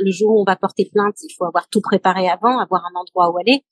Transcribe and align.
Le 0.00 0.10
jour 0.10 0.30
où 0.30 0.40
on 0.40 0.44
va 0.44 0.56
porter 0.56 0.88
plainte, 0.92 1.16
il 1.22 1.34
faut 1.36 1.44
avoir 1.44 1.68
tout 1.68 1.80
préparé 1.80 2.28
avant, 2.28 2.58
avoir 2.58 2.84
un 2.84 2.98
endroit 2.98 3.30
où 3.30 3.38
aller, 3.38 3.64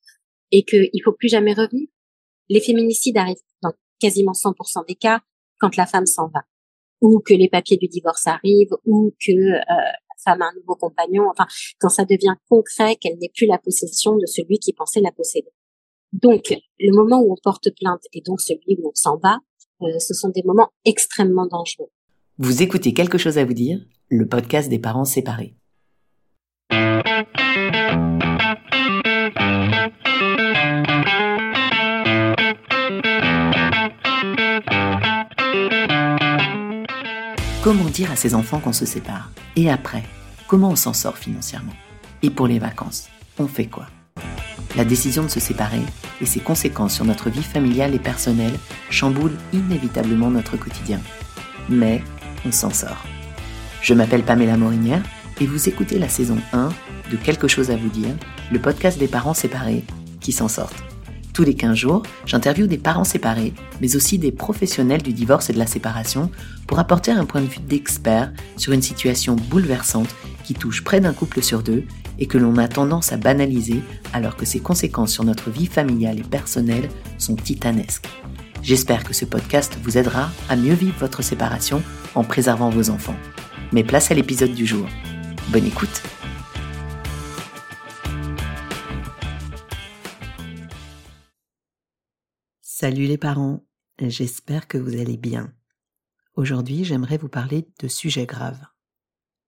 et 0.53 0.65
qu'il 0.65 1.03
faut 1.05 1.13
plus 1.13 1.29
jamais 1.29 1.53
revenir. 1.53 1.89
Les 2.49 2.61
féminicides 2.61 3.17
arrivent 3.17 3.37
dans 3.63 3.73
quasiment 4.01 4.33
100% 4.33 4.87
des 4.87 4.95
cas 4.95 5.21
quand 5.59 5.77
la 5.77 5.87
femme 5.87 6.07
s'en 6.07 6.29
va, 6.29 6.43
ou 7.01 7.21
que 7.21 7.35
les 7.35 7.49
papiers 7.49 7.77
du 7.77 7.89
divorce 7.89 8.27
arrivent, 8.27 8.77
ou 8.85 9.13
que 9.25 9.33
euh, 9.33 9.59
la 9.59 10.17
femme 10.25 10.43
a 10.43 10.47
un 10.47 10.55
nouveau 10.55 10.77
compagnon. 10.77 11.25
Enfin, 11.31 11.47
quand 11.81 11.89
ça 11.89 12.05
devient 12.05 12.35
concret, 12.49 12.97
qu'elle 12.97 13.19
n'est 13.19 13.33
plus 13.35 13.47
la 13.47 13.59
possession 13.59 14.17
de 14.17 14.27
celui 14.27 14.59
qui 14.59 14.73
pensait 14.73 15.01
la 15.01 15.13
posséder. 15.13 15.51
Donc, 16.13 16.55
le 16.79 16.93
moment 16.95 17.21
où 17.21 17.33
on 17.33 17.37
porte 17.43 17.69
plainte 17.79 18.03
et 18.13 18.23
donc 18.25 18.41
celui 18.41 18.77
où 18.79 18.89
on 18.89 18.95
s'en 18.95 19.19
va, 19.19 19.39
euh, 19.83 19.99
ce 19.99 20.15
sont 20.15 20.29
des 20.29 20.43
moments 20.45 20.71
extrêmement 20.85 21.47
dangereux. 21.47 21.91
Vous 22.39 22.63
écoutez 22.63 22.95
quelque 22.95 23.19
chose 23.19 23.39
à 23.39 23.45
vous 23.45 23.55
dire, 23.55 23.81
le 24.09 24.29
podcast 24.29 24.69
des 24.69 24.79
parents 24.79 25.05
séparés. 25.05 25.57
Comment 37.63 37.85
dire 37.87 38.13
à 38.13 38.17
ses 38.17 38.35
enfants 38.35 38.61
qu'on 38.61 38.73
se 38.73 38.87
sépare? 38.87 39.31
Et 39.57 39.71
après, 39.71 40.05
comment 40.47 40.71
on 40.71 40.77
s'en 40.77 40.93
sort 40.93 41.19
financièrement? 41.19 41.73
Et 42.23 42.31
pour 42.31 42.47
les 42.47 42.61
vacances, 42.61 43.09
on 43.39 43.49
fait 43.49 43.67
quoi? 43.67 43.87
La 44.77 44.85
décision 44.85 45.25
de 45.25 45.29
se 45.29 45.41
séparer 45.41 45.83
et 46.21 46.27
ses 46.27 46.39
conséquences 46.39 46.95
sur 46.95 47.05
notre 47.05 47.29
vie 47.29 47.43
familiale 47.43 47.95
et 47.95 47.99
personnelle 47.99 48.55
chamboulent 48.89 49.37
inévitablement 49.53 50.31
notre 50.31 50.57
quotidien. 50.57 51.01
Mais 51.69 52.05
on 52.47 52.53
s'en 52.53 52.71
sort. 52.71 53.05
Je 53.83 53.95
m'appelle 53.95 54.23
Pamela 54.23 54.57
Morinière 54.57 55.03
et 55.41 55.47
vous 55.47 55.69
écoutez 55.69 55.99
la 55.99 56.09
saison 56.09 56.39
1 56.53 56.69
de 57.11 57.17
Quelque 57.17 57.49
chose 57.49 57.71
à 57.71 57.77
vous 57.77 57.89
dire, 57.89 58.15
le 58.51 58.59
podcast 58.59 58.99
des 58.99 59.09
parents 59.09 59.35
séparés 59.35 59.85
qui 60.21 60.33
s'en 60.33 60.49
sortent. 60.49 60.83
Tous 61.33 61.45
les 61.45 61.55
15 61.55 61.77
jours, 61.77 62.03
j'interviewe 62.25 62.67
des 62.67 62.79
parents 62.79 63.05
séparés, 63.05 63.53
mais 63.81 63.95
aussi 63.95 64.19
des 64.19 64.33
professionnels 64.33 65.03
du 65.03 65.13
divorce 65.13 65.51
et 65.51 65.53
de 65.53 65.59
la 65.59 65.67
séparation 65.67 66.31
pour 66.67 66.79
apporter 66.79 67.11
un 67.11 67.27
point 67.27 67.43
de 67.43 67.47
vue 67.47 67.61
d'expert 67.61 68.33
sur 68.57 68.73
une 68.73 68.83
situation 68.83 69.37
bouleversante 69.37 70.15
qui 70.45 70.55
touche 70.55 70.83
près 70.83 71.01
d'un 71.01 71.13
couple 71.13 71.43
sur 71.43 71.63
deux 71.63 71.85
et 72.19 72.27
que 72.27 72.39
l'on 72.39 72.57
a 72.57 72.69
tendance 72.69 73.13
à 73.13 73.19
banaliser 73.19 73.83
alors 74.15 74.37
que 74.37 74.47
ses 74.47 74.61
conséquences 74.61 75.13
sur 75.13 75.25
notre 75.25 75.51
vie 75.51 75.67
familiale 75.67 76.19
et 76.19 76.23
personnelle 76.23 76.89
sont 77.19 77.37
titanesques. 77.37 78.09
J'espère 78.63 79.05
que 79.05 79.13
ce 79.13 79.27
podcast 79.27 79.77
vous 79.83 79.99
aidera 79.99 80.31
à 80.49 80.57
mieux 80.57 80.75
vivre 80.75 80.97
votre 80.99 81.23
séparation 81.23 81.83
en 82.15 82.25
préservant 82.25 82.71
vos 82.71 82.89
enfants. 82.89 83.17
Mais 83.73 83.85
place 83.85 84.11
à 84.11 84.15
l'épisode 84.15 84.55
du 84.55 84.67
jour. 84.67 84.87
Bonne 85.53 85.67
écoute 85.67 86.03
Salut 92.63 93.07
les 93.07 93.17
parents, 93.17 93.65
j'espère 94.01 94.67
que 94.67 94.77
vous 94.77 95.01
allez 95.01 95.17
bien. 95.17 95.55
Aujourd'hui, 96.35 96.85
j'aimerais 96.85 97.17
vous 97.17 97.29
parler 97.29 97.69
de 97.79 97.87
sujets 97.87 98.27
graves. 98.27 98.67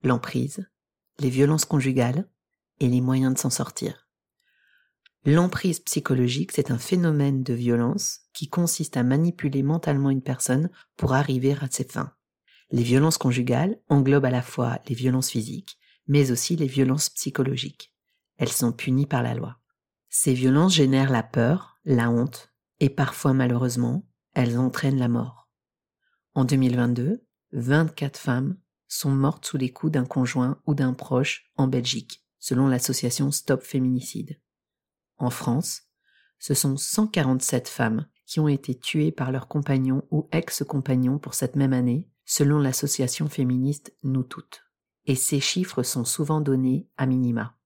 L'emprise, 0.04 0.70
les 1.18 1.30
violences 1.30 1.64
conjugales 1.64 2.28
et 2.78 2.86
les 2.86 3.00
moyens 3.00 3.34
de 3.34 3.38
s'en 3.38 3.50
sortir. 3.50 4.08
L'emprise 5.24 5.80
psychologique, 5.80 6.52
c'est 6.52 6.70
un 6.70 6.78
phénomène 6.78 7.42
de 7.42 7.54
violence 7.54 8.20
qui 8.32 8.48
consiste 8.48 8.96
à 8.96 9.02
manipuler 9.02 9.64
mentalement 9.64 10.10
une 10.10 10.22
personne 10.22 10.70
pour 10.96 11.14
arriver 11.14 11.56
à 11.60 11.66
ses 11.68 11.84
fins. 11.84 12.12
Les 12.70 12.84
violences 12.84 13.18
conjugales 13.18 13.80
englobent 13.88 14.26
à 14.26 14.30
la 14.30 14.42
fois 14.42 14.78
les 14.88 14.94
violences 14.94 15.30
physiques, 15.30 15.77
mais 16.08 16.30
aussi 16.30 16.56
les 16.56 16.66
violences 16.66 17.10
psychologiques. 17.10 17.94
Elles 18.38 18.48
sont 18.48 18.72
punies 18.72 19.06
par 19.06 19.22
la 19.22 19.34
loi. 19.34 19.58
Ces 20.08 20.34
violences 20.34 20.74
génèrent 20.74 21.10
la 21.10 21.22
peur, 21.22 21.78
la 21.84 22.10
honte, 22.10 22.52
et 22.80 22.88
parfois 22.88 23.34
malheureusement, 23.34 24.06
elles 24.34 24.58
entraînent 24.58 24.98
la 24.98 25.08
mort. 25.08 25.48
En 26.34 26.44
2022, 26.44 27.24
24 27.52 28.18
femmes 28.18 28.56
sont 28.86 29.10
mortes 29.10 29.44
sous 29.46 29.58
les 29.58 29.72
coups 29.72 29.92
d'un 29.92 30.06
conjoint 30.06 30.60
ou 30.66 30.74
d'un 30.74 30.94
proche 30.94 31.50
en 31.56 31.66
Belgique, 31.66 32.24
selon 32.38 32.68
l'association 32.68 33.30
Stop 33.30 33.62
Féminicide. 33.62 34.40
En 35.18 35.30
France, 35.30 35.82
ce 36.38 36.54
sont 36.54 36.76
147 36.76 37.68
femmes 37.68 38.06
qui 38.24 38.40
ont 38.40 38.48
été 38.48 38.78
tuées 38.78 39.10
par 39.10 39.32
leurs 39.32 39.48
compagnons 39.48 40.04
ou 40.10 40.28
ex-compagnons 40.32 41.18
pour 41.18 41.34
cette 41.34 41.56
même 41.56 41.72
année, 41.72 42.08
selon 42.24 42.58
l'association 42.58 43.28
féministe 43.28 43.92
Nous 44.04 44.22
Toutes. 44.22 44.67
Et 45.08 45.14
ces 45.14 45.40
chiffres 45.40 45.82
sont 45.82 46.04
souvent 46.04 46.40
donnés 46.42 46.86
à 46.98 47.06
minima. 47.06 47.56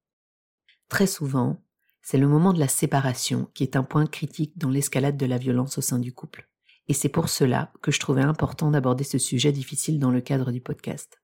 Très 0.88 1.08
souvent, 1.08 1.60
c'est 2.00 2.16
le 2.16 2.28
moment 2.28 2.52
de 2.52 2.60
la 2.60 2.68
séparation 2.68 3.50
qui 3.52 3.64
est 3.64 3.76
un 3.76 3.82
point 3.82 4.06
critique 4.06 4.56
dans 4.56 4.70
l'escalade 4.70 5.16
de 5.16 5.26
la 5.26 5.38
violence 5.38 5.76
au 5.76 5.80
sein 5.80 5.98
du 5.98 6.14
couple. 6.14 6.48
Et 6.86 6.94
c'est 6.94 7.08
pour 7.08 7.28
cela 7.28 7.72
que 7.82 7.90
je 7.90 7.98
trouvais 7.98 8.22
important 8.22 8.70
d'aborder 8.70 9.02
ce 9.02 9.18
sujet 9.18 9.50
difficile 9.50 9.98
dans 9.98 10.12
le 10.12 10.20
cadre 10.20 10.52
du 10.52 10.60
podcast. 10.60 11.20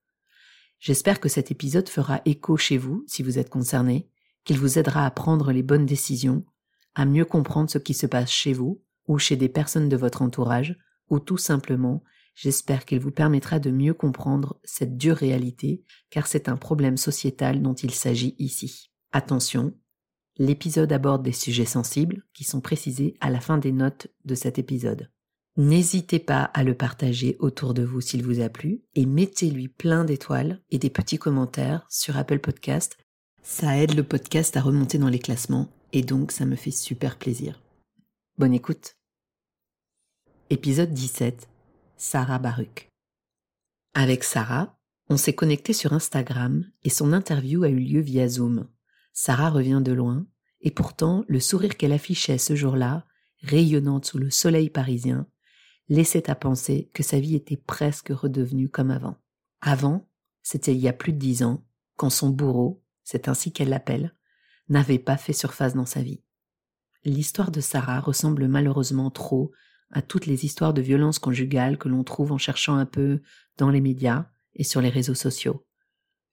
J'espère 0.81 1.21
que 1.21 1.29
cet 1.29 1.53
épisode 1.53 1.89
fera 1.89 2.21
écho 2.25 2.57
chez 2.57 2.79
vous 2.79 3.05
si 3.07 3.23
vous 3.23 3.39
êtes 3.39 3.51
concerné, 3.51 4.09
qu'il 4.45 4.59
vous 4.59 4.77
aidera 4.77 5.07
à 5.07 5.11
prendre 5.13 5.53
les 5.53 5.63
bonnes 5.63 5.87
décisions, 5.87 6.45
à 6.97 7.05
mieux 7.05 7.25
comprendre 7.25 7.71
ce 7.71 7.79
qui 7.79 7.95
se 7.95 8.07
passe 8.07 8.31
chez 8.31 8.53
vous 8.53 8.83
ou 9.07 9.19
chez 9.19 9.37
des 9.37 9.49
personnes 9.49 9.89
de 9.89 9.97
votre 9.97 10.23
entourage, 10.23 10.77
ou 11.11 11.21
tout 11.21 11.39
simplement, 11.39 12.03
j'espère 12.39 12.85
qu'il 12.85 13.01
vous 13.01 13.11
permettra 13.11 13.59
de 13.59 13.71
mieux 13.71 13.95
comprendre 13.95 14.61
cette 14.63 14.97
dure 14.97 15.17
réalité, 15.17 15.83
car 16.09 16.29
c'est 16.29 16.49
un 16.49 16.57
problème 16.57 16.97
sociétal 16.97 17.61
dont 17.61 17.75
il 17.75 17.91
s'agit 17.91 18.37
ici. 18.39 18.93
Attention, 19.11 19.75
l'épisode 20.37 20.93
aborde 20.93 21.25
des 21.25 21.33
sujets 21.33 21.65
sensibles 21.65 22.25
qui 22.35 22.45
sont 22.45 22.61
précisés 22.61 23.17
à 23.21 23.31
la 23.31 23.41
fin 23.41 23.59
des 23.59 23.73
notes 23.73 24.07
de 24.25 24.37
cet 24.37 24.59
épisode. 24.59 25.11
N'hésitez 25.57 26.21
pas 26.21 26.45
à 26.45 26.63
le 26.63 26.75
partager 26.75 27.37
autour 27.41 27.75
de 27.75 27.83
vous 27.83 28.01
s'il 28.01 28.23
vous 28.23 28.41
a 28.41 28.49
plu 28.49 28.83
et 28.95 29.05
mettez-lui 29.05 29.67
plein 29.67 30.05
d'étoiles 30.05 30.63
et 30.71 30.79
des 30.79 30.91
petits 30.91 31.19
commentaires 31.19 31.87
sur 31.91 32.17
Apple 32.17 32.39
Podcast. 32.39 32.97
Ça 33.43 33.77
aide 33.77 33.97
le 33.97 34.05
podcast 34.05 34.57
à 34.57 34.61
remonter 34.61 34.99
dans 34.99 35.09
les 35.09 35.19
classements 35.19 35.69
et 35.93 36.03
donc 36.03 36.31
ça 36.31 36.47
me 36.47 36.55
fait 36.55 36.71
super 36.71 37.19
plaisir. 37.19 37.61
Bonne 38.37 38.55
écoute. 38.55 38.95
Épisode 40.51 40.93
17. 40.93 41.49
Sarah 42.01 42.39
Baruch. 42.39 42.93
Avec 43.93 44.23
Sarah, 44.23 44.79
on 45.09 45.17
s'est 45.17 45.35
connecté 45.35 45.73
sur 45.73 45.93
Instagram 45.93 46.65
et 46.85 46.91
son 46.91 47.13
interview 47.13 47.65
a 47.65 47.69
eu 47.71 47.81
lieu 47.81 48.01
via 48.01 48.29
Zoom. 48.29 48.69
Sarah 49.13 49.51
revient 49.51 49.83
de 49.85 49.91
loin, 49.91 50.25
et 50.61 50.71
pourtant 50.71 51.25
le 51.27 51.41
sourire 51.41 51.77
qu'elle 51.77 51.93
affichait 51.93 52.39
ce 52.39 52.55
jour-là, 52.55 53.05
rayonnante 53.43 54.05
sous 54.05 54.19
le 54.19 54.31
soleil 54.31 54.71
parisien, 54.71 55.27
laissait 55.89 56.31
à 56.31 56.37
penser 56.37 56.89
que 56.95 57.03
sa 57.03 57.19
vie 57.19 57.35
était 57.35 57.57
presque 57.57 58.11
redevenue 58.11 58.69
comme 58.69 58.93
avant. 58.93 59.17
Avant, 59.61 60.09
c'était 60.45 60.75
il 60.75 60.81
y 60.81 60.89
a 60.89 60.93
plus 60.93 61.13
de 61.13 61.19
dix 61.19 61.43
ans, 61.43 61.67
quand 61.97 62.11
son 62.11 62.31
bourreau, 62.31 62.81
c'est 63.03 63.27
ainsi 63.27 63.51
qu'elle 63.53 63.71
l'appelle, 63.71 64.15
n'avait 64.69 65.01
pas 65.01 65.17
fait 65.17 65.33
surface 65.33 65.75
dans 65.75 65.87
sa 65.87 66.03
vie. 66.03 66.23
L'histoire 67.05 67.51
de 67.51 67.61
Sarah 67.61 67.99
ressemble 67.99 68.47
malheureusement 68.47 69.11
trop 69.11 69.51
à 69.91 70.03
toutes 70.03 70.27
les 70.27 70.45
histoires 70.45 70.75
de 70.75 70.83
violence 70.83 71.19
conjugale 71.19 71.79
que 71.79 71.89
l'on 71.89 72.05
trouve 72.05 72.33
en 72.33 72.39
cherchant 72.39 72.77
un 72.77 72.87
peu 72.87 73.21
dans 73.57 73.71
les 73.71 73.81
médias 73.81 74.27
et 74.55 74.65
sur 74.65 74.81
les 74.81 74.91
réseaux 74.91 75.15
sociaux. 75.15 75.65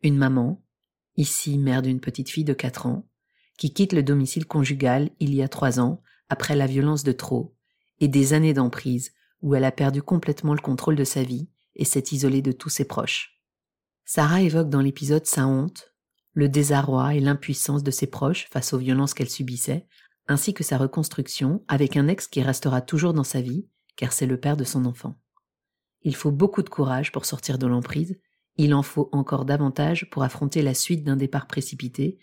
Une 0.03 0.17
maman, 0.17 0.63
ici 1.15 1.57
mère 1.57 1.81
d'une 1.81 1.99
petite 1.99 2.29
fille 2.29 2.43
de 2.43 2.53
quatre 2.53 2.85
ans, 2.85 3.07
qui 3.57 3.73
quitte 3.73 3.93
le 3.93 4.03
domicile 4.03 4.45
conjugal 4.45 5.09
il 5.19 5.33
y 5.33 5.41
a 5.41 5.47
trois 5.47 5.79
ans 5.79 6.01
après 6.29 6.55
la 6.55 6.67
violence 6.67 7.03
de 7.03 7.11
trop 7.11 7.55
et 7.99 8.07
des 8.07 8.33
années 8.33 8.53
d'emprise 8.53 9.13
où 9.41 9.55
elle 9.55 9.63
a 9.63 9.71
perdu 9.71 10.01
complètement 10.01 10.53
le 10.53 10.61
contrôle 10.61 10.95
de 10.95 11.03
sa 11.03 11.23
vie 11.23 11.49
et 11.75 11.85
s'est 11.85 12.03
isolée 12.11 12.41
de 12.41 12.51
tous 12.51 12.69
ses 12.69 12.85
proches. 12.85 13.41
Sarah 14.03 14.41
évoque 14.41 14.69
dans 14.69 14.81
l'épisode 14.81 15.25
sa 15.25 15.47
honte, 15.47 15.93
le 16.33 16.49
désarroi 16.49 17.15
et 17.15 17.19
l'impuissance 17.19 17.83
de 17.83 17.91
ses 17.91 18.07
proches 18.07 18.47
face 18.51 18.73
aux 18.73 18.77
violences 18.77 19.13
qu'elle 19.13 19.29
subissait, 19.29 19.87
ainsi 20.27 20.53
que 20.53 20.63
sa 20.63 20.77
reconstruction 20.77 21.63
avec 21.67 21.97
un 21.97 22.07
ex 22.07 22.27
qui 22.27 22.41
restera 22.41 22.81
toujours 22.81 23.13
dans 23.13 23.23
sa 23.23 23.41
vie, 23.41 23.67
car 23.95 24.11
c'est 24.11 24.25
le 24.25 24.39
père 24.39 24.57
de 24.57 24.63
son 24.63 24.85
enfant. 24.85 25.15
Il 26.01 26.15
faut 26.15 26.31
beaucoup 26.31 26.61
de 26.61 26.69
courage 26.69 27.11
pour 27.11 27.25
sortir 27.25 27.57
de 27.57 27.67
l'emprise 27.67 28.17
il 28.57 28.73
en 28.73 28.83
faut 28.83 29.09
encore 29.11 29.45
davantage 29.45 30.09
pour 30.09 30.23
affronter 30.23 30.61
la 30.61 30.73
suite 30.73 31.03
d'un 31.03 31.17
départ 31.17 31.47
précipité, 31.47 32.19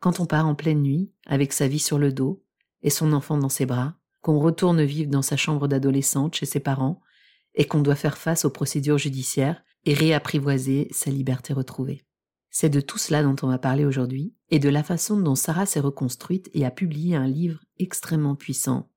quand 0.00 0.20
on 0.20 0.26
part 0.26 0.46
en 0.46 0.54
pleine 0.54 0.82
nuit, 0.82 1.12
avec 1.26 1.52
sa 1.52 1.68
vie 1.68 1.78
sur 1.78 1.98
le 1.98 2.12
dos, 2.12 2.42
et 2.82 2.90
son 2.90 3.12
enfant 3.12 3.38
dans 3.38 3.48
ses 3.48 3.66
bras, 3.66 3.94
qu'on 4.22 4.38
retourne 4.38 4.82
vivre 4.82 5.10
dans 5.10 5.22
sa 5.22 5.36
chambre 5.36 5.68
d'adolescente 5.68 6.34
chez 6.34 6.46
ses 6.46 6.60
parents, 6.60 7.00
et 7.54 7.64
qu'on 7.64 7.80
doit 7.80 7.96
faire 7.96 8.18
face 8.18 8.44
aux 8.44 8.50
procédures 8.50 8.98
judiciaires 8.98 9.62
et 9.84 9.94
réapprivoiser 9.94 10.88
sa 10.92 11.10
liberté 11.10 11.52
retrouvée. 11.52 12.04
C'est 12.50 12.68
de 12.68 12.80
tout 12.80 12.98
cela 12.98 13.22
dont 13.22 13.36
on 13.42 13.46
va 13.46 13.58
parler 13.58 13.84
aujourd'hui, 13.84 14.34
et 14.50 14.58
de 14.58 14.68
la 14.68 14.82
façon 14.82 15.20
dont 15.20 15.36
Sarah 15.36 15.66
s'est 15.66 15.80
reconstruite 15.80 16.50
et 16.52 16.64
a 16.64 16.70
publié 16.70 17.14
un 17.14 17.28
livre 17.28 17.60
extrêmement 17.78 18.34
puissant, 18.34 18.90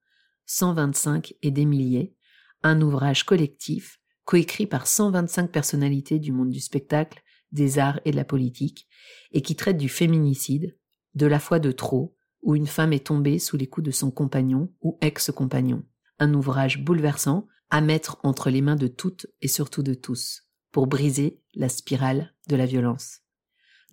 125 0.47 1.35
et 1.41 1.51
des 1.51 1.65
milliers, 1.65 2.15
un 2.63 2.81
ouvrage 2.81 3.23
collectif 3.23 3.99
coécrit 4.25 4.67
par 4.67 4.87
125 4.87 5.51
personnalités 5.51 6.19
du 6.19 6.31
monde 6.31 6.49
du 6.49 6.59
spectacle, 6.59 7.21
des 7.51 7.77
arts 7.77 7.99
et 8.05 8.11
de 8.11 8.15
la 8.15 8.25
politique, 8.25 8.87
et 9.31 9.41
qui 9.41 9.55
traite 9.55 9.77
du 9.77 9.89
féminicide, 9.89 10.77
de 11.13 11.27
la 11.27 11.39
foi 11.39 11.59
de 11.59 11.71
trop, 11.71 12.15
où 12.41 12.55
une 12.55 12.67
femme 12.67 12.93
est 12.93 13.07
tombée 13.07 13.39
sous 13.39 13.57
les 13.57 13.67
coups 13.67 13.85
de 13.85 13.91
son 13.91 14.11
compagnon 14.11 14.73
ou 14.81 14.97
ex-compagnon. 15.01 15.83
Un 16.19 16.33
ouvrage 16.33 16.83
bouleversant 16.83 17.47
à 17.69 17.81
mettre 17.81 18.17
entre 18.23 18.49
les 18.49 18.61
mains 18.61 18.75
de 18.75 18.87
toutes 18.87 19.27
et 19.41 19.47
surtout 19.47 19.83
de 19.83 19.93
tous, 19.93 20.43
pour 20.71 20.87
briser 20.87 21.41
la 21.53 21.69
spirale 21.69 22.33
de 22.47 22.55
la 22.55 22.65
violence. 22.65 23.22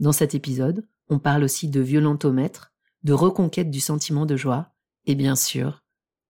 Dans 0.00 0.12
cet 0.12 0.34
épisode, 0.34 0.88
on 1.10 1.18
parle 1.18 1.44
aussi 1.44 1.68
de 1.68 1.80
violentomètre, 1.80 2.72
de 3.02 3.12
reconquête 3.12 3.70
du 3.70 3.80
sentiment 3.80 4.24
de 4.24 4.34
joie, 4.34 4.72
et 5.04 5.14
bien 5.14 5.36
sûr, 5.36 5.84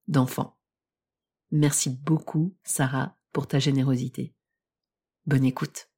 d'enfants. 0.09 0.57
Merci 1.53 1.89
beaucoup, 1.89 2.57
Sarah, 2.65 3.17
pour 3.33 3.47
ta 3.47 3.61
générosité. 3.61 4.35
Bonne 5.25 5.45
écoute. 5.45 5.89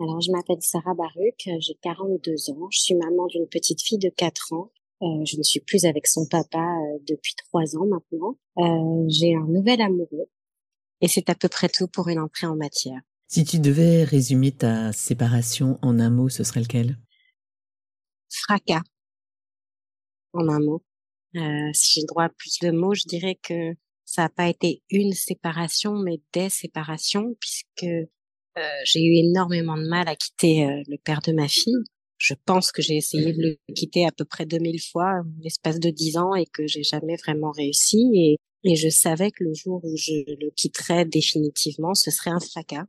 Alors, 0.00 0.20
je 0.20 0.32
m'appelle 0.32 0.60
Sarah 0.62 0.94
Baruch, 0.94 1.48
j'ai 1.60 1.74
42 1.80 2.50
ans, 2.50 2.68
je 2.70 2.80
suis 2.80 2.96
maman 2.96 3.28
d'une 3.28 3.46
petite 3.46 3.80
fille 3.80 3.98
de 3.98 4.08
4 4.08 4.52
ans. 4.52 4.72
Euh, 5.02 5.24
je 5.24 5.36
ne 5.36 5.42
suis 5.44 5.60
plus 5.60 5.84
avec 5.84 6.08
son 6.08 6.26
papa 6.26 6.58
euh, 6.58 6.98
depuis 7.06 7.34
3 7.36 7.76
ans 7.76 7.86
maintenant. 7.86 8.36
Euh, 8.58 9.06
j'ai 9.08 9.36
un 9.36 9.46
nouvel 9.46 9.80
amoureux 9.80 10.28
et 11.00 11.06
c'est 11.06 11.30
à 11.30 11.36
peu 11.36 11.48
près 11.48 11.68
tout 11.68 11.86
pour 11.86 12.08
une 12.08 12.18
entrée 12.18 12.46
en 12.46 12.56
matière. 12.56 13.00
Si 13.34 13.44
tu 13.44 13.58
devais 13.58 14.04
résumer 14.04 14.52
ta 14.52 14.92
séparation 14.92 15.80
en 15.82 15.98
un 15.98 16.08
mot, 16.08 16.28
ce 16.28 16.44
serait 16.44 16.60
lequel? 16.60 16.96
Fracas. 18.30 18.82
En 20.34 20.48
un 20.48 20.60
mot. 20.60 20.84
si 21.72 21.94
j'ai 21.94 22.02
le 22.02 22.06
droit 22.06 22.26
à 22.26 22.28
plus 22.28 22.60
de 22.62 22.70
mots, 22.70 22.94
je 22.94 23.08
dirais 23.08 23.36
que 23.42 23.72
ça 24.04 24.22
n'a 24.22 24.28
pas 24.28 24.48
été 24.48 24.84
une 24.88 25.14
séparation, 25.14 25.94
mais 25.94 26.20
des 26.32 26.48
séparations, 26.48 27.34
puisque 27.40 27.82
euh, 27.82 28.62
j'ai 28.84 29.02
eu 29.02 29.16
énormément 29.16 29.76
de 29.78 29.88
mal 29.88 30.06
à 30.06 30.14
quitter 30.14 30.66
euh, 30.66 30.84
le 30.86 30.96
père 30.98 31.20
de 31.20 31.32
ma 31.32 31.48
fille. 31.48 31.74
Je 32.18 32.34
pense 32.46 32.70
que 32.70 32.82
j'ai 32.82 32.98
essayé 32.98 33.32
de 33.32 33.42
le 33.42 33.74
quitter 33.74 34.06
à 34.06 34.12
peu 34.12 34.24
près 34.24 34.46
2000 34.46 34.80
fois 34.80 35.24
l'espace 35.40 35.80
de 35.80 35.90
10 35.90 36.18
ans 36.18 36.36
et 36.36 36.46
que 36.46 36.68
j'ai 36.68 36.84
jamais 36.84 37.16
vraiment 37.16 37.50
réussi. 37.50 38.12
Et, 38.14 38.36
et 38.62 38.76
je 38.76 38.88
savais 38.88 39.32
que 39.32 39.42
le 39.42 39.54
jour 39.54 39.84
où 39.84 39.96
je 39.96 40.22
le 40.40 40.52
quitterais 40.54 41.04
définitivement, 41.04 41.94
ce 41.94 42.12
serait 42.12 42.30
un 42.30 42.38
fracas. 42.38 42.86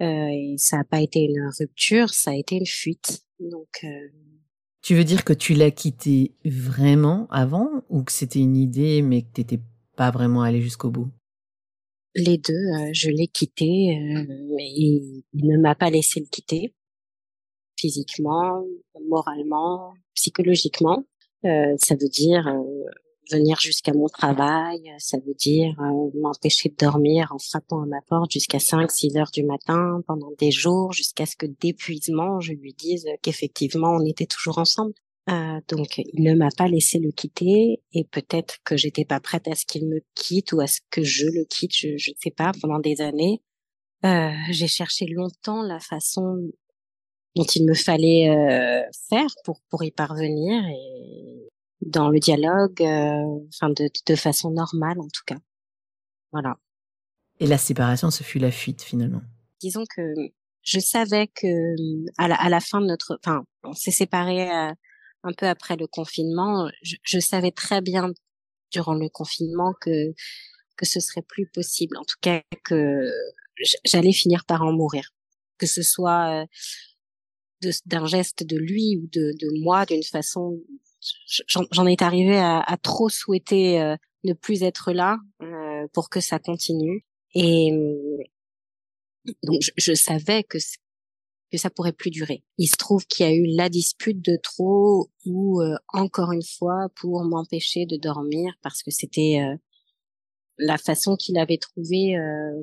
Euh, 0.00 0.28
et 0.30 0.54
ça 0.58 0.78
n'a 0.78 0.84
pas 0.84 1.00
été 1.00 1.20
une 1.20 1.50
rupture, 1.58 2.10
ça 2.10 2.30
a 2.30 2.34
été 2.34 2.56
une 2.56 2.66
fuite. 2.66 3.22
Donc, 3.40 3.68
euh... 3.84 4.08
tu 4.82 4.94
veux 4.94 5.04
dire 5.04 5.24
que 5.24 5.32
tu 5.32 5.54
l'as 5.54 5.70
quitté 5.70 6.32
vraiment 6.44 7.26
avant 7.30 7.84
ou 7.88 8.02
que 8.02 8.12
c'était 8.12 8.38
une 8.38 8.56
idée 8.56 9.02
mais 9.02 9.22
que 9.22 9.28
t'étais 9.32 9.60
pas 9.96 10.10
vraiment 10.10 10.42
allé 10.42 10.60
jusqu'au 10.60 10.90
bout? 10.90 11.10
Les 12.14 12.38
deux, 12.38 12.52
euh, 12.52 12.90
je 12.92 13.10
l'ai 13.10 13.28
quitté, 13.28 13.96
euh, 13.96 14.24
mais 14.56 14.70
il, 14.70 15.22
ne 15.34 15.58
m'a 15.58 15.74
pas 15.74 15.90
laissé 15.90 16.20
le 16.20 16.26
quitter 16.26 16.74
physiquement, 17.78 18.64
moralement, 19.08 19.94
psychologiquement. 20.14 21.04
Euh, 21.44 21.76
ça 21.78 21.94
veut 21.94 22.08
dire 22.08 22.52
venir 23.30 23.58
jusqu'à 23.60 23.92
mon 23.92 24.08
travail, 24.08 24.92
ça 24.98 25.18
veut 25.18 25.34
dire 25.34 25.74
m'empêcher 26.14 26.68
de 26.68 26.76
dormir 26.76 27.32
en 27.32 27.38
frappant 27.38 27.82
à 27.82 27.86
ma 27.86 28.00
porte 28.02 28.32
jusqu'à 28.32 28.58
5, 28.58 28.90
6 28.90 29.16
heures 29.16 29.30
du 29.32 29.44
matin 29.44 30.02
pendant 30.06 30.30
des 30.38 30.50
jours, 30.50 30.92
jusqu'à 30.92 31.26
ce 31.26 31.36
que 31.36 31.46
d'épuisement, 31.46 32.40
je 32.40 32.52
lui 32.52 32.74
dise 32.74 33.06
qu'effectivement 33.22 33.92
on 33.92 34.04
était 34.04 34.26
toujours 34.26 34.58
ensemble. 34.58 34.92
Euh, 35.30 35.60
donc, 35.68 35.98
il 35.98 36.22
ne 36.22 36.34
m'a 36.34 36.48
pas 36.56 36.68
laissé 36.68 36.98
le 36.98 37.10
quitter 37.10 37.82
et 37.92 38.04
peut-être 38.04 38.58
que 38.64 38.76
j'étais 38.76 39.04
pas 39.04 39.20
prête 39.20 39.46
à 39.46 39.54
ce 39.54 39.66
qu'il 39.66 39.86
me 39.86 40.00
quitte 40.14 40.52
ou 40.52 40.60
à 40.60 40.66
ce 40.66 40.80
que 40.90 41.02
je 41.02 41.26
le 41.26 41.44
quitte, 41.44 41.76
je 41.76 41.88
ne 41.92 42.16
sais 42.18 42.30
pas, 42.30 42.52
pendant 42.62 42.78
des 42.78 43.02
années. 43.02 43.42
Euh, 44.04 44.30
j'ai 44.50 44.68
cherché 44.68 45.06
longtemps 45.06 45.62
la 45.62 45.80
façon 45.80 46.50
dont 47.36 47.44
il 47.44 47.66
me 47.66 47.74
fallait 47.74 48.30
euh, 48.30 48.82
faire 49.08 49.28
pour 49.44 49.60
pour 49.68 49.84
y 49.84 49.90
parvenir 49.90 50.64
et 50.68 51.47
dans 51.80 52.08
le 52.08 52.18
dialogue, 52.18 52.82
euh, 52.82 53.46
enfin 53.48 53.70
de, 53.70 53.88
de 54.06 54.14
façon 54.16 54.50
normale 54.50 55.00
en 55.00 55.08
tout 55.08 55.22
cas. 55.26 55.38
Voilà. 56.32 56.56
Et 57.40 57.46
la 57.46 57.58
séparation, 57.58 58.10
ce 58.10 58.22
fut 58.22 58.38
la 58.38 58.50
fuite 58.50 58.82
finalement. 58.82 59.22
Disons 59.60 59.84
que 59.94 60.02
je 60.62 60.80
savais 60.80 61.28
que 61.28 61.74
à 62.18 62.28
la, 62.28 62.34
à 62.34 62.48
la 62.48 62.60
fin 62.60 62.80
de 62.80 62.86
notre, 62.86 63.18
enfin, 63.24 63.44
on 63.62 63.72
s'est 63.72 63.92
séparés 63.92 64.50
un 64.50 65.32
peu 65.36 65.46
après 65.46 65.76
le 65.76 65.86
confinement, 65.86 66.68
je, 66.82 66.96
je, 67.02 67.18
savais 67.20 67.52
très 67.52 67.80
bien 67.80 68.12
durant 68.72 68.94
le 68.94 69.08
confinement 69.08 69.72
que 69.80 70.14
que 70.76 70.86
ce 70.86 71.00
serait 71.00 71.22
plus 71.22 71.46
possible, 71.46 71.96
en 71.96 72.04
tout 72.04 72.16
cas 72.20 72.42
que 72.64 73.10
j'allais 73.84 74.12
finir 74.12 74.44
par 74.44 74.62
en 74.62 74.72
mourir, 74.72 75.10
que 75.58 75.66
ce 75.66 75.82
soit 75.82 76.46
euh, 77.62 77.70
d'un 77.86 78.06
geste 78.06 78.44
de 78.44 78.56
lui 78.56 78.96
ou 78.96 79.08
de, 79.08 79.32
de 79.38 79.62
moi, 79.62 79.84
d'une 79.84 80.04
façon, 80.04 80.60
j'en 81.46 81.86
étais 81.86 82.04
arrivée 82.04 82.38
à, 82.38 82.60
à, 82.60 82.76
trop 82.76 83.08
souhaiter 83.08 83.80
euh, 83.80 83.96
ne 84.24 84.32
plus 84.32 84.62
être 84.62 84.92
là 84.92 85.18
euh, 85.42 85.86
pour 85.92 86.10
que 86.10 86.20
ça 86.20 86.38
continue. 86.38 87.04
Et 87.34 87.72
donc 89.42 89.60
je, 89.60 89.70
je 89.76 89.94
savais 89.94 90.42
que 90.42 90.58
que 91.50 91.58
ça 91.58 91.70
pourrait 91.70 91.92
plus 91.92 92.10
durer. 92.10 92.42
Il 92.58 92.68
se 92.68 92.76
trouve 92.76 93.06
qu'il 93.06 93.26
y 93.26 93.28
a 93.28 93.32
eu 93.32 93.46
la 93.56 93.68
dispute 93.68 94.22
de 94.24 94.38
trop 94.42 95.10
ou 95.24 95.60
euh, 95.62 95.76
encore 95.92 96.32
une 96.32 96.42
fois 96.42 96.88
pour 96.96 97.24
m'empêcher 97.24 97.86
de 97.86 97.96
dormir 97.96 98.52
parce 98.62 98.82
que 98.82 98.90
c'était 98.90 99.40
euh, 99.40 99.56
la 100.58 100.78
façon 100.78 101.16
qu'il 101.16 101.38
avait 101.38 101.58
trouvé 101.58 102.16
euh, 102.16 102.62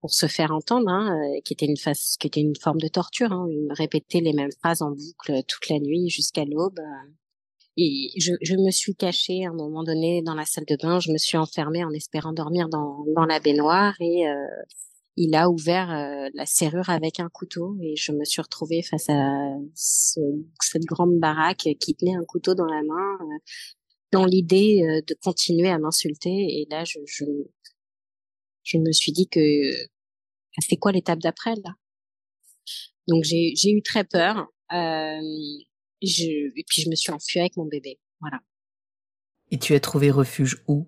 pour 0.00 0.12
se 0.12 0.26
faire 0.26 0.50
entendre, 0.50 0.88
hein, 0.88 1.16
qui 1.44 1.52
était 1.52 1.66
une 1.66 1.76
face, 1.76 2.16
qui 2.18 2.26
était 2.26 2.40
une 2.40 2.56
forme 2.56 2.80
de 2.80 2.88
torture. 2.88 3.32
Hein. 3.32 3.46
Il 3.50 3.68
me 3.68 3.74
répétait 3.74 4.20
les 4.20 4.32
mêmes 4.32 4.50
phrases 4.60 4.82
en 4.82 4.90
boucle 4.90 5.42
toute 5.46 5.68
la 5.68 5.78
nuit 5.78 6.08
jusqu'à 6.08 6.44
l'aube. 6.44 6.80
Et 7.76 8.10
je, 8.18 8.32
je, 8.42 8.54
me 8.54 8.70
suis 8.70 8.94
cachée 8.94 9.46
à 9.46 9.50
un 9.50 9.54
moment 9.54 9.82
donné 9.82 10.22
dans 10.22 10.34
la 10.34 10.44
salle 10.44 10.66
de 10.68 10.76
bain. 10.76 11.00
Je 11.00 11.10
me 11.10 11.18
suis 11.18 11.38
enfermée 11.38 11.84
en 11.84 11.90
espérant 11.90 12.32
dormir 12.32 12.68
dans, 12.68 13.04
dans 13.16 13.24
la 13.24 13.40
baignoire 13.40 13.94
et 14.00 14.26
il 15.16 15.34
a 15.34 15.50
ouvert 15.50 15.90
euh, 15.90 16.30
la 16.34 16.46
serrure 16.46 16.88
avec 16.88 17.20
un 17.20 17.28
couteau 17.28 17.76
et 17.82 17.96
je 17.96 18.12
me 18.12 18.24
suis 18.24 18.40
retrouvée 18.40 18.82
face 18.82 19.08
à 19.10 19.30
ce, 19.74 20.20
cette 20.60 20.84
grande 20.84 21.18
baraque 21.18 21.68
qui 21.80 21.94
tenait 21.94 22.14
un 22.14 22.24
couteau 22.24 22.54
dans 22.54 22.66
la 22.66 22.82
main 22.82 23.18
euh, 23.20 23.38
dans 24.10 24.24
l'idée 24.24 24.82
euh, 24.82 25.00
de 25.06 25.14
continuer 25.22 25.68
à 25.68 25.78
m'insulter 25.78 26.30
et 26.30 26.66
là 26.70 26.84
je, 26.84 26.98
je, 27.06 27.24
je 28.62 28.78
me 28.78 28.92
suis 28.92 29.12
dit 29.12 29.28
que 29.28 29.40
c'est 30.60 30.76
quoi 30.76 30.92
l'étape 30.92 31.18
d'après 31.18 31.54
là? 31.56 31.72
Donc 33.08 33.24
j'ai 33.24 33.70
eu 33.70 33.82
très 33.82 34.04
peur 34.04 34.46
euh, 34.72 35.20
je, 36.06 36.24
et 36.56 36.64
puis 36.68 36.82
je 36.82 36.90
me 36.90 36.94
suis 36.94 37.12
enfuie 37.12 37.40
avec 37.40 37.56
mon 37.56 37.66
bébé 37.66 37.98
voilà 38.20 38.40
et 39.52 39.58
tu 39.58 39.74
as 39.74 39.80
trouvé 39.80 40.10
refuge 40.10 40.64
où? 40.66 40.86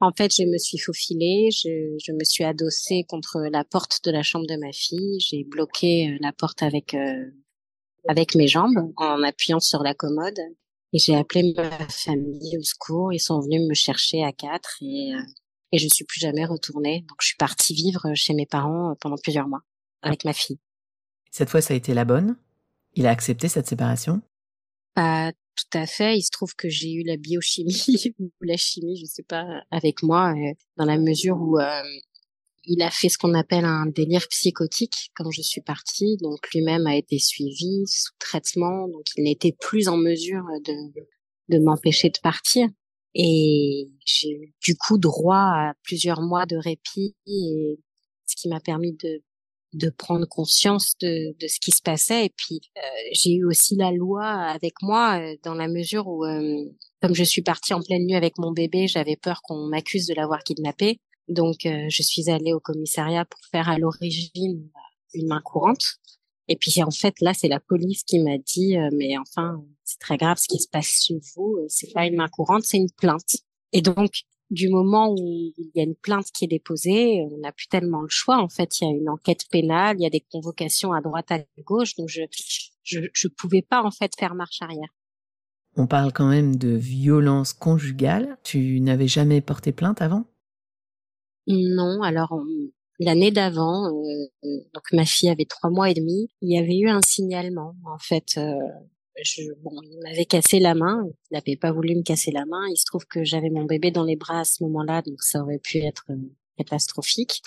En 0.00 0.12
fait, 0.12 0.34
je 0.34 0.44
me 0.44 0.56
suis 0.56 0.78
faufilée, 0.78 1.50
je, 1.52 1.94
je, 2.04 2.12
me 2.12 2.24
suis 2.24 2.42
adossée 2.42 3.04
contre 3.06 3.38
la 3.52 3.64
porte 3.64 4.02
de 4.04 4.10
la 4.10 4.22
chambre 4.22 4.46
de 4.46 4.56
ma 4.56 4.72
fille, 4.72 5.20
j'ai 5.20 5.44
bloqué 5.44 6.08
euh, 6.08 6.16
la 6.20 6.32
porte 6.32 6.62
avec 6.62 6.94
euh, 6.94 7.30
avec 8.08 8.34
mes 8.34 8.48
jambes 8.48 8.92
en 8.96 9.22
appuyant 9.22 9.60
sur 9.60 9.82
la 9.82 9.92
commode 9.92 10.40
et 10.94 10.98
j'ai 10.98 11.14
appelé 11.14 11.52
ma 11.54 11.86
famille 11.88 12.56
au 12.58 12.62
secours. 12.62 13.12
Ils 13.12 13.20
sont 13.20 13.40
venus 13.40 13.60
me 13.68 13.74
chercher 13.74 14.24
à 14.24 14.32
quatre 14.32 14.78
et 14.80 15.12
euh, 15.14 15.22
et 15.72 15.78
je 15.78 15.86
suis 15.86 16.04
plus 16.04 16.18
jamais 16.18 16.46
retournée. 16.46 17.04
Donc 17.08 17.18
je 17.20 17.26
suis 17.26 17.36
partie 17.36 17.74
vivre 17.74 18.12
chez 18.14 18.32
mes 18.32 18.46
parents 18.46 18.96
pendant 19.00 19.18
plusieurs 19.22 19.48
mois 19.48 19.62
avec 20.02 20.24
ma 20.24 20.32
fille. 20.32 20.58
Cette 21.30 21.50
fois, 21.50 21.60
ça 21.60 21.74
a 21.74 21.76
été 21.76 21.92
la 21.94 22.06
bonne? 22.06 22.36
Il 22.94 23.06
a 23.06 23.10
accepté 23.10 23.48
cette 23.48 23.66
séparation? 23.66 24.22
Pas 24.94 25.32
tout 25.32 25.78
à 25.78 25.86
fait. 25.86 26.18
Il 26.18 26.22
se 26.22 26.30
trouve 26.30 26.54
que 26.54 26.68
j'ai 26.68 26.92
eu 26.92 27.02
la 27.04 27.16
biochimie 27.16 28.14
ou 28.18 28.30
la 28.40 28.56
chimie, 28.56 28.98
je 29.00 29.06
sais 29.06 29.22
pas, 29.22 29.46
avec 29.70 30.02
moi, 30.02 30.32
euh, 30.32 30.52
dans 30.76 30.84
la 30.84 30.98
mesure 30.98 31.36
où 31.40 31.58
euh, 31.58 31.82
il 32.64 32.82
a 32.82 32.90
fait 32.90 33.08
ce 33.08 33.18
qu'on 33.18 33.34
appelle 33.34 33.64
un 33.64 33.86
délire 33.86 34.26
psychotique 34.28 35.10
quand 35.14 35.30
je 35.30 35.42
suis 35.42 35.60
partie. 35.60 36.16
Donc 36.20 36.38
lui-même 36.52 36.86
a 36.86 36.96
été 36.96 37.18
suivi 37.18 37.84
sous 37.86 38.12
traitement, 38.18 38.88
donc 38.88 39.04
il 39.16 39.24
n'était 39.24 39.56
plus 39.58 39.88
en 39.88 39.96
mesure 39.96 40.44
de 40.64 40.74
de 41.50 41.58
m'empêcher 41.58 42.08
de 42.08 42.18
partir. 42.22 42.68
Et 43.14 43.88
j'ai 44.06 44.30
eu 44.30 44.54
du 44.62 44.76
coup 44.76 44.98
droit 44.98 45.36
à 45.36 45.74
plusieurs 45.82 46.22
mois 46.22 46.46
de 46.46 46.56
répit, 46.56 47.16
et 47.26 47.78
ce 48.26 48.36
qui 48.36 48.48
m'a 48.48 48.60
permis 48.60 48.92
de 48.92 49.22
de 49.72 49.88
prendre 49.90 50.26
conscience 50.26 50.94
de, 51.00 51.36
de 51.38 51.46
ce 51.46 51.60
qui 51.60 51.70
se 51.70 51.82
passait. 51.82 52.26
Et 52.26 52.32
puis, 52.36 52.60
euh, 52.76 52.80
j'ai 53.12 53.34
eu 53.34 53.44
aussi 53.44 53.76
la 53.76 53.92
loi 53.92 54.26
avec 54.26 54.74
moi 54.82 55.20
euh, 55.20 55.36
dans 55.44 55.54
la 55.54 55.68
mesure 55.68 56.08
où, 56.08 56.24
euh, 56.24 56.64
comme 57.00 57.14
je 57.14 57.24
suis 57.24 57.42
partie 57.42 57.72
en 57.74 57.82
pleine 57.82 58.06
nuit 58.06 58.16
avec 58.16 58.38
mon 58.38 58.52
bébé, 58.52 58.88
j'avais 58.88 59.16
peur 59.16 59.42
qu'on 59.42 59.66
m'accuse 59.68 60.06
de 60.06 60.14
l'avoir 60.14 60.42
kidnappé. 60.42 61.00
Donc, 61.28 61.58
je 61.62 62.02
suis 62.02 62.28
allée 62.28 62.52
au 62.52 62.58
commissariat 62.58 63.24
pour 63.24 63.38
faire 63.52 63.68
à 63.68 63.78
l'origine 63.78 64.68
une 65.14 65.28
main 65.28 65.40
courante. 65.40 65.84
Et 66.48 66.56
puis, 66.56 66.82
en 66.82 66.90
fait, 66.90 67.20
là, 67.20 67.32
c'est 67.34 67.46
la 67.46 67.60
police 67.60 68.02
qui 68.02 68.18
m'a 68.18 68.36
dit, 68.36 68.76
mais 68.92 69.16
enfin, 69.16 69.62
c'est 69.84 70.00
très 70.00 70.16
grave 70.16 70.38
ce 70.38 70.48
qui 70.48 70.58
se 70.58 70.66
passe 70.68 71.04
chez 71.06 71.20
vous. 71.36 71.56
C'est 71.68 71.92
pas 71.92 72.04
une 72.06 72.16
main 72.16 72.28
courante, 72.28 72.64
c'est 72.64 72.78
une 72.78 72.90
plainte. 72.90 73.36
Et 73.72 73.80
donc, 73.80 74.10
du 74.50 74.68
moment 74.68 75.12
où 75.12 75.16
il 75.16 75.70
y 75.74 75.80
a 75.80 75.84
une 75.84 75.94
plainte 75.94 76.26
qui 76.32 76.44
est 76.44 76.48
déposée, 76.48 77.26
on 77.30 77.38
n'a 77.38 77.52
plus 77.52 77.68
tellement 77.68 78.02
le 78.02 78.08
choix. 78.08 78.38
En 78.38 78.48
fait, 78.48 78.80
il 78.80 78.84
y 78.84 78.90
a 78.90 78.96
une 78.96 79.08
enquête 79.08 79.46
pénale, 79.50 79.96
il 79.98 80.02
y 80.02 80.06
a 80.06 80.10
des 80.10 80.24
convocations 80.30 80.92
à 80.92 81.00
droite, 81.00 81.30
à 81.30 81.38
gauche, 81.64 81.94
donc 81.96 82.08
je 82.08 82.22
je, 82.82 83.00
je 83.12 83.28
pouvais 83.28 83.62
pas 83.62 83.82
en 83.82 83.90
fait 83.90 84.12
faire 84.18 84.34
marche 84.34 84.62
arrière. 84.62 84.88
On 85.76 85.86
parle 85.86 86.12
quand 86.12 86.28
même 86.28 86.56
de 86.56 86.70
violence 86.70 87.52
conjugale. 87.52 88.38
Tu 88.42 88.80
n'avais 88.80 89.06
jamais 89.06 89.40
porté 89.40 89.72
plainte 89.72 90.02
avant? 90.02 90.24
Non, 91.46 92.02
alors 92.02 92.40
l'année 92.98 93.30
d'avant, 93.30 93.86
euh, 93.86 94.48
donc 94.74 94.84
ma 94.92 95.04
fille 95.04 95.30
avait 95.30 95.46
trois 95.46 95.70
mois 95.70 95.90
et 95.90 95.94
demi, 95.94 96.28
il 96.40 96.52
y 96.52 96.58
avait 96.58 96.78
eu 96.78 96.88
un 96.88 97.00
signalement. 97.02 97.74
En 97.84 97.98
fait, 97.98 98.36
euh, 98.36 98.54
je, 99.22 99.42
bon, 99.62 99.80
il 99.82 99.98
m'avait 100.02 100.24
cassé 100.24 100.60
la 100.60 100.74
main. 100.74 101.04
Il 101.30 101.34
n'avait 101.34 101.56
pas 101.56 101.72
voulu 101.72 101.94
me 101.96 102.02
casser 102.02 102.30
la 102.30 102.44
main. 102.46 102.66
Il 102.70 102.76
se 102.76 102.84
trouve 102.84 103.06
que 103.06 103.24
j'avais 103.24 103.50
mon 103.50 103.64
bébé 103.64 103.90
dans 103.90 104.04
les 104.04 104.16
bras 104.16 104.40
à 104.40 104.44
ce 104.44 104.62
moment-là, 104.64 105.02
donc 105.02 105.22
ça 105.22 105.42
aurait 105.42 105.58
pu 105.58 105.78
être 105.78 106.04
euh, 106.10 106.16
catastrophique. 106.56 107.42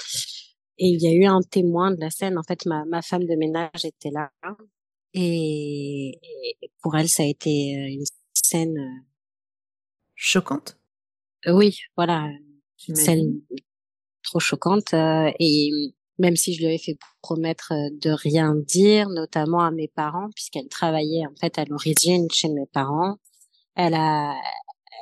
Et 0.77 0.87
il 0.87 1.01
y 1.01 1.07
a 1.07 1.11
eu 1.11 1.25
un 1.25 1.41
témoin 1.41 1.91
de 1.91 1.99
la 1.99 2.09
scène. 2.09 2.37
En 2.37 2.43
fait, 2.43 2.65
ma, 2.65 2.85
ma 2.85 3.01
femme 3.01 3.25
de 3.25 3.35
ménage 3.35 3.85
était 3.85 4.11
là. 4.11 4.31
Et, 5.13 6.19
pour 6.81 6.95
elle, 6.95 7.09
ça 7.09 7.23
a 7.23 7.27
été 7.27 7.75
euh, 7.77 7.87
une 7.87 8.05
scène 8.33 8.77
euh, 8.77 9.05
choquante? 10.15 10.77
oui, 11.45 11.77
voilà, 11.97 12.29
une 12.87 12.95
scène 12.95 13.41
trop 14.23 14.39
choquante. 14.39 14.93
et 14.93 15.93
même 16.19 16.35
si 16.35 16.53
je 16.53 16.59
lui 16.59 16.67
avais 16.67 16.77
fait 16.77 16.97
promettre 17.21 17.73
euh, 17.73 17.89
de 18.01 18.11
rien 18.11 18.55
dire, 18.55 19.09
notamment 19.09 19.61
à 19.61 19.71
mes 19.71 19.87
parents, 19.87 20.29
puisqu'elle 20.35 20.67
travaillait 20.67 21.25
en 21.25 21.35
fait 21.39 21.57
à 21.57 21.65
l'origine 21.65 22.27
chez 22.31 22.49
mes 22.49 22.65
parents. 22.71 23.17
Elle 23.75 23.95
a, 23.95 24.35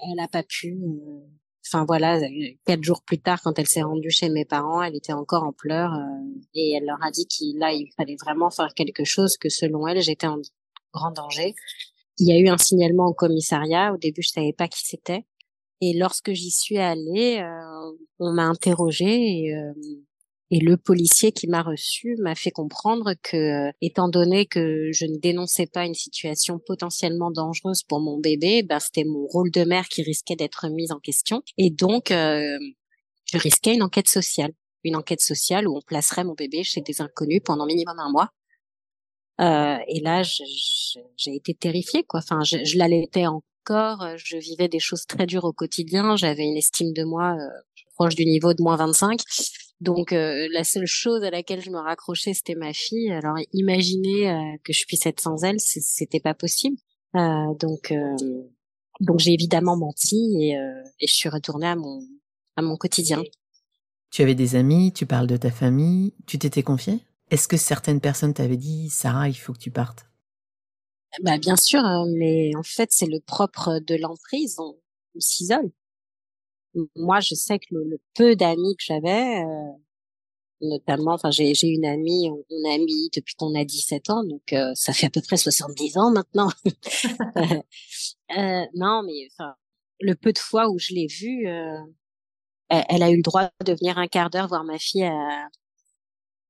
elle 0.10 0.20
a 0.20 0.28
pas 0.28 0.44
pu. 0.44 0.74
Euh, 0.74 1.20
enfin 1.68 1.86
voilà, 1.86 2.20
quatre 2.66 2.84
jours 2.84 3.04
plus 3.04 3.20
tard, 3.20 3.42
quand 3.44 3.60
elle 3.60 3.68
s'est 3.68 3.82
rendue 3.82 4.10
chez 4.10 4.30
mes 4.30 4.46
parents, 4.46 4.82
elle 4.82 4.96
était 4.96 5.14
encore 5.14 5.44
en 5.44 5.54
pleurs 5.54 5.94
euh, 5.94 6.40
et 6.54 6.74
elle 6.74 6.86
leur 6.86 7.04
a 7.04 7.12
dit 7.12 7.28
qu'il 7.28 7.58
là 7.60 7.72
il 7.74 7.92
fallait 7.98 8.18
vraiment 8.20 8.50
faire 8.50 8.74
quelque 8.74 9.04
chose, 9.04 9.38
que 9.38 9.50
selon 9.50 9.88
elle 9.88 10.02
j'étais 10.02 10.28
en 10.28 10.40
grand 10.94 11.12
danger. 11.12 11.54
Il 12.18 12.28
y 12.28 12.34
a 12.34 12.40
eu 12.40 12.50
un 12.50 12.58
signalement 12.58 13.08
au 13.08 13.14
commissariat. 13.14 13.94
Au 13.94 13.98
début, 13.98 14.22
je 14.22 14.30
savais 14.30 14.54
pas 14.54 14.68
qui 14.68 14.86
c'était. 14.86 15.26
Et 15.80 15.94
lorsque 15.98 16.34
j'y 16.34 16.52
suis 16.52 16.78
allée, 16.78 17.44
on 18.20 18.32
m'a 18.34 18.44
interrogée 18.44 19.48
et 19.48 19.56
et 20.52 20.60
le 20.60 20.76
policier 20.76 21.32
qui 21.32 21.48
m'a 21.48 21.62
reçu 21.64 22.18
m'a 22.20 22.36
fait 22.36 22.52
comprendre 22.52 23.14
que, 23.24 23.70
euh, 23.70 23.72
étant 23.82 24.10
donné 24.10 24.46
que 24.46 24.92
je 24.92 25.06
ne 25.06 25.18
dénonçais 25.18 25.66
pas 25.66 25.86
une 25.86 25.94
situation 25.94 26.60
potentiellement 26.60 27.32
dangereuse 27.32 27.84
pour 27.84 28.02
mon 28.02 28.20
bébé, 28.20 28.62
ben 28.62 28.80
c'était 28.80 29.06
mon 29.06 29.26
rôle 29.28 29.50
de 29.50 29.64
mère 29.64 29.88
qui 29.88 30.04
risquait 30.04 30.36
d'être 30.36 30.68
mis 30.70 30.92
en 30.92 31.00
question. 31.00 31.42
Et 31.58 31.70
donc, 31.70 32.12
euh, 32.12 32.60
je 33.32 33.38
risquais 33.38 33.74
une 33.74 33.84
enquête 33.84 34.10
sociale, 34.10 34.52
une 34.84 34.98
enquête 34.98 35.22
sociale 35.22 35.68
où 35.70 35.78
on 35.78 35.82
placerait 35.82 36.26
mon 36.26 36.34
bébé 36.34 36.64
chez 36.64 36.82
des 36.82 37.02
inconnus 37.02 37.42
pendant 37.46 37.66
minimum 37.66 37.98
un 38.00 38.12
mois. 38.12 38.30
Euh, 39.40 39.78
et 39.88 40.02
là, 40.02 40.22
j'ai 40.24 41.36
été 41.36 41.54
terrifiée, 41.54 42.04
quoi. 42.04 42.20
Enfin, 42.20 42.44
je, 42.44 42.64
je 42.64 42.78
l'allaitais 42.78 43.26
encore. 43.26 44.18
Je 44.18 44.38
vivais 44.38 44.68
des 44.68 44.80
choses 44.80 45.06
très 45.08 45.26
dures 45.26 45.46
au 45.46 45.54
quotidien. 45.54 46.16
J'avais 46.18 46.44
une 46.44 46.58
estime 46.58 46.94
de 46.94 47.04
moi 47.04 47.36
euh, 47.40 47.48
proche 47.96 48.16
du 48.16 48.26
niveau 48.26 48.54
de 48.54 48.62
moins 48.62 48.76
25. 48.76 49.22
Donc 49.82 50.14
euh, 50.14 50.48
la 50.52 50.64
seule 50.64 50.86
chose 50.86 51.24
à 51.24 51.32
laquelle 51.32 51.60
je 51.60 51.72
me 51.72 51.80
raccrochais, 51.80 52.34
c'était 52.36 52.56
ma 52.56 52.72
fille. 52.72 53.12
Alors 53.12 53.36
imaginer 53.52 54.30
euh, 54.30 54.58
que 54.64 54.74
je 54.74 54.86
puisse 54.86 55.06
être 55.08 55.20
sans 55.20 55.44
elle, 55.44 55.60
c'était 55.60 56.20
pas 56.20 56.36
possible. 56.36 56.78
Euh, 57.16 57.54
donc 57.60 57.94
donc 59.00 59.20
j'ai 59.20 59.34
évidemment 59.34 59.76
menti 59.76 60.38
et, 60.40 60.52
et 60.52 61.08
je 61.08 61.14
suis 61.14 61.30
retournée 61.30 61.68
à 61.68 61.76
mon 61.76 62.00
à 62.56 62.62
mon 62.62 62.78
quotidien. 62.78 63.24
Tu 64.12 64.22
avais 64.22 64.36
des 64.36 64.56
amis, 64.56 64.94
tu 64.94 65.06
parles 65.06 65.28
de 65.28 65.38
ta 65.38 65.50
famille, 65.50 66.14
tu 66.28 66.38
t'étais 66.38 66.64
confiée? 66.64 67.00
Est-ce 67.32 67.48
que 67.48 67.58
certaines 67.58 68.02
personnes 68.02 68.34
t'avaient 68.34 68.58
dit 68.58 68.90
Sarah, 68.90 69.30
il 69.30 69.34
faut 69.34 69.54
que 69.54 69.60
tu 69.60 69.72
partes? 69.72 70.06
Bah 71.24 71.40
bien 71.40 71.56
sûr, 71.56 71.80
hein, 71.80 72.06
mais 72.18 72.52
en 72.56 72.64
fait 72.64 72.90
c'est 72.92 73.08
le 73.08 73.20
propre 73.20 73.80
de 73.80 73.96
l'emprise, 73.96 74.58
on 74.60 74.76
s'isole 75.20 75.72
moi, 76.96 77.20
je 77.20 77.36
sais 77.36 77.60
que 77.60 77.66
le, 77.72 78.00
peu 78.14 78.36
d'amis 78.36 78.76
que 78.78 78.84
j'avais, 78.84 79.44
euh, 79.44 79.72
notamment, 80.62 81.14
enfin, 81.14 81.32
j'ai, 81.32 81.54
une 81.64 81.86
amie, 81.86 82.30
on, 82.30 82.70
a 82.70 82.78
mis 82.78 83.10
depuis 83.14 83.36
qu'on 83.36 83.56
a 83.56 83.66
17 83.66 84.10
ans, 84.10 84.24
donc 84.24 84.54
euh, 84.54 84.72
ça 84.76 84.94
fait 84.94 85.08
à 85.08 85.10
peu 85.10 85.22
près 85.22 85.38
70 85.38 85.98
ans 85.98 86.12
maintenant. 86.12 86.50
euh, 88.38 88.66
non, 88.76 89.04
mais 89.06 89.28
enfin, 89.32 89.56
le 90.00 90.16
peu 90.16 90.34
de 90.34 90.40
fois 90.40 90.70
où 90.70 90.78
je 90.80 90.94
l'ai 90.94 91.08
vue, 91.08 91.48
euh, 91.48 91.80
elle, 92.70 93.04
a 93.04 93.12
eu 93.12 93.18
le 93.18 93.24
droit 93.24 93.50
de 93.66 93.74
venir 93.74 93.98
un 93.98 94.08
quart 94.08 94.30
d'heure 94.30 94.48
voir 94.48 94.64
ma 94.64 94.78
fille 94.78 95.04
à, 95.04 95.48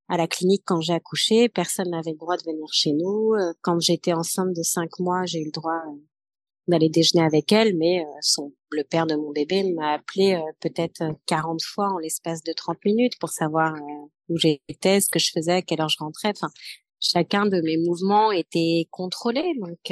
à 0.08 0.18
la 0.18 0.28
clinique 0.28 0.64
quand 0.66 0.82
j'ai 0.82 0.94
accouché. 0.94 1.50
Personne 1.50 1.90
n'avait 1.90 2.12
le 2.12 2.18
droit 2.18 2.38
de 2.38 2.44
venir 2.44 2.68
chez 2.72 2.94
nous. 2.94 3.34
Quand 3.62 3.80
j'étais 3.80 4.14
enceinte 4.14 4.54
de 4.56 4.62
cinq 4.62 5.00
mois, 5.00 5.26
j'ai 5.26 5.40
eu 5.40 5.46
le 5.46 5.52
droit 5.52 5.82
d'aller 6.68 6.90
déjeuner 6.90 7.26
avec 7.26 7.52
elle, 7.52 7.76
mais 7.78 8.02
euh, 8.02 8.10
son, 8.22 8.54
le 8.72 8.84
père 8.84 9.08
de 9.08 9.16
mon 9.16 9.32
bébé 9.32 9.64
m'a 9.74 9.94
appelé 9.94 10.34
euh, 10.34 10.52
peut-être 10.60 11.04
40 11.26 11.62
fois 11.64 11.90
en 11.90 11.98
l'espace 11.98 12.44
de 12.44 12.54
30 12.54 12.78
minutes 12.86 13.20
pour 13.20 13.30
savoir 13.30 13.76
euh, 13.76 14.08
où 14.30 14.38
j'étais, 14.38 15.02
ce 15.02 15.10
que 15.10 15.20
je 15.20 15.32
faisais, 15.32 15.54
à 15.54 15.62
quelle 15.62 15.82
heure 15.82 15.90
je 15.90 15.98
rentrais. 16.00 16.30
Enfin, 16.30 16.50
chacun 17.00 17.46
de 17.46 17.62
mes 17.62 17.78
mouvements 17.78 18.32
était 18.32 18.88
contrôlé, 18.92 19.44
donc 19.60 19.92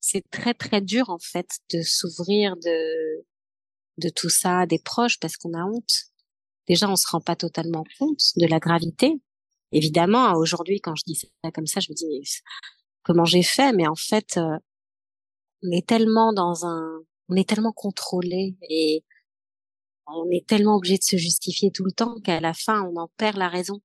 c'est 0.00 0.28
très 0.30 0.54
très 0.54 0.80
dur 0.80 1.10
en 1.10 1.18
fait 1.18 1.46
de 1.72 1.82
s'ouvrir 1.82 2.56
de 2.56 3.24
de 3.98 4.08
tout 4.10 4.28
ça 4.28 4.60
à 4.60 4.66
des 4.66 4.78
proches 4.78 5.18
parce 5.18 5.36
qu'on 5.36 5.54
a 5.54 5.64
honte. 5.64 6.04
Déjà, 6.68 6.90
on 6.90 6.96
se 6.96 7.06
rend 7.10 7.20
pas 7.20 7.36
totalement 7.36 7.84
compte 7.98 8.20
de 8.36 8.46
la 8.46 8.58
gravité. 8.58 9.14
Évidemment, 9.72 10.34
aujourd'hui, 10.34 10.80
quand 10.80 10.94
je 10.96 11.02
dis 11.06 11.14
ça 11.16 11.50
comme 11.50 11.66
ça, 11.66 11.80
je 11.80 11.90
me 11.90 11.94
dis 11.94 12.40
comment 13.02 13.24
j'ai 13.24 13.42
fait, 13.42 13.72
mais 13.72 13.86
en 13.86 13.94
fait, 13.94 14.38
on 15.62 15.70
est 15.70 15.86
tellement 15.86 16.32
dans 16.32 16.66
un, 16.66 17.00
on 17.28 17.36
est 17.36 17.48
tellement 17.48 17.72
contrôlé 17.72 18.56
et 18.68 19.04
on 20.06 20.30
est 20.30 20.46
tellement 20.46 20.76
obligé 20.76 20.98
de 20.98 21.02
se 21.02 21.16
justifier 21.16 21.70
tout 21.70 21.84
le 21.84 21.92
temps 21.92 22.20
qu'à 22.20 22.40
la 22.40 22.54
fin, 22.54 22.82
on 22.82 22.96
en 22.96 23.08
perd 23.16 23.36
la 23.36 23.48
raison. 23.48 23.80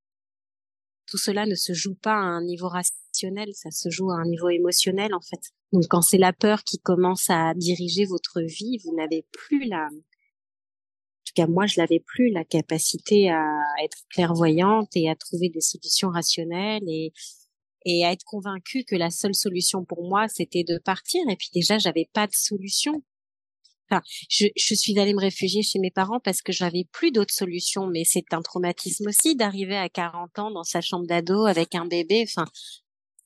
Tout 1.08 1.18
cela 1.18 1.46
ne 1.46 1.56
se 1.56 1.74
joue 1.74 1.96
pas 1.96 2.14
à 2.14 2.24
un 2.24 2.44
niveau 2.44 2.70
rationnel, 2.70 3.50
ça 3.54 3.72
se 3.72 3.90
joue 3.90 4.12
à 4.12 4.16
un 4.16 4.26
niveau 4.26 4.50
émotionnel, 4.50 5.14
en 5.14 5.22
fait. 5.22 5.42
Donc, 5.74 5.84
quand 5.90 6.02
c'est 6.02 6.18
la 6.18 6.32
peur 6.32 6.64
qui 6.64 6.80
commence 6.80 7.30
à 7.30 7.54
diriger 7.56 8.06
votre 8.06 8.42
vie, 8.42 8.78
vous 8.86 8.96
n'avez 8.96 9.26
plus 9.32 9.66
la, 9.66 9.88
en 9.88 11.24
tout 11.26 11.34
cas, 11.36 11.48
moi, 11.48 11.66
je 11.66 11.80
n'avais 11.80 12.00
plus 12.00 12.30
la 12.32 12.46
capacité 12.46 13.30
à 13.30 13.44
être 13.84 13.98
clairvoyante 14.10 14.90
et 14.96 15.10
à 15.10 15.16
trouver 15.16 15.50
des 15.50 15.62
solutions 15.62 16.10
rationnelles 16.10 16.84
et, 16.88 17.14
et 17.86 18.06
à 18.06 18.12
être 18.12 18.24
convaincue 18.24 18.84
que 18.84 18.96
la 18.96 19.10
seule 19.10 19.36
solution 19.36 19.86
pour 19.86 20.08
moi 20.08 20.28
c'était 20.28 20.64
de 20.64 20.78
partir. 20.78 21.22
Et 21.30 21.36
puis 21.36 21.50
déjà 21.54 21.78
j'avais 21.78 22.10
pas 22.14 22.28
de 22.28 22.34
solution. 22.34 23.04
Enfin 23.90 24.02
je, 24.30 24.76
suis 24.76 24.98
allée 25.00 25.14
me 25.14 25.20
réfugier 25.20 25.64
chez 25.64 25.80
mes 25.80 25.92
parents 25.92 26.20
parce 26.20 26.42
que 26.42 26.52
j'avais 26.52 26.86
plus 26.92 27.12
d'autres 27.12 27.34
solutions 27.34 27.88
mais 27.88 28.04
c'est 28.06 28.34
un 28.34 28.42
traumatisme 28.42 29.08
aussi 29.08 29.36
d'arriver 29.36 29.78
à 29.78 29.90
40 29.90 30.40
ans 30.40 30.52
dans 30.52 30.64
sa 30.64 30.82
chambre 30.82 31.08
d'ado 31.08 31.46
avec 31.46 31.76
un 31.76 31.86
bébé. 31.86 32.24
Enfin 32.24 32.46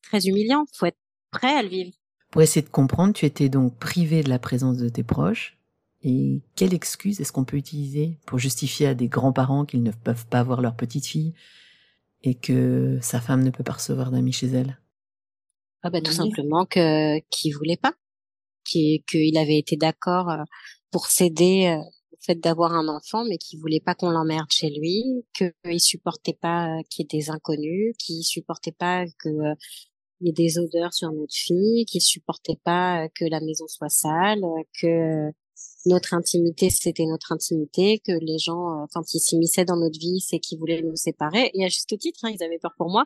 très 0.02 0.28
humiliant. 0.28 0.66
Faut 0.74 0.86
être 0.86 1.00
prêt 1.32 1.56
à 1.56 1.64
le 1.64 1.70
vivre. 1.70 1.92
Pour 2.32 2.42
essayer 2.42 2.62
de 2.62 2.70
comprendre 2.70 3.14
tu 3.14 3.26
étais 3.26 3.50
donc 3.50 3.78
privée 3.78 4.24
de 4.24 4.30
la 4.30 4.40
présence 4.40 4.78
de 4.78 4.90
tes 4.90 5.04
proches. 5.04 5.58
Et 6.04 6.42
quelle 6.56 6.76
excuse 6.76 7.20
est-ce 7.20 7.32
qu'on 7.32 7.46
peut 7.46 7.58
utiliser 7.58 8.20
pour 8.28 8.38
justifier 8.38 8.86
à 8.86 8.94
des 8.94 9.08
grands-parents 9.08 9.66
qu'ils 9.66 9.82
ne 9.82 9.92
peuvent 9.92 10.28
pas 10.28 10.44
voir 10.44 10.62
leur 10.62 10.76
petite 10.76 11.08
fille 11.08 11.34
et 12.26 12.34
que 12.34 12.98
sa 13.02 13.22
femme 13.22 13.44
ne 13.44 13.52
peut 13.52 13.64
pas 13.64 13.74
recevoir 13.74 14.12
d'amis 14.12 14.34
chez 14.34 14.48
elle. 14.48 14.80
Ah 15.84 15.92
bah, 15.92 16.02
Tout 16.02 16.12
simplement 16.12 16.66
que 16.66 17.20
qu'il 17.30 17.56
voulait 17.56 17.78
pas, 17.78 17.94
qu'il 18.66 19.38
avait 19.38 19.60
été 19.60 19.78
d'accord 19.78 20.30
euh, 20.32 20.44
pour 20.90 21.06
céder 21.06 21.68
euh, 21.68 21.78
au 21.78 22.18
fait 22.20 22.36
d'avoir 22.36 22.74
un 22.74 22.88
enfant, 22.88 23.24
mais 23.24 23.38
qu'il 23.38 23.60
voulait 23.60 23.80
pas 23.80 23.94
qu'on 23.94 24.10
l'emmerde 24.10 24.50
chez 24.50 24.72
lui, 24.72 25.04
qu'il 25.34 25.80
supportait 25.80 26.34
pas 26.34 26.80
euh, 26.80 26.82
qu'il 26.90 27.04
y 27.04 27.06
ait 27.06 27.20
des 27.20 27.30
inconnus, 27.30 27.94
qu'il 28.00 28.24
supportait 28.24 28.72
pas 28.72 29.06
que 29.20 29.30
il 30.22 30.28
y 30.28 30.30
ait 30.30 30.34
des 30.34 30.58
odeurs 30.58 30.94
sur 30.94 31.12
notre 31.12 31.36
fille, 31.36 31.86
qu'il 31.86 32.02
supportait 32.02 32.60
pas 32.64 33.08
que 33.10 33.26
la 33.26 33.42
maison 33.42 33.68
soit 33.68 33.90
sale, 33.90 34.42
que 34.82 35.30
notre 35.86 36.14
intimité, 36.14 36.70
c'était 36.70 37.06
notre 37.06 37.32
intimité, 37.32 38.00
que 38.00 38.12
les 38.12 38.38
gens, 38.38 38.84
euh, 38.84 38.86
quand 38.94 39.14
ils 39.14 39.20
s'immisçaient 39.20 39.66
dans 39.66 39.78
notre 39.78 40.00
vie, 40.00 40.20
c'est 40.20 40.40
qu'ils 40.40 40.58
voulaient 40.58 40.82
nous 40.82 40.96
séparer. 40.96 41.52
Et 41.54 41.64
à 41.64 41.68
juste 41.68 41.98
titre, 42.00 42.22
hein, 42.24 42.32
ils 42.34 42.44
avaient 42.44 42.58
peur 42.60 42.74
pour 42.78 42.90
moi. 42.90 43.06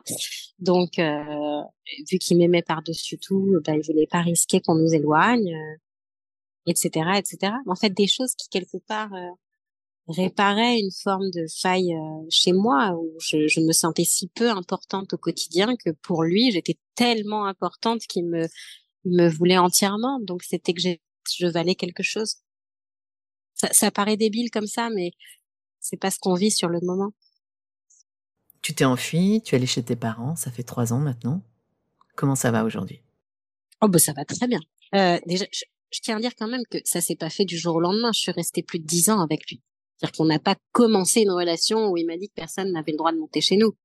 Donc, 0.58 0.98
euh, 0.98 1.62
vu 2.10 2.18
qu'ils 2.18 2.38
m'aimaient 2.38 2.62
par-dessus 2.62 3.18
tout, 3.18 3.58
ben, 3.64 3.74
ils 3.74 3.86
voulaient 3.86 4.06
pas 4.06 4.22
risquer 4.22 4.60
qu'on 4.60 4.74
nous 4.74 4.94
éloigne, 4.94 5.54
etc., 6.66 6.90
euh, 6.96 7.12
etc. 7.14 7.52
En 7.66 7.74
fait, 7.74 7.90
des 7.90 8.06
choses 8.06 8.34
qui, 8.34 8.48
quelque 8.48 8.78
part, 8.78 9.10
réparaient 10.08 10.78
une 10.78 10.90
forme 10.90 11.30
de 11.30 11.46
faille 11.60 11.94
chez 12.30 12.52
moi, 12.52 12.96
où 12.98 13.12
je, 13.20 13.46
je, 13.46 13.60
me 13.60 13.72
sentais 13.72 14.04
si 14.04 14.28
peu 14.28 14.50
importante 14.50 15.12
au 15.12 15.18
quotidien 15.18 15.76
que 15.76 15.90
pour 15.90 16.22
lui, 16.24 16.50
j'étais 16.50 16.78
tellement 16.94 17.44
importante 17.44 18.00
qu'il 18.02 18.26
me, 18.26 18.46
me 19.04 19.28
voulait 19.28 19.58
entièrement. 19.58 20.18
Donc, 20.20 20.42
c'était 20.42 20.72
que 20.72 20.80
je 20.80 21.46
valais 21.46 21.74
quelque 21.74 22.02
chose 22.02 22.36
Ça, 23.60 23.68
ça 23.72 23.90
paraît 23.90 24.16
débile 24.16 24.50
comme 24.50 24.66
ça, 24.66 24.88
mais 24.88 25.10
c'est 25.80 25.98
pas 25.98 26.10
ce 26.10 26.18
qu'on 26.18 26.32
vit 26.32 26.50
sur 26.50 26.70
le 26.70 26.80
moment. 26.80 27.12
Tu 28.62 28.74
t'es 28.74 28.86
enfui, 28.86 29.42
tu 29.44 29.54
es 29.54 29.58
allé 29.58 29.66
chez 29.66 29.82
tes 29.82 29.96
parents, 29.96 30.34
ça 30.34 30.50
fait 30.50 30.62
trois 30.62 30.94
ans 30.94 30.98
maintenant. 30.98 31.42
Comment 32.16 32.36
ça 32.36 32.50
va 32.50 32.64
aujourd'hui? 32.64 33.02
Oh 33.82 33.88
bah 33.88 33.98
ça 33.98 34.14
va 34.14 34.24
très 34.24 34.48
bien. 34.48 34.60
Euh, 34.94 35.18
déjà, 35.26 35.44
je, 35.52 36.00
tiens 36.00 36.16
à 36.16 36.20
dire 36.20 36.34
quand 36.38 36.48
même 36.48 36.62
que 36.70 36.78
ça 36.84 37.02
s'est 37.02 37.16
pas 37.16 37.28
fait 37.28 37.44
du 37.44 37.58
jour 37.58 37.76
au 37.76 37.80
lendemain. 37.80 38.12
Je 38.14 38.20
suis 38.20 38.32
restée 38.32 38.62
plus 38.62 38.78
de 38.78 38.86
dix 38.86 39.10
ans 39.10 39.20
avec 39.20 39.46
lui. 39.50 39.60
C'est-à-dire 39.96 40.16
qu'on 40.16 40.24
n'a 40.24 40.38
pas 40.38 40.56
commencé 40.72 41.20
une 41.20 41.32
relation 41.32 41.90
où 41.90 41.98
il 41.98 42.06
m'a 42.06 42.16
dit 42.16 42.28
que 42.28 42.34
personne 42.34 42.72
n'avait 42.72 42.92
le 42.92 42.98
droit 42.98 43.12
de 43.12 43.18
monter 43.18 43.42
chez 43.42 43.58
nous. 43.58 43.76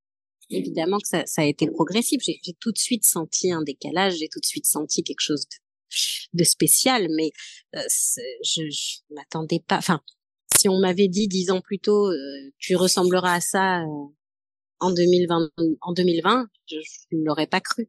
Évidemment 0.48 0.98
que 1.00 1.08
ça, 1.08 1.26
ça 1.26 1.42
a 1.42 1.44
été 1.44 1.66
progressif. 1.66 2.22
J'ai 2.24 2.54
tout 2.60 2.72
de 2.72 2.78
suite 2.78 3.04
senti 3.04 3.52
un 3.52 3.62
décalage, 3.62 4.16
j'ai 4.16 4.28
tout 4.28 4.40
de 4.40 4.46
suite 4.46 4.64
senti 4.64 5.02
quelque 5.02 5.20
chose 5.20 5.46
de, 5.46 5.56
de 6.32 6.44
spécial, 6.44 7.08
mais 7.16 7.32
euh, 7.74 7.80
je, 8.42 8.62
je 8.70 9.14
m'attendais 9.14 9.62
pas. 9.66 9.78
Enfin, 9.78 10.00
si 10.56 10.68
on 10.68 10.78
m'avait 10.78 11.08
dit 11.08 11.28
dix 11.28 11.50
ans 11.50 11.60
plus 11.60 11.78
tôt, 11.78 12.10
euh, 12.10 12.52
tu 12.58 12.76
ressembleras 12.76 13.34
à 13.34 13.40
ça 13.40 13.82
euh, 13.82 14.06
en 14.80 14.92
2020, 14.92 15.50
en 15.80 15.92
2020, 15.92 16.48
je 16.66 16.76
ne 17.12 17.24
l'aurais 17.24 17.46
pas 17.46 17.60
cru. 17.60 17.88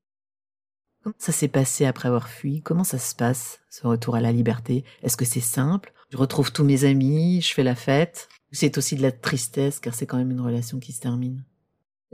Comment 1.04 1.16
ça 1.20 1.32
s'est 1.32 1.48
passé 1.48 1.86
après 1.86 2.08
avoir 2.08 2.28
fui? 2.28 2.62
Comment 2.62 2.84
ça 2.84 3.00
se 3.00 3.16
passe, 3.16 3.60
ce 3.70 3.86
retour 3.88 4.16
à 4.16 4.22
la 4.22 4.32
liberté? 4.32 4.84
Est-ce 5.04 5.18
que 5.18 5.26
c'est 5.26 5.40
simple? 5.40 5.94
Je 6.10 6.18
retrouve 6.18 6.52
tous 6.52 6.64
mes 6.64 6.86
amis, 6.86 7.42
je 7.42 7.54
fais 7.54 7.64
la 7.64 7.76
fête? 7.76 8.30
C'est 8.52 8.78
aussi 8.78 8.96
de 8.96 9.02
la 9.02 9.12
tristesse, 9.12 9.80
car 9.80 9.94
c'est 9.94 10.06
quand 10.06 10.18
même 10.18 10.32
une 10.32 10.42
relation 10.42 10.80
qui 10.80 10.94
se 10.94 11.02
termine? 11.02 11.44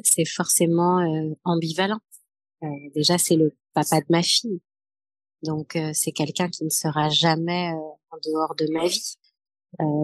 C'est 0.03 0.25
forcément 0.25 0.99
ambivalent. 1.43 1.99
Déjà, 2.95 3.19
c'est 3.19 3.35
le 3.35 3.55
papa 3.73 3.99
de 3.99 4.05
ma 4.09 4.23
fille. 4.23 4.61
Donc, 5.43 5.75
euh, 5.75 5.91
c'est 5.93 6.12
quelqu'un 6.12 6.50
qui 6.50 6.63
ne 6.63 6.69
sera 6.69 7.09
jamais 7.09 7.71
en 8.12 8.17
dehors 8.25 8.55
de 8.55 8.67
ma 8.71 8.88
vie. 8.88 9.15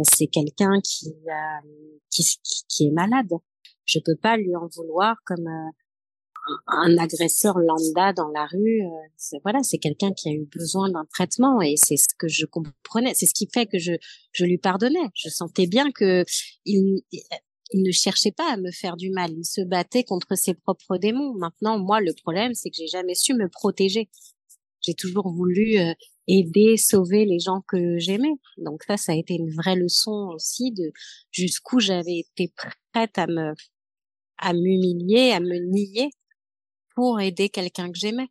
c'est 0.04 0.28
quelqu'un 0.28 0.80
qui, 0.82 1.14
qui, 2.10 2.24
qui 2.68 2.88
est 2.88 2.92
malade 2.92 3.30
je 3.90 4.00
peux 4.00 4.16
pas 4.16 4.38
lui 4.38 4.56
en 4.56 4.68
vouloir 4.68 5.16
comme 5.26 5.48
euh, 5.48 6.54
un, 6.68 6.98
agresseur 6.98 7.58
lambda 7.58 8.14
dans 8.14 8.30
la 8.30 8.46
rue. 8.46 8.84
Euh, 8.84 9.40
voilà, 9.44 9.64
c'est 9.64 9.80
quelqu'un 9.80 10.12
qui 10.14 10.30
a 10.30 10.32
eu 10.32 10.46
besoin 10.46 10.90
d'un 10.90 11.06
traitement 11.12 11.62
et 11.62 11.76
c'est 11.76 11.98
ce 11.98 12.14
que 12.18 12.28
je 12.28 12.46
comprenais. 12.46 13.14
C'est 13.16 13.26
ce 13.26 13.34
qui 13.34 13.50
fait 13.52 13.66
que 13.66 13.80
je 13.80 13.94
je 14.32 14.46
lui 14.46 14.58
pardonnais. 14.58 15.10
Je 15.16 15.30
sentais 15.30 15.68
bien 15.68 15.92
que 15.92 16.24
il, 16.66 17.02
il 17.72 17.84
ne 17.84 17.92
cherchait 17.92 18.32
pas 18.32 18.54
à 18.54 18.58
me 18.58 18.72
faire 18.72 18.96
du 18.96 19.10
mal. 19.10 19.32
Il 19.32 19.46
se 19.46 19.62
battait 19.62 20.04
contre 20.04 20.36
ses 20.36 20.54
propres 20.54 20.98
démons. 20.98 21.34
Maintenant, 21.36 21.80
moi, 21.80 22.00
le 22.00 22.14
problème, 22.22 22.54
c'est 22.54 22.70
que 22.70 22.78
j'ai 22.78 22.88
jamais 22.88 23.16
su 23.16 23.34
me 23.34 23.50
protéger. 23.50 24.10
J'ai 24.90 24.96
toujours 24.96 25.32
voulu 25.32 25.78
euh, 25.78 25.94
aider, 26.28 26.76
sauver 26.78 27.26
les 27.26 27.38
gens 27.38 27.62
que 27.68 28.00
j'aimais. 28.00 28.34
Donc 28.58 28.82
ça, 28.88 28.98
ça 28.98 29.12
a 29.12 29.16
été 29.16 29.36
une 29.36 29.52
vraie 29.52 29.76
leçon 29.76 30.32
aussi 30.34 30.72
de 30.72 30.92
jusqu'où 31.30 31.80
j'avais 31.80 32.18
été 32.18 32.52
prête 32.92 33.16
à 33.20 33.28
me 33.28 33.54
à 34.40 34.54
m'humilier, 34.54 35.32
à 35.32 35.40
me 35.42 35.60
nier 35.72 36.10
pour 36.96 37.22
aider 37.22 37.50
quelqu'un 37.50 37.92
que 37.92 38.00
j'aimais. 38.00 38.30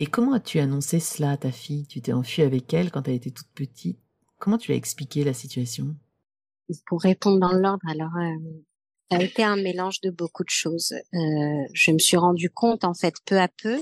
Et 0.00 0.06
comment 0.06 0.32
as-tu 0.32 0.58
annoncé 0.58 0.98
cela 0.98 1.30
à 1.30 1.36
ta 1.36 1.52
fille? 1.52 1.86
Tu 1.86 2.00
t'es 2.00 2.12
enfuie 2.12 2.42
avec 2.42 2.74
elle 2.74 2.90
quand 2.90 3.06
elle 3.06 3.14
était 3.14 3.30
toute 3.30 3.52
petite. 3.54 4.00
Comment 4.40 4.58
tu 4.58 4.72
as 4.72 4.74
expliqué 4.74 5.22
la 5.22 5.34
situation? 5.34 5.94
Pour 6.86 7.02
répondre 7.02 7.38
dans 7.38 7.52
l'ordre, 7.52 7.86
alors 7.88 8.16
euh, 8.16 8.62
ça 9.12 9.18
a 9.18 9.22
été 9.22 9.44
un 9.44 9.56
mélange 9.56 10.00
de 10.00 10.10
beaucoup 10.10 10.42
de 10.42 10.50
choses. 10.50 10.92
Euh, 10.92 11.68
je 11.72 11.92
me 11.92 11.98
suis 11.98 12.16
rendu 12.16 12.50
compte 12.50 12.82
en 12.82 12.94
fait 12.94 13.14
peu 13.26 13.38
à 13.38 13.48
peu 13.62 13.80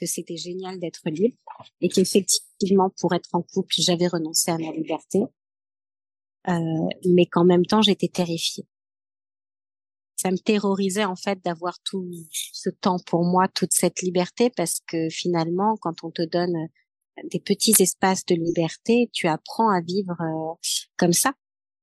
que 0.00 0.06
c'était 0.06 0.36
génial 0.36 0.78
d'être 0.78 1.02
libre 1.06 1.36
et 1.80 1.88
qu'effectivement 1.88 2.90
pour 2.98 3.14
être 3.14 3.28
en 3.32 3.42
couple 3.42 3.74
j'avais 3.78 4.06
renoncé 4.06 4.50
à 4.50 4.58
ma 4.58 4.72
liberté, 4.72 5.20
euh, 6.48 6.88
mais 7.06 7.26
qu'en 7.26 7.44
même 7.44 7.66
temps 7.66 7.82
j'étais 7.82 8.08
terrifiée 8.08 8.66
ça 10.20 10.30
me 10.30 10.36
terrorisait 10.36 11.04
en 11.04 11.16
fait 11.16 11.42
d'avoir 11.44 11.78
tout 11.82 12.06
ce 12.52 12.68
temps 12.68 12.98
pour 13.06 13.24
moi, 13.24 13.48
toute 13.48 13.72
cette 13.72 14.02
liberté, 14.02 14.50
parce 14.50 14.80
que 14.86 15.08
finalement, 15.08 15.76
quand 15.80 16.04
on 16.04 16.10
te 16.10 16.22
donne 16.22 16.56
euh, 16.56 17.22
des 17.30 17.40
petits 17.40 17.74
espaces 17.78 18.26
de 18.26 18.34
liberté, 18.34 19.08
tu 19.12 19.28
apprends 19.28 19.70
à 19.70 19.80
vivre 19.80 20.16
euh, 20.20 20.54
comme 20.98 21.14
ça. 21.14 21.32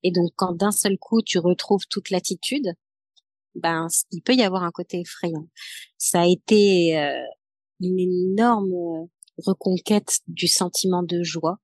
Et 0.04 0.12
donc, 0.12 0.32
quand 0.36 0.54
d'un 0.54 0.72
seul 0.72 0.98
coup 1.00 1.22
tu 1.24 1.40
retrouves 1.40 1.88
toute 1.90 2.12
l'attitude, 2.12 2.74
ben, 3.56 3.88
il 4.12 4.22
peut 4.22 4.36
y 4.36 4.44
avoir 4.44 4.64
un 4.64 4.72
côté 4.72 5.00
effrayant. 5.00 5.48
Ça 5.98 6.22
a 6.22 6.28
été 6.28 6.96
euh, 7.00 7.20
une 7.80 8.00
énorme 8.00 9.08
reconquête 9.38 10.20
du 10.28 10.48
sentiment 10.48 11.04
de 11.04 11.24
joie 11.24 11.60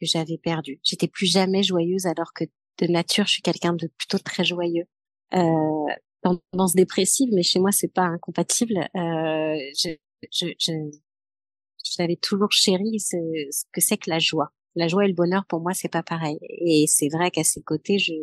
que 0.00 0.06
j'avais 0.06 0.38
perdu. 0.38 0.80
J'étais 0.82 1.08
plus 1.08 1.26
jamais 1.26 1.62
joyeuse 1.62 2.06
alors 2.06 2.32
que 2.32 2.44
de 2.78 2.86
nature 2.86 3.26
je 3.26 3.32
suis 3.32 3.42
quelqu'un 3.42 3.74
de 3.74 3.88
plutôt 3.98 4.18
très 4.18 4.44
joyeux. 4.44 4.86
Euh, 5.34 5.94
tendance 6.22 6.74
dépressive, 6.74 7.28
mais 7.32 7.42
chez 7.42 7.58
moi 7.58 7.72
c'est 7.72 7.92
pas 7.92 8.04
incompatible. 8.04 8.78
Euh, 8.96 9.56
je, 9.78 9.90
je, 10.32 10.46
je, 10.58 10.72
j'avais 11.96 12.16
toujours 12.16 12.50
chéri 12.52 12.98
ce, 13.00 13.16
ce 13.50 13.64
que 13.72 13.80
c'est 13.80 13.98
que 13.98 14.10
la 14.10 14.18
joie. 14.18 14.52
La 14.76 14.88
joie 14.88 15.04
et 15.04 15.08
le 15.08 15.14
bonheur 15.14 15.44
pour 15.46 15.60
moi 15.60 15.72
c'est 15.74 15.88
pas 15.88 16.02
pareil. 16.02 16.38
Et 16.42 16.86
c'est 16.86 17.08
vrai 17.08 17.30
qu'à 17.30 17.44
ses 17.44 17.62
côtés 17.62 17.98
je 17.98 18.14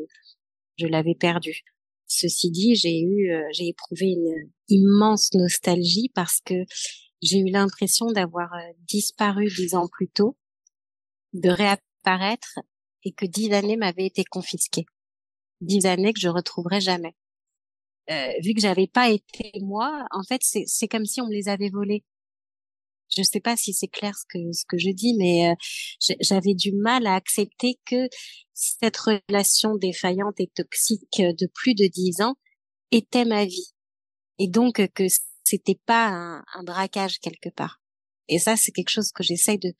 je 0.78 0.88
l'avais 0.88 1.16
perdu. 1.16 1.64
Ceci 2.08 2.52
dit, 2.52 2.76
j'ai 2.76 3.02
eu 3.02 3.32
euh, 3.32 3.44
j'ai 3.52 3.68
éprouvé 3.68 4.06
une 4.08 4.50
immense 4.70 5.34
nostalgie 5.34 6.10
parce 6.16 6.40
que 6.42 6.54
j'ai 7.22 7.40
eu 7.40 7.50
l'impression 7.50 8.12
d'avoir 8.12 8.54
euh, 8.54 8.74
disparu 8.88 9.48
dix 9.48 9.76
ans 9.76 9.88
plus 9.88 10.10
tôt, 10.10 10.38
de 11.34 11.50
réapparaître 11.50 12.60
et 13.04 13.12
que 13.12 13.26
dix 13.26 13.54
années 13.54 13.78
m'avaient 13.78 14.06
été 14.06 14.24
confisquées. 14.24 14.86
Dix 15.62 15.86
années 15.86 16.14
que 16.14 16.20
je 16.20 16.30
retrouverai 16.30 16.82
jamais. 16.82 17.16
Euh, 18.10 18.32
vu 18.42 18.54
que 18.54 18.62
j'avais 18.62 18.88
pas 18.88 19.10
été 19.10 19.52
moi, 19.62 20.06
en 20.12 20.24
fait, 20.24 20.42
c'est 20.42 20.88
comme 20.88 21.06
si 21.06 21.20
on 21.22 21.28
me 21.28 21.34
les 21.34 21.50
avait 21.50 21.70
volés. 21.70 22.04
Je 23.16 23.24
sais 23.24 23.40
pas 23.40 23.56
si 23.56 23.74
c'est 23.74 23.88
clair 23.88 24.14
ce 24.18 24.26
que 24.30 24.52
ce 24.52 24.66
que 24.68 24.78
je 24.78 24.90
dis, 24.90 25.14
mais 25.18 25.50
euh, 25.50 25.56
j'avais 26.20 26.54
du 26.54 26.74
mal 26.74 27.08
à 27.08 27.16
accepter 27.16 27.80
que 27.86 28.10
cette 28.54 28.98
relation 28.98 29.76
défaillante 29.76 30.40
et 30.40 30.48
toxique 30.48 31.22
de 31.22 31.48
plus 31.54 31.74
de 31.74 31.88
dix 31.88 32.22
ans 32.22 32.36
était 32.92 33.26
ma 33.26 33.46
vie, 33.46 33.74
et 34.40 34.48
donc 34.48 34.86
que 34.94 35.08
c'était 35.48 35.80
pas 35.86 36.08
un, 36.08 36.44
un 36.54 36.64
braquage 36.64 37.20
quelque 37.20 37.50
part. 37.50 37.80
Et 38.30 38.40
ça, 38.40 38.56
c'est 38.58 38.72
quelque 38.72 38.90
chose 38.90 39.12
que 39.12 39.24
j'essaye 39.24 39.58
de 39.58 39.74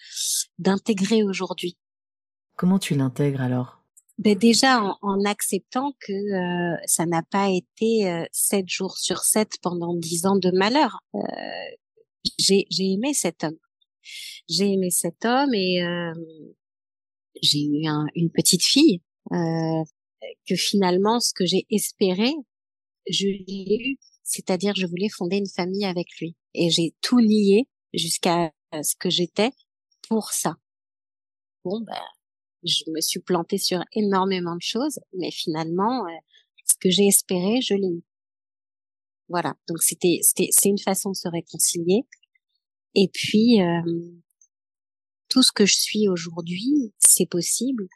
d'intégrer 0.58 1.24
aujourd'hui. 1.24 1.78
Comment 2.56 2.80
tu 2.80 2.96
l'intègres 2.96 3.42
alors? 3.42 3.84
Ben 4.18 4.36
déjà 4.36 4.82
en, 4.82 4.98
en, 5.04 5.26
acceptant 5.26 5.94
que 6.00 6.12
euh, 6.12 6.76
ça 6.86 7.06
n'a 7.06 7.22
pas 7.22 7.50
été 7.50 8.10
euh, 8.10 8.26
sept 8.32 8.68
jours 8.68 8.98
sur 8.98 9.20
sept 9.20 9.60
pendant 9.62 9.94
dix 9.94 10.26
ans 10.26 10.38
de 10.38 10.50
malheur. 10.52 11.00
Euh, 11.14 11.20
j'ai 12.40 12.66
aimé 12.80 13.14
cet 13.14 13.44
homme. 13.44 13.58
J'ai 14.50 14.74
aimé 14.74 14.90
cet 14.90 15.24
homme 15.24 15.54
et 15.54 15.82
j'ai 17.42 17.60
eu 17.60 17.88
un, 17.88 18.06
une 18.16 18.32
petite 18.32 18.64
fille 18.64 19.02
que 19.30 20.56
finalement 20.56 21.20
ce 21.20 21.34
que 21.34 21.46
j'ai 21.46 21.66
espéré, 21.70 22.32
je 23.10 23.26
l'ai 23.26 23.78
eu. 23.80 23.98
C'est-à-dire 24.28 24.74
je 24.76 24.86
voulais 24.86 25.10
fonder 25.10 25.38
une 25.38 25.50
famille 25.50 25.86
avec 25.86 26.08
lui 26.20 26.36
et 26.54 26.70
j'ai 26.70 26.94
tout 27.02 27.22
nié 27.22 27.68
jusqu'à 27.94 28.52
ce 28.74 28.96
que 29.00 29.10
j'étais 29.10 29.52
pour 30.10 30.32
ça. 30.32 30.58
Bon 31.64 31.82
ben 31.82 32.04
je 32.64 32.84
me 32.92 33.02
suis 33.02 33.20
plantée 33.20 33.58
sur 33.58 33.80
énormément 33.94 34.56
de 34.56 34.62
choses, 34.62 35.00
mais 35.14 35.32
finalement, 35.32 36.06
euh, 36.06 36.18
ce 36.66 36.76
que 36.80 36.90
j'ai 36.90 37.08
espéré, 37.08 37.62
je 37.62 37.74
l'ai 37.76 37.88
eu. 37.88 38.04
Voilà. 39.30 39.56
Donc 39.68 39.82
c'était, 39.82 40.20
c'était, 40.22 40.50
c'est 40.52 40.70
une 40.70 40.80
façon 40.80 41.12
de 41.12 41.16
se 41.16 41.28
réconcilier. 41.28 42.02
Et 42.96 43.10
puis, 43.14 43.62
euh, 43.62 43.82
tout 45.30 45.44
ce 45.44 45.52
que 45.52 45.66
je 45.66 45.76
suis 45.76 46.08
aujourd'hui, 46.08 46.94
c'est 47.00 47.26
possible 47.26 47.88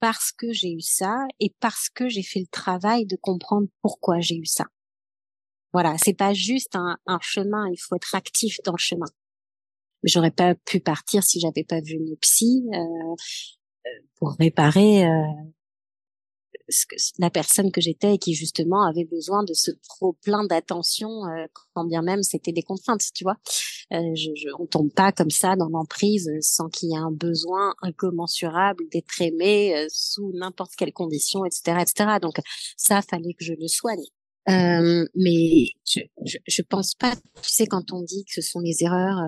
parce 0.00 0.32
que 0.32 0.52
j'ai 0.52 0.72
eu 0.72 0.80
ça 0.80 1.16
et 1.40 1.54
parce 1.60 1.88
que 1.88 2.08
j'ai 2.08 2.22
fait 2.22 2.40
le 2.40 2.46
travail 2.46 3.06
de 3.06 3.16
comprendre 3.16 3.68
pourquoi 3.82 4.20
j'ai 4.20 4.36
eu 4.36 4.46
ça. 4.46 4.66
Voilà, 5.80 5.96
c'est 5.96 6.12
pas 6.12 6.34
juste 6.34 6.74
un, 6.74 6.96
un, 7.06 7.20
chemin, 7.22 7.68
il 7.70 7.76
faut 7.76 7.94
être 7.94 8.12
actif 8.16 8.58
dans 8.64 8.72
le 8.72 8.78
chemin. 8.78 9.06
J'aurais 10.02 10.32
pas 10.32 10.56
pu 10.56 10.80
partir 10.80 11.22
si 11.22 11.38
j'avais 11.38 11.62
pas 11.62 11.80
vu 11.80 11.92
une 11.92 12.16
psy. 12.16 12.64
Euh, 12.72 13.14
pour 14.16 14.34
réparer 14.40 15.06
euh, 15.06 15.22
la 17.18 17.30
personne 17.30 17.70
que 17.70 17.80
j'étais 17.80 18.14
et 18.14 18.18
qui 18.18 18.34
justement 18.34 18.82
avait 18.82 19.04
besoin 19.04 19.44
de 19.44 19.54
ce 19.54 19.70
trop 19.88 20.14
plein 20.24 20.44
d'attention 20.44 21.08
euh, 21.26 21.46
quand 21.74 21.84
bien 21.84 22.02
même 22.02 22.22
c'était 22.22 22.52
des 22.52 22.62
contraintes 22.62 23.02
tu 23.14 23.24
vois 23.24 23.36
euh, 23.92 24.14
je, 24.14 24.30
je, 24.34 24.48
on 24.58 24.66
tombe 24.66 24.92
pas 24.92 25.12
comme 25.12 25.30
ça 25.30 25.56
dans 25.56 25.68
l'emprise 25.68 26.28
sans 26.40 26.68
qu'il 26.68 26.90
y 26.90 26.94
ait 26.94 26.98
un 26.98 27.12
besoin 27.12 27.74
incommensurable 27.82 28.84
d'être 28.90 29.22
aimé 29.22 29.76
euh, 29.76 29.86
sous 29.88 30.32
n'importe 30.34 30.72
quelle 30.76 30.92
condition 30.92 31.44
etc 31.44 31.78
etc 31.80 32.18
donc 32.20 32.40
ça 32.76 33.00
fallait 33.00 33.34
que 33.34 33.44
je 33.44 33.54
le 33.54 33.68
soigne 33.68 34.04
Euh, 34.48 35.04
mais 35.14 35.66
je, 35.84 36.00
je, 36.24 36.38
je, 36.46 36.62
pense 36.62 36.94
pas, 36.94 37.14
tu 37.42 37.50
sais, 37.50 37.66
quand 37.66 37.92
on 37.92 38.00
dit 38.00 38.24
que 38.24 38.32
ce 38.32 38.40
sont 38.40 38.60
les 38.60 38.82
erreurs 38.82 39.18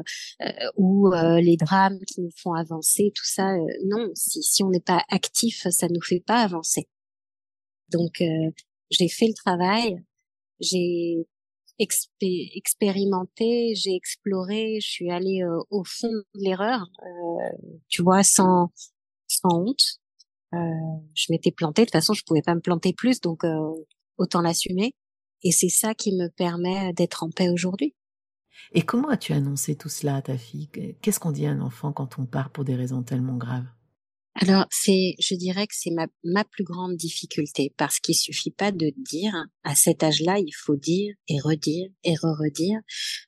euh, 0.40 0.46
ou 0.76 1.12
euh, 1.12 1.42
les 1.42 1.58
drames 1.58 1.98
qui 2.06 2.22
nous 2.22 2.30
font 2.36 2.54
avancer, 2.54 3.12
tout 3.14 3.26
ça, 3.26 3.52
euh, 3.52 3.66
non, 3.84 4.08
si, 4.14 4.42
si 4.42 4.62
on 4.62 4.70
n'est 4.70 4.80
pas 4.80 5.04
actif, 5.10 5.66
ça 5.68 5.88
nous 5.88 6.00
fait 6.00 6.22
pas 6.26 6.42
avancer. 6.42 6.88
Donc, 7.90 8.22
euh, 8.22 8.50
j'ai 8.90 9.08
fait 9.08 9.26
le 9.26 9.34
travail, 9.34 10.02
j'ai 10.58 11.26
expérimenté, 11.78 13.74
j'ai 13.74 13.94
exploré, 13.94 14.78
je 14.80 14.88
suis 14.88 15.10
allée 15.10 15.42
au 15.70 15.84
fond 15.84 16.12
de 16.12 16.24
l'erreur, 16.34 16.86
tu 17.88 18.02
vois, 18.02 18.22
sans, 18.22 18.70
sans 19.26 19.62
honte. 19.62 20.00
je 20.52 21.26
m'étais 21.30 21.52
plantée, 21.52 21.82
de 21.82 21.86
toute 21.86 21.92
façon, 21.92 22.12
je 22.12 22.22
pouvais 22.24 22.42
pas 22.42 22.54
me 22.54 22.60
planter 22.60 22.92
plus, 22.92 23.20
donc 23.20 23.44
autant 24.18 24.42
l'assumer. 24.42 24.94
Et 25.42 25.52
c'est 25.52 25.68
ça 25.68 25.94
qui 25.94 26.12
me 26.12 26.28
permet 26.28 26.92
d'être 26.92 27.22
en 27.22 27.30
paix 27.30 27.48
aujourd'hui. 27.48 27.94
Et 28.72 28.82
comment 28.82 29.08
as-tu 29.08 29.32
annoncé 29.32 29.74
tout 29.74 29.88
cela 29.88 30.16
à 30.16 30.22
ta 30.22 30.36
fille? 30.36 30.68
Qu'est-ce 31.00 31.18
qu'on 31.18 31.32
dit 31.32 31.46
à 31.46 31.50
un 31.50 31.60
enfant 31.60 31.92
quand 31.92 32.18
on 32.18 32.26
part 32.26 32.50
pour 32.50 32.64
des 32.64 32.74
raisons 32.74 33.02
tellement 33.02 33.36
graves? 33.36 33.66
Alors, 34.34 34.66
c'est, 34.70 35.16
je 35.18 35.34
dirais 35.34 35.66
que 35.66 35.74
c'est 35.76 35.90
ma, 35.90 36.06
ma 36.24 36.44
plus 36.44 36.62
grande 36.62 36.96
difficulté 36.96 37.74
parce 37.76 37.98
qu'il 37.98 38.14
suffit 38.14 38.52
pas 38.52 38.70
de 38.70 38.92
dire 38.96 39.34
à 39.64 39.74
cet 39.74 40.02
âge-là, 40.02 40.38
il 40.38 40.52
faut 40.52 40.76
dire 40.76 41.14
et 41.28 41.40
redire 41.40 41.90
et 42.04 42.14
re-redire 42.14 42.80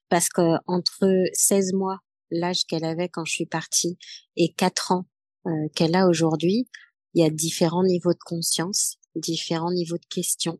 parce 0.09 0.29
que 0.29 0.57
entre 0.67 1.09
16 1.33 1.73
mois, 1.73 1.99
l'âge 2.31 2.65
qu'elle 2.67 2.85
avait 2.85 3.09
quand 3.09 3.25
je 3.25 3.33
suis 3.33 3.47
partie, 3.47 3.99
et 4.37 4.53
4 4.53 4.93
ans 4.93 5.07
euh, 5.47 5.51
qu'elle 5.75 5.97
a 5.97 6.07
aujourd'hui, 6.07 6.69
il 7.15 7.23
y 7.23 7.27
a 7.27 7.31
différents 7.31 7.85
niveaux 7.85 8.15
de 8.15 8.25
conscience 8.25 8.97
différents 9.17 9.73
niveaux 9.73 9.99
de 9.99 10.07
questions. 10.07 10.59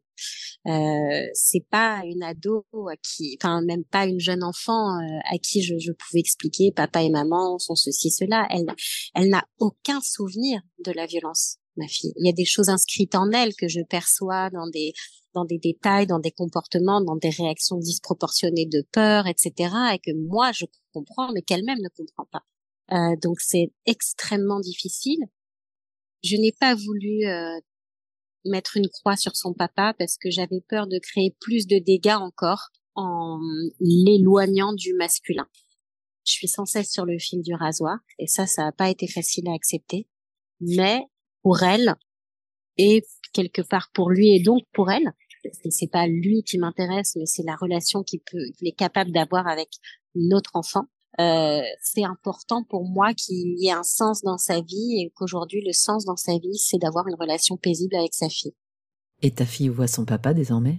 Euh, 0.67 1.27
c'est 1.35 1.67
pas 1.71 2.03
une 2.05 2.23
ado 2.23 2.65
à 2.73 2.97
qui, 2.97 3.37
enfin 3.41 3.63
même 3.63 3.85
pas 3.85 4.07
une 4.07 4.21
jeune 4.21 4.45
enfant 4.45 4.99
euh, 5.01 5.19
à 5.31 5.39
qui 5.39 5.63
je, 5.63 5.75
je, 5.79 5.93
pouvais 5.93 6.21
expliquer 6.21 6.71
papa 6.71 7.03
et 7.03 7.11
maman 7.11 7.59
sont 7.59 7.75
ceci 7.75 8.11
cela. 8.11 8.47
Elle, 8.51 8.67
elle 9.15 9.29
n'a 9.29 9.45
aucun 9.59 10.01
souvenir 10.01 10.61
de 10.85 10.93
la 10.93 11.07
violence, 11.07 11.57
ma 11.77 11.89
fille. 11.89 12.13
Il 12.17 12.27
y 12.27 12.31
a 12.31 12.33
des 12.33 12.45
choses 12.45 12.69
inscrites 12.69 13.15
en 13.15 13.31
elle 13.33 13.55
que 13.55 13.69
je 13.69 13.81
perçois 13.81 14.51
dans 14.51 14.69
des 14.69 14.93
dans 15.35 15.45
des 15.47 15.59
détails, 15.59 16.07
dans 16.07 16.19
des 16.19 16.31
comportements, 16.31 17.01
dans 17.01 17.17
des 17.17 17.31
réactions 17.31 17.79
disproportionnées 17.79 18.67
de 18.67 18.87
peur, 18.93 19.27
etc. 19.27 19.75
Et 19.95 19.99
que 19.99 20.15
moi 20.29 20.53
je 20.53 20.67
comprends, 20.93 21.33
mais 21.33 21.43
qu'elle-même 21.43 21.79
ne 21.81 21.89
comprend 21.89 22.27
pas. 22.31 22.43
Euh, 22.93 23.17
donc 23.23 23.41
c'est 23.41 23.73
extrêmement 23.87 24.61
difficile. 24.61 25.21
Je 26.23 26.37
n'ai 26.37 26.53
pas 26.53 26.75
voulu 26.75 27.27
euh, 27.27 27.61
mettre 28.45 28.77
une 28.77 28.89
croix 28.89 29.17
sur 29.17 29.37
son 29.37 29.53
papa 29.53 29.95
parce 29.99 30.17
que 30.17 30.31
j'avais 30.31 30.61
peur 30.69 30.87
de 30.87 30.99
créer 30.99 31.35
plus 31.41 31.67
de 31.67 31.79
dégâts 31.79 32.19
encore 32.19 32.71
en 32.95 33.41
l'éloignant 33.81 34.73
du 34.73 34.95
masculin. 34.95 35.47
Je 36.25 36.33
suis 36.33 36.49
sans 36.49 36.67
cesse 36.67 36.91
sur 36.91 37.05
le 37.05 37.19
fil 37.19 37.43
du 37.43 37.55
rasoir 37.55 37.99
et 38.19 38.27
ça, 38.27 38.47
ça 38.47 38.65
n'a 38.65 38.73
pas 38.73 38.91
été 38.91 39.09
facile 39.09 39.49
à 39.49 39.55
accepter. 39.55 40.07
Mais 40.61 41.03
pour 41.43 41.63
elle 41.63 41.95
et 42.77 43.05
quelque 43.33 43.63
part 43.63 43.91
pour 43.93 44.11
lui 44.11 44.35
et 44.35 44.43
donc 44.43 44.63
pour 44.73 44.91
elle, 44.91 45.13
c'est 45.71 45.91
pas 45.91 46.07
lui 46.07 46.43
qui 46.45 46.59
m'intéresse, 46.59 47.17
mais 47.17 47.27
c'est 47.27 47.43
la 47.43 47.57
relation 47.57 48.03
qu'il 48.03 48.21
peut, 48.21 48.45
qu'il 48.57 48.69
est 48.69 48.77
capable 48.77 49.11
d'avoir 49.11 49.49
avec 49.49 49.69
notre 50.15 50.55
enfant. 50.55 50.85
Euh, 51.21 51.61
c'est 51.83 52.05
important 52.05 52.65
pour 52.65 52.85
moi 52.85 53.13
qu'il 53.13 53.59
y 53.59 53.69
ait 53.69 53.73
un 53.73 53.83
sens 53.83 54.23
dans 54.23 54.39
sa 54.39 54.61
vie 54.61 55.03
et 55.03 55.13
qu'aujourd'hui 55.15 55.63
le 55.65 55.73
sens 55.73 56.07
dans 56.07 56.17
sa 56.17 56.39
vie 56.39 56.57
c'est 56.57 56.79
d'avoir 56.79 57.07
une 57.07 57.17
relation 57.17 57.57
paisible 57.57 57.97
avec 57.97 58.15
sa 58.15 58.29
fille. 58.29 58.55
Et 59.21 59.31
ta 59.31 59.45
fille 59.45 59.69
voit 59.69 59.89
son 59.89 60.05
papa 60.05 60.33
désormais? 60.33 60.79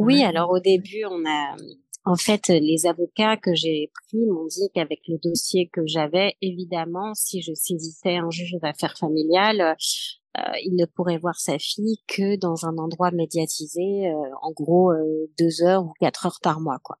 Oui, 0.00 0.24
alors 0.24 0.50
au 0.50 0.58
début 0.58 1.04
on 1.04 1.24
a 1.24 1.56
en 2.04 2.16
fait 2.16 2.48
les 2.48 2.86
avocats 2.86 3.36
que 3.36 3.54
j'ai 3.54 3.92
pris 3.94 4.26
m'ont 4.26 4.46
dit 4.46 4.70
qu'avec 4.74 5.00
le 5.06 5.18
dossier 5.22 5.68
que 5.72 5.86
j'avais 5.86 6.34
évidemment 6.42 7.14
si 7.14 7.40
je 7.40 7.52
saisissais 7.54 8.16
un 8.16 8.30
juge 8.30 8.56
d'affaires 8.60 8.96
familiales 8.98 9.76
euh, 10.38 10.42
il 10.62 10.76
ne 10.76 10.86
pourrait 10.86 11.18
voir 11.18 11.40
sa 11.40 11.58
fille 11.58 11.98
que 12.06 12.36
dans 12.36 12.64
un 12.64 12.78
endroit 12.78 13.10
médiatisé, 13.10 14.08
euh, 14.08 14.34
en 14.42 14.52
gros 14.52 14.92
euh, 14.92 15.28
deux 15.38 15.62
heures 15.62 15.84
ou 15.84 15.92
quatre 15.98 16.26
heures 16.26 16.38
par 16.40 16.60
mois, 16.60 16.78
quoi. 16.84 16.98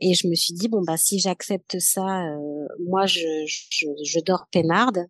Et 0.00 0.14
je 0.14 0.28
me 0.28 0.34
suis 0.34 0.54
dit 0.54 0.68
bon 0.68 0.82
bah 0.86 0.96
si 0.96 1.18
j'accepte 1.18 1.78
ça, 1.78 2.24
euh, 2.26 2.66
moi 2.86 3.06
je, 3.06 3.20
je, 3.46 3.86
je 4.04 4.20
dors 4.20 4.46
peinarde, 4.50 5.06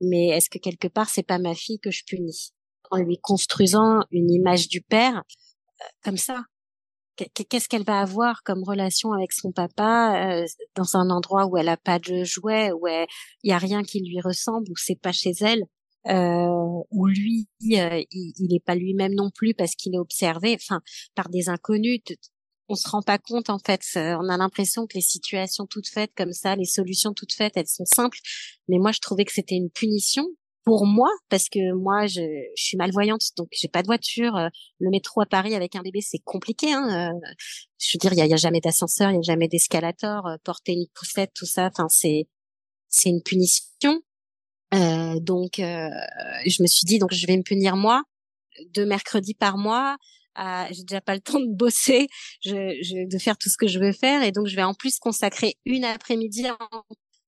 mais 0.00 0.28
est-ce 0.28 0.50
que 0.50 0.58
quelque 0.58 0.88
part 0.88 1.08
c'est 1.08 1.22
pas 1.22 1.38
ma 1.38 1.54
fille 1.54 1.78
que 1.80 1.90
je 1.90 2.04
punis? 2.06 2.52
En 2.90 2.98
lui 2.98 3.18
construisant 3.18 4.00
une 4.10 4.30
image 4.30 4.68
du 4.68 4.80
père 4.80 5.16
euh, 5.80 5.84
comme 6.02 6.16
ça. 6.16 6.42
Qu'est-ce 7.34 7.68
qu'elle 7.68 7.84
va 7.84 8.00
avoir 8.00 8.44
comme 8.44 8.62
relation 8.62 9.12
avec 9.12 9.32
son 9.32 9.50
papa 9.50 10.40
euh, 10.42 10.46
dans 10.76 10.96
un 10.96 11.10
endroit 11.10 11.46
où 11.46 11.56
elle 11.56 11.68
a 11.68 11.76
pas 11.76 11.98
de 11.98 12.22
jouets, 12.22 12.70
où 12.70 12.86
il 12.86 13.06
y 13.42 13.52
a 13.52 13.58
rien 13.58 13.82
qui 13.82 13.98
lui 14.00 14.20
ressemble, 14.20 14.70
où 14.70 14.76
c'est 14.76 15.00
pas 15.00 15.10
chez 15.10 15.32
elle, 15.40 15.64
euh, 16.06 16.82
où 16.90 17.06
lui 17.06 17.48
il, 17.60 18.06
il 18.12 18.54
est 18.54 18.64
pas 18.64 18.76
lui-même 18.76 19.14
non 19.14 19.30
plus 19.34 19.52
parce 19.52 19.74
qu'il 19.74 19.96
est 19.96 19.98
observé, 19.98 20.54
enfin 20.54 20.80
par 21.16 21.28
des 21.28 21.48
inconnus 21.48 22.00
on 22.68 22.74
se 22.74 22.88
rend 22.88 23.02
pas 23.02 23.18
compte 23.18 23.50
en 23.50 23.58
fait. 23.58 23.82
On 23.96 24.28
a 24.28 24.36
l'impression 24.36 24.86
que 24.86 24.94
les 24.94 25.00
situations 25.02 25.66
toutes 25.66 25.88
faites 25.88 26.12
comme 26.16 26.32
ça, 26.32 26.56
les 26.56 26.64
solutions 26.64 27.12
toutes 27.14 27.32
faites, 27.32 27.56
elles 27.56 27.68
sont 27.68 27.86
simples. 27.86 28.18
Mais 28.68 28.78
moi, 28.78 28.92
je 28.92 29.00
trouvais 29.00 29.24
que 29.24 29.32
c'était 29.32 29.56
une 29.56 29.70
punition 29.70 30.26
pour 30.64 30.84
moi 30.84 31.08
parce 31.30 31.48
que 31.48 31.72
moi, 31.72 32.06
je, 32.06 32.20
je 32.54 32.62
suis 32.62 32.76
malvoyante, 32.76 33.22
donc 33.38 33.48
j'ai 33.52 33.68
pas 33.68 33.80
de 33.80 33.86
voiture. 33.86 34.36
Euh, 34.36 34.48
le 34.80 34.90
métro 34.90 35.22
à 35.22 35.26
Paris 35.26 35.54
avec 35.54 35.76
un 35.76 35.80
bébé, 35.80 36.00
c'est 36.02 36.18
compliqué. 36.18 36.72
Hein. 36.72 37.12
Euh, 37.14 37.28
je 37.78 37.96
veux 37.96 37.98
dire, 37.98 38.12
il 38.12 38.30
y 38.30 38.34
a, 38.34 38.36
jamais 38.36 38.60
d'ascenseur, 38.60 39.10
il 39.10 39.14
y 39.14 39.18
a 39.18 39.22
jamais 39.22 39.48
d'escalator, 39.48 40.26
euh, 40.26 40.36
porter 40.44 40.72
une 40.72 40.86
poussette, 40.94 41.32
tout 41.34 41.46
ça. 41.46 41.70
Enfin, 41.72 41.88
c'est 41.88 42.28
c'est 42.88 43.08
une 43.08 43.22
punition. 43.22 44.00
Euh, 44.74 45.18
donc, 45.20 45.54
je 45.56 46.62
me 46.62 46.66
suis 46.66 46.84
dit, 46.84 46.98
donc 46.98 47.14
je 47.14 47.26
vais 47.26 47.36
me 47.36 47.42
punir 47.42 47.76
moi 47.76 48.02
deux 48.74 48.86
mercredis 48.86 49.34
par 49.34 49.56
mois 49.56 49.96
j'ai 50.70 50.84
déjà 50.84 51.00
pas 51.00 51.14
le 51.14 51.20
temps 51.20 51.40
de 51.40 51.52
bosser, 51.52 52.08
je, 52.40 52.76
je, 52.82 53.08
de 53.08 53.18
faire 53.18 53.36
tout 53.36 53.48
ce 53.48 53.56
que 53.56 53.66
je 53.66 53.78
veux 53.78 53.92
faire, 53.92 54.22
et 54.22 54.32
donc 54.32 54.46
je 54.46 54.56
vais 54.56 54.62
en 54.62 54.74
plus 54.74 54.98
consacrer 54.98 55.56
une 55.64 55.84
après-midi 55.84 56.46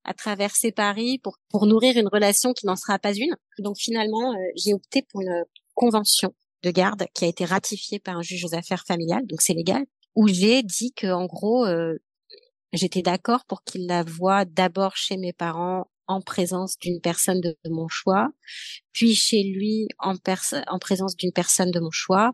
à 0.03 0.13
traverser 0.13 0.71
Paris 0.71 1.19
pour 1.19 1.37
pour 1.49 1.65
nourrir 1.67 1.97
une 1.97 2.07
relation 2.07 2.53
qui 2.53 2.65
n'en 2.65 2.75
sera 2.75 2.99
pas 2.99 3.13
une. 3.13 3.35
Donc 3.59 3.77
finalement, 3.77 4.33
euh, 4.33 4.37
j'ai 4.55 4.73
opté 4.73 5.03
pour 5.09 5.21
une 5.21 5.43
convention 5.75 6.33
de 6.63 6.71
garde 6.71 7.05
qui 7.13 7.25
a 7.25 7.27
été 7.27 7.45
ratifiée 7.45 7.99
par 7.99 8.17
un 8.17 8.21
juge 8.21 8.45
aux 8.45 8.55
affaires 8.55 8.83
familiales, 8.87 9.25
donc 9.27 9.41
c'est 9.41 9.53
légal, 9.53 9.85
où 10.15 10.27
j'ai 10.27 10.63
dit 10.63 10.93
que 10.93 11.07
en 11.07 11.25
gros 11.25 11.65
euh, 11.65 11.97
j'étais 12.73 13.01
d'accord 13.01 13.45
pour 13.45 13.63
qu'il 13.63 13.87
la 13.87 14.03
voie 14.03 14.45
d'abord 14.45 14.95
chez 14.95 15.17
mes 15.17 15.33
parents 15.33 15.90
en 16.11 16.21
présence 16.21 16.77
d'une 16.77 16.99
personne 17.01 17.41
de, 17.41 17.55
mon 17.69 17.87
choix, 17.87 18.29
puis 18.93 19.15
chez 19.15 19.43
lui 19.43 19.87
en, 19.99 20.15
en 20.67 20.79
présence 20.79 21.15
d'une 21.15 21.31
personne 21.31 21.71
de 21.71 21.79
mon 21.79 21.91
choix, 21.91 22.31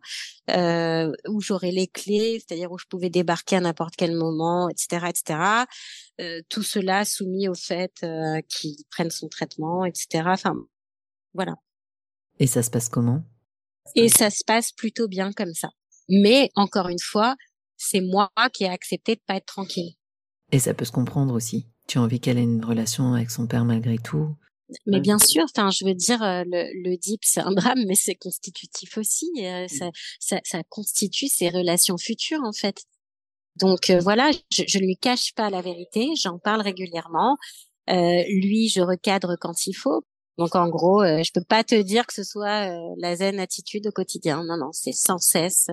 euh, 0.49 1.11
où 1.27 1.41
j'aurais 1.41 1.71
les 1.71 1.87
clés, 1.87 2.39
c'est-à-dire 2.39 2.71
où 2.71 2.77
je 2.77 2.85
pouvais 2.89 3.09
débarquer 3.09 3.57
à 3.57 3.61
n'importe 3.61 3.95
quel 3.97 4.15
moment, 4.15 4.69
etc., 4.69 5.07
etc. 5.09 5.39
Euh, 6.19 6.41
tout 6.49 6.63
cela 6.63 7.05
soumis 7.05 7.47
au 7.47 7.53
fait 7.53 7.93
euh, 8.03 8.41
qu'il 8.49 8.75
prenne 8.89 9.11
son 9.11 9.27
traitement, 9.27 9.85
etc. 9.85 10.23
Enfin, 10.27 10.55
voilà. 11.33 11.55
Et 12.39 12.47
ça 12.47 12.63
se 12.63 12.69
passe 12.69 12.89
comment? 12.89 13.23
Et 13.95 14.09
ça 14.09 14.29
se 14.29 14.43
passe 14.45 14.71
plutôt 14.71 15.07
bien 15.07 15.31
comme 15.31 15.53
ça. 15.53 15.69
Mais 16.09 16.49
encore 16.55 16.89
une 16.89 16.99
fois, 17.01 17.35
c'est 17.77 18.01
moi 18.01 18.29
qui 18.53 18.63
ai 18.63 18.69
accepté 18.69 19.15
de 19.15 19.21
pas 19.25 19.35
être 19.35 19.45
tranquille. 19.45 19.93
Et 20.51 20.59
ça 20.59 20.73
peut 20.73 20.85
se 20.85 20.91
comprendre 20.91 21.33
aussi. 21.33 21.67
Tu 21.87 21.97
as 21.97 22.01
envie 22.01 22.19
qu'elle 22.19 22.37
ait 22.37 22.43
une 22.43 22.63
relation 22.63 23.13
avec 23.13 23.31
son 23.31 23.47
père 23.47 23.65
malgré 23.65 23.97
tout? 23.97 24.35
Mais 24.85 24.99
bien 24.99 25.17
sûr, 25.17 25.45
enfin, 25.45 25.69
je 25.69 25.85
veux 25.85 25.93
dire, 25.93 26.21
euh, 26.21 26.43
le, 26.45 26.89
le 26.89 26.97
DIP, 26.97 27.21
c'est 27.23 27.39
un 27.39 27.51
drame, 27.51 27.85
mais 27.87 27.95
c'est 27.95 28.15
constitutif 28.15 28.97
aussi. 28.97 29.31
Euh, 29.39 29.65
ça, 29.69 29.89
ça, 30.19 30.39
ça, 30.43 30.61
constitue 30.67 31.27
ses 31.27 31.49
relations 31.49 31.97
futures, 31.97 32.43
en 32.43 32.51
fait. 32.51 32.83
Donc 33.55 33.89
euh, 33.89 33.99
voilà, 33.99 34.29
je, 34.51 34.63
je 34.67 34.77
lui 34.77 34.97
cache 34.97 35.33
pas 35.33 35.49
la 35.49 35.61
vérité, 35.61 36.09
j'en 36.21 36.37
parle 36.37 36.61
régulièrement. 36.61 37.37
Euh, 37.89 38.23
lui, 38.27 38.67
je 38.67 38.81
recadre 38.81 39.35
quand 39.39 39.65
il 39.65 39.73
faut. 39.73 40.05
Donc 40.37 40.55
en 40.55 40.69
gros, 40.69 41.03
je 41.03 41.31
peux 41.33 41.43
pas 41.43 41.63
te 41.63 41.81
dire 41.81 42.05
que 42.05 42.13
ce 42.13 42.23
soit 42.23 42.69
la 42.99 43.15
zen 43.15 43.39
attitude 43.39 43.87
au 43.87 43.91
quotidien. 43.91 44.43
Non, 44.43 44.55
non, 44.55 44.71
c'est 44.71 44.91
sans 44.91 45.17
cesse 45.17 45.65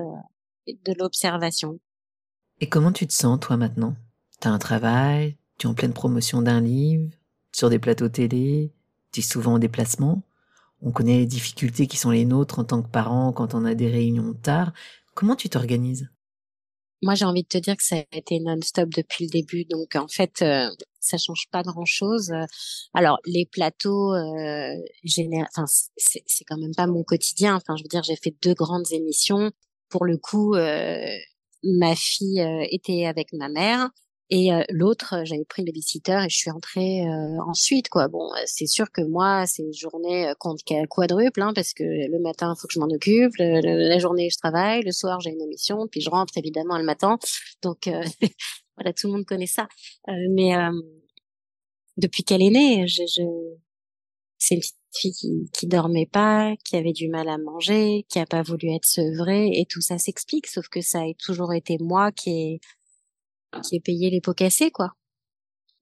de 0.66 0.94
l'observation. 0.98 1.78
Et 2.62 2.68
comment 2.70 2.90
tu 2.90 3.06
te 3.06 3.12
sens 3.12 3.38
toi 3.40 3.58
maintenant? 3.58 3.94
T'as 4.40 4.48
un 4.48 4.58
travail, 4.58 5.36
en 5.66 5.74
pleine 5.74 5.92
promotion 5.92 6.42
d'un 6.42 6.60
livre, 6.60 7.10
sur 7.52 7.70
des 7.70 7.78
plateaux 7.78 8.08
télé, 8.08 8.72
tu 9.12 9.20
es 9.20 9.22
souvent 9.22 9.54
en 9.54 9.58
déplacement. 9.58 10.22
On 10.82 10.90
connaît 10.90 11.18
les 11.18 11.26
difficultés 11.26 11.86
qui 11.86 11.96
sont 11.96 12.10
les 12.10 12.24
nôtres 12.24 12.58
en 12.58 12.64
tant 12.64 12.82
que 12.82 12.88
parents 12.88 13.32
quand 13.32 13.54
on 13.54 13.64
a 13.64 13.74
des 13.74 13.88
réunions 13.88 14.34
tard. 14.34 14.72
Comment 15.14 15.36
tu 15.36 15.48
t'organises? 15.48 16.08
Moi, 17.02 17.14
j'ai 17.14 17.24
envie 17.24 17.42
de 17.42 17.48
te 17.48 17.58
dire 17.58 17.76
que 17.76 17.84
ça 17.84 17.96
a 17.96 18.16
été 18.16 18.40
non-stop 18.40 18.88
depuis 18.88 19.26
le 19.26 19.30
début. 19.30 19.64
Donc, 19.66 19.94
en 19.94 20.08
fait, 20.08 20.42
euh, 20.42 20.68
ça 21.00 21.18
change 21.18 21.48
pas 21.50 21.62
grand-chose. 21.62 22.32
Alors, 22.92 23.18
les 23.26 23.46
plateaux, 23.46 24.14
euh, 24.14 24.74
c'est 25.04 26.44
quand 26.46 26.58
même 26.58 26.74
pas 26.74 26.86
mon 26.86 27.04
quotidien. 27.04 27.56
Enfin, 27.56 27.76
je 27.76 27.82
veux 27.82 27.88
dire, 27.88 28.02
j'ai 28.02 28.16
fait 28.16 28.34
deux 28.42 28.54
grandes 28.54 28.90
émissions. 28.90 29.52
pour 29.90 30.06
le 30.06 30.16
coup, 30.16 30.54
ma 31.62 31.94
fille 31.94 32.44
était 32.70 33.06
avec 33.06 33.32
ma 33.32 33.48
mère 33.48 33.90
et 34.30 34.50
l'autre, 34.70 35.22
j'avais 35.24 35.44
pris 35.44 35.62
le 35.62 35.66
babysitter 35.66 36.24
et 36.24 36.28
je 36.28 36.36
suis 36.36 36.50
entrée 36.50 37.02
ensuite. 37.46 37.88
Quoi. 37.88 38.08
Bon, 38.08 38.30
c'est 38.46 38.66
sûr 38.66 38.90
que 38.90 39.02
moi, 39.02 39.46
c'est 39.46 39.62
une 39.62 39.72
journée 39.74 40.32
compte 40.38 40.60
quadruple, 40.88 41.42
hein, 41.42 41.52
parce 41.54 41.74
que 41.74 41.84
le 41.84 42.18
matin, 42.20 42.54
il 42.56 42.60
faut 42.60 42.66
que 42.66 42.74
je 42.74 42.80
m'en 42.80 42.88
occupe, 42.88 43.32
la 43.38 43.98
journée, 43.98 44.30
je 44.30 44.38
travaille, 44.38 44.82
le 44.82 44.92
soir, 44.92 45.20
j'ai 45.20 45.30
une 45.30 45.42
émission, 45.42 45.86
puis 45.90 46.00
je 46.00 46.10
rentre 46.10 46.36
évidemment 46.38 46.78
le 46.78 46.84
matin. 46.84 47.18
Donc 47.62 47.86
voilà, 48.76 48.92
tout 48.94 49.08
le 49.08 49.12
monde 49.12 49.26
connaît 49.26 49.46
ça. 49.46 49.68
mais 50.08 50.54
depuis 51.96 52.24
qu'elle 52.24 52.42
est 52.42 52.50
née, 52.50 52.86
je, 52.86 53.02
je... 53.06 53.22
c'est 54.38 54.56
une 54.56 54.60
petite 54.60 54.76
fille 54.92 55.12
qui, 55.12 55.50
qui 55.52 55.66
dormait 55.66 56.06
pas, 56.06 56.54
qui 56.64 56.76
avait 56.76 56.92
du 56.92 57.08
mal 57.08 57.28
à 57.28 57.38
manger, 57.38 58.04
qui 58.08 58.18
a 58.18 58.26
pas 58.26 58.42
voulu 58.42 58.72
être 58.74 58.84
sevrée, 58.84 59.48
et 59.52 59.66
tout 59.66 59.80
ça 59.80 59.98
s'explique. 59.98 60.46
Sauf 60.46 60.68
que 60.68 60.80
ça 60.80 61.00
a 61.00 61.12
toujours 61.18 61.52
été 61.52 61.78
moi 61.80 62.12
qui 62.12 62.30
ai 62.30 62.60
qui 63.62 63.76
ai 63.76 63.80
payé 63.80 64.10
les 64.10 64.20
pots 64.20 64.34
cassés, 64.34 64.70
quoi. 64.70 64.92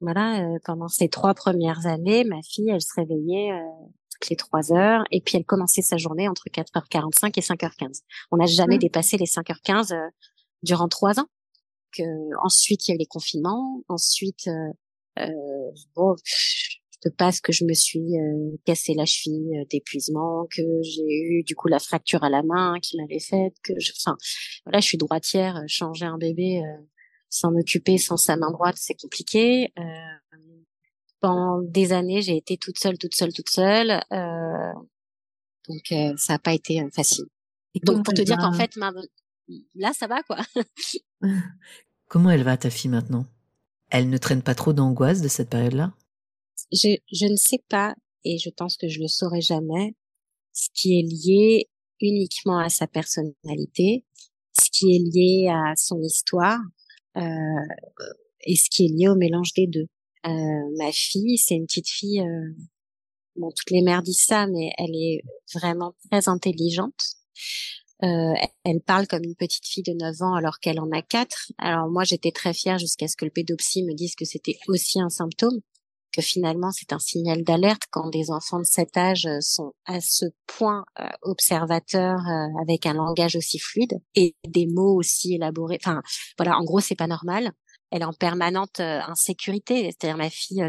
Voilà, 0.01 0.43
euh, 0.43 0.59
pendant 0.65 0.89
ces 0.89 1.09
trois 1.09 1.35
premières 1.35 1.87
années, 1.87 2.25
ma 2.25 2.43
fille, 2.43 2.71
elle 2.71 2.81
se 2.81 2.93
réveillait 2.97 3.53
euh, 3.53 3.87
toutes 4.11 4.31
les 4.31 4.37
trois 4.37 4.73
heures, 4.73 5.05
et 5.11 5.21
puis 5.21 5.37
elle 5.37 5.45
commençait 5.45 5.83
sa 5.83 5.97
journée 5.97 6.29
entre 6.29 6.45
4h45 6.49 7.33
et 7.37 7.41
5h15. 7.41 8.03
On 8.33 8.37
n'a 8.37 8.47
jamais 8.47 8.77
mmh. 8.77 8.81
dépassé 8.81 9.17
les 9.17 9.27
5h15 9.27 9.95
euh, 9.95 10.09
durant 10.63 10.89
trois 10.89 11.21
ans. 11.21 11.27
Que, 11.97 12.03
ensuite, 12.43 12.89
il 12.89 12.91
y 12.91 12.93
a 12.93 12.95
eu 12.95 12.99
les 12.99 13.07
confinements. 13.07 13.83
Ensuite, 13.89 14.49
bon, 15.95 16.17
de 17.05 17.11
passe 17.11 17.41
que 17.41 17.53
je 17.53 17.65
me 17.65 17.75
suis 17.75 18.17
euh, 18.17 18.57
cassé 18.65 18.95
la 18.95 19.05
cheville 19.05 19.59
euh, 19.59 19.65
d'épuisement, 19.71 20.47
que 20.51 20.63
j'ai 20.83 21.21
eu 21.21 21.43
du 21.43 21.55
coup 21.55 21.69
la 21.69 21.79
fracture 21.79 22.23
à 22.23 22.31
la 22.31 22.43
main 22.43 22.79
qui 22.81 22.97
m'avait 22.97 23.21
faite, 23.21 23.55
que 23.63 23.73
je, 23.79 23.93
enfin 23.99 24.17
voilà, 24.65 24.81
je 24.81 24.87
suis 24.87 24.99
droitière, 24.99 25.57
euh, 25.57 25.65
changer 25.67 26.05
un 26.05 26.19
bébé 26.19 26.63
sans 27.33 27.51
m'occuper, 27.51 27.97
sans 27.97 28.19
sa 28.19 28.37
main 28.37 28.51
droite, 28.51 28.77
c'est 28.79 28.95
compliqué. 28.95 29.73
pendant 31.21 31.63
des 31.63 31.93
années, 31.93 32.21
j'ai 32.21 32.37
été 32.37 32.59
toute 32.59 32.79
seule, 32.79 32.99
toute 32.99 33.15
seule, 33.15 33.33
toute 33.33 33.49
seule, 33.49 34.03
donc 35.69 36.19
ça 36.19 36.35
n'a 36.35 36.39
pas 36.39 36.53
été 36.53 36.85
facile. 36.93 37.25
donc 37.85 38.05
pour 38.05 38.13
te 38.13 38.21
dire 38.21 38.37
qu'en 38.37 38.53
fait, 38.53 38.79
là, 39.75 39.93
ça 39.95 40.07
va 40.07 40.23
quoi. 40.23 40.39
comment 42.09 42.31
elle 42.31 42.43
va 42.43 42.59
ta 42.59 42.69
fille 42.69 42.91
maintenant? 42.91 43.25
Elle 43.89 44.11
ne 44.11 44.19
traîne 44.19 44.43
pas 44.43 44.55
trop 44.55 44.75
d'angoisse 44.75 45.23
de 45.23 45.29
cette 45.29 45.49
période-là? 45.49 45.95
Je, 46.71 46.97
je 47.11 47.27
ne 47.27 47.37
sais 47.37 47.63
pas, 47.69 47.95
et 48.25 48.39
je 48.39 48.51
pense 48.51 48.77
que 48.77 48.89
je 48.89 49.01
le 49.01 49.09
saurai 49.09 49.41
jamais, 49.41 49.95
ce 50.53 50.69
qui 50.75 50.99
est 50.99 51.03
lié 51.03 51.71
uniquement 52.01 52.59
à 52.59 52.69
sa 52.69 52.87
personnalité, 52.87 54.05
ce 54.61 54.69
qui 54.71 54.97
est 54.97 54.99
lié 54.99 55.49
à 55.49 55.75
son 55.77 56.03
histoire, 56.03 56.59
euh, 56.59 56.82
et 57.17 58.57
ce 58.57 58.71
qui 58.71 58.87
est 58.87 58.89
lié 58.89 59.09
au 59.09 59.15
mélange 59.15 59.53
des 59.55 59.67
deux. 59.67 59.87
Euh, 60.27 60.77
ma 60.79 60.93
fille, 60.93 61.39
c'est 61.39 61.55
une 61.55 61.67
petite 61.67 61.89
fille, 61.89 62.21
euh, 62.21 62.55
bon, 63.37 63.51
toutes 63.51 63.71
les 63.71 63.83
mères 63.83 64.03
disent 64.03 64.25
ça, 64.25 64.47
mais 64.47 64.71
elle 64.79 64.95
est 64.95 65.23
vraiment 65.55 65.95
très 66.11 66.29
intelligente. 66.29 67.17
Euh, 68.05 68.35
elle 68.65 68.81
parle 68.81 69.07
comme 69.07 69.23
une 69.23 69.37
petite 69.37 69.67
fille 69.67 69.85
de 69.85 69.93
9 69.93 70.23
ans 70.23 70.35
alors 70.35 70.59
qu'elle 70.59 70.81
en 70.81 70.91
a 70.91 71.03
4. 71.03 71.53
Alors 71.59 71.89
moi, 71.89 72.05
j'étais 72.05 72.33
très 72.33 72.53
fière 72.53 72.79
jusqu'à 72.79 73.07
ce 73.07 73.17
que 73.17 73.25
le 73.25 73.31
pédopsie 73.31 73.85
me 73.85 73.95
dise 73.95 74.15
que 74.17 74.25
c'était 74.25 74.59
aussi 74.67 75.01
un 75.01 75.09
symptôme 75.09 75.61
que 76.13 76.23
finalement 76.23 76.71
c'est 76.71 76.93
un 76.93 76.99
signal 76.99 77.43
d'alerte 77.43 77.83
quand 77.91 78.09
des 78.11 78.31
enfants 78.31 78.61
de 78.61 78.65
cet 78.65 78.97
âge 78.97 79.27
euh, 79.27 79.41
sont 79.41 79.73
à 79.87 80.01
ce 80.01 80.27
point 80.47 80.85
euh, 81.01 81.09
observateurs 81.23 82.21
euh, 82.21 82.63
avec 82.63 82.87
un 82.87 82.95
langage 82.95 83.37
aussi 83.37 83.59
fluide 83.59 84.01
et 84.15 84.35
des 84.47 84.67
mots 84.67 84.97
aussi 84.97 85.35
élaborés. 85.35 85.79
Enfin, 85.83 86.03
voilà, 86.39 86.57
en 86.59 86.65
gros, 86.65 86.81
c'est 86.81 86.95
pas 86.95 87.07
normal. 87.07 87.53
Elle 87.91 88.03
est 88.03 88.07
en 88.07 88.13
permanente 88.13 88.81
insécurité, 88.81 89.85
c'est-à-dire 89.85 90.17
ma 90.17 90.31
fille 90.31 90.67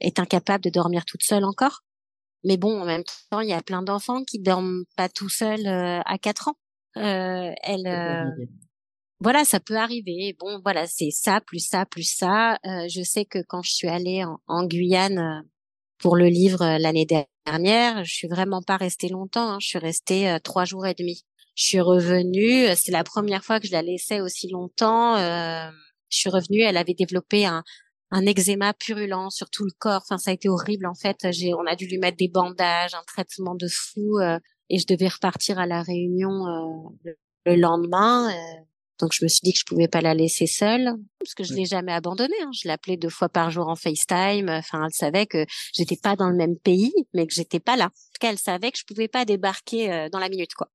est 0.00 0.18
incapable 0.18 0.64
de 0.64 0.70
dormir 0.70 1.06
toute 1.06 1.22
seule 1.22 1.44
encore. 1.44 1.80
Mais 2.44 2.58
bon, 2.58 2.82
en 2.82 2.84
même 2.84 3.04
temps, 3.30 3.40
il 3.40 3.48
y 3.48 3.54
a 3.54 3.62
plein 3.62 3.82
d'enfants 3.82 4.22
qui 4.22 4.38
dorment 4.38 4.84
pas 4.94 5.08
tout 5.08 5.30
seuls 5.30 5.66
à 5.66 6.18
4 6.18 6.48
ans. 6.48 6.56
elle 6.94 7.86
voilà, 9.20 9.44
ça 9.44 9.58
peut 9.58 9.76
arriver. 9.76 10.36
Bon, 10.38 10.60
voilà, 10.62 10.86
c'est 10.86 11.10
ça, 11.10 11.40
plus 11.40 11.58
ça, 11.58 11.84
plus 11.86 12.08
ça. 12.08 12.54
Euh, 12.64 12.86
je 12.88 13.02
sais 13.02 13.24
que 13.24 13.40
quand 13.48 13.62
je 13.62 13.72
suis 13.72 13.88
allée 13.88 14.24
en, 14.46 14.64
Guyane 14.64 15.18
euh, 15.18 15.48
pour 15.98 16.14
le 16.16 16.26
livre 16.26 16.62
euh, 16.62 16.78
l'année 16.78 17.06
dernière, 17.44 18.04
je 18.04 18.14
suis 18.14 18.28
vraiment 18.28 18.62
pas 18.62 18.76
restée 18.76 19.08
longtemps. 19.08 19.50
Hein. 19.50 19.58
Je 19.60 19.66
suis 19.66 19.78
restée 19.78 20.36
trois 20.44 20.64
jours 20.64 20.86
et 20.86 20.94
demi. 20.94 21.24
Je 21.56 21.64
suis 21.64 21.80
revenue. 21.80 22.66
C'est 22.76 22.92
la 22.92 23.02
première 23.02 23.44
fois 23.44 23.58
que 23.58 23.66
je 23.66 23.72
la 23.72 23.82
laissais 23.82 24.20
aussi 24.20 24.48
longtemps. 24.50 25.16
je 25.16 25.72
suis 26.10 26.30
revenue. 26.30 26.60
Elle 26.60 26.76
avait 26.76 26.94
développé 26.94 27.44
un, 27.44 27.64
un 28.12 28.24
eczéma 28.24 28.72
purulent 28.74 29.30
sur 29.30 29.50
tout 29.50 29.64
le 29.64 29.72
corps. 29.76 30.02
Enfin, 30.04 30.18
ça 30.18 30.30
a 30.30 30.34
été 30.34 30.48
horrible 30.48 30.86
en 30.86 30.94
fait. 30.94 31.16
J'ai, 31.32 31.54
on 31.54 31.66
a 31.66 31.74
dû 31.74 31.88
lui 31.88 31.98
mettre 31.98 32.18
des 32.18 32.28
bandages, 32.28 32.94
un 32.94 33.02
traitement 33.08 33.56
de 33.56 33.66
fou, 33.66 34.20
et 34.68 34.78
je 34.78 34.86
devais 34.86 35.08
repartir 35.08 35.58
à 35.58 35.66
la 35.66 35.82
Réunion 35.82 36.92
le, 37.02 37.56
lendemain. 37.56 38.30
Donc 38.98 39.12
je 39.12 39.24
me 39.24 39.28
suis 39.28 39.40
dit 39.42 39.52
que 39.52 39.58
je 39.58 39.64
pouvais 39.64 39.88
pas 39.88 40.00
la 40.00 40.14
laisser 40.14 40.46
seule 40.46 40.94
parce 41.20 41.34
que 41.34 41.44
je 41.44 41.54
l'ai 41.54 41.64
jamais 41.64 41.92
abandonnée. 41.92 42.34
Hein. 42.42 42.50
Je 42.52 42.66
l'appelais 42.66 42.96
deux 42.96 43.08
fois 43.08 43.28
par 43.28 43.50
jour 43.50 43.68
en 43.68 43.76
FaceTime. 43.76 44.48
Enfin, 44.48 44.84
elle 44.84 44.92
savait 44.92 45.26
que 45.26 45.44
j'étais 45.72 45.96
pas 45.96 46.16
dans 46.16 46.28
le 46.28 46.36
même 46.36 46.56
pays, 46.56 46.92
mais 47.14 47.26
que 47.26 47.34
j'étais 47.34 47.60
pas 47.60 47.76
là. 47.76 47.86
En 47.86 47.88
tout 47.88 48.20
cas, 48.20 48.30
elle 48.30 48.38
savait 48.38 48.72
que 48.72 48.78
je 48.78 48.84
pouvais 48.84 49.08
pas 49.08 49.24
débarquer 49.24 49.92
euh, 49.92 50.08
dans 50.08 50.18
la 50.18 50.28
minute, 50.28 50.54
quoi. 50.54 50.68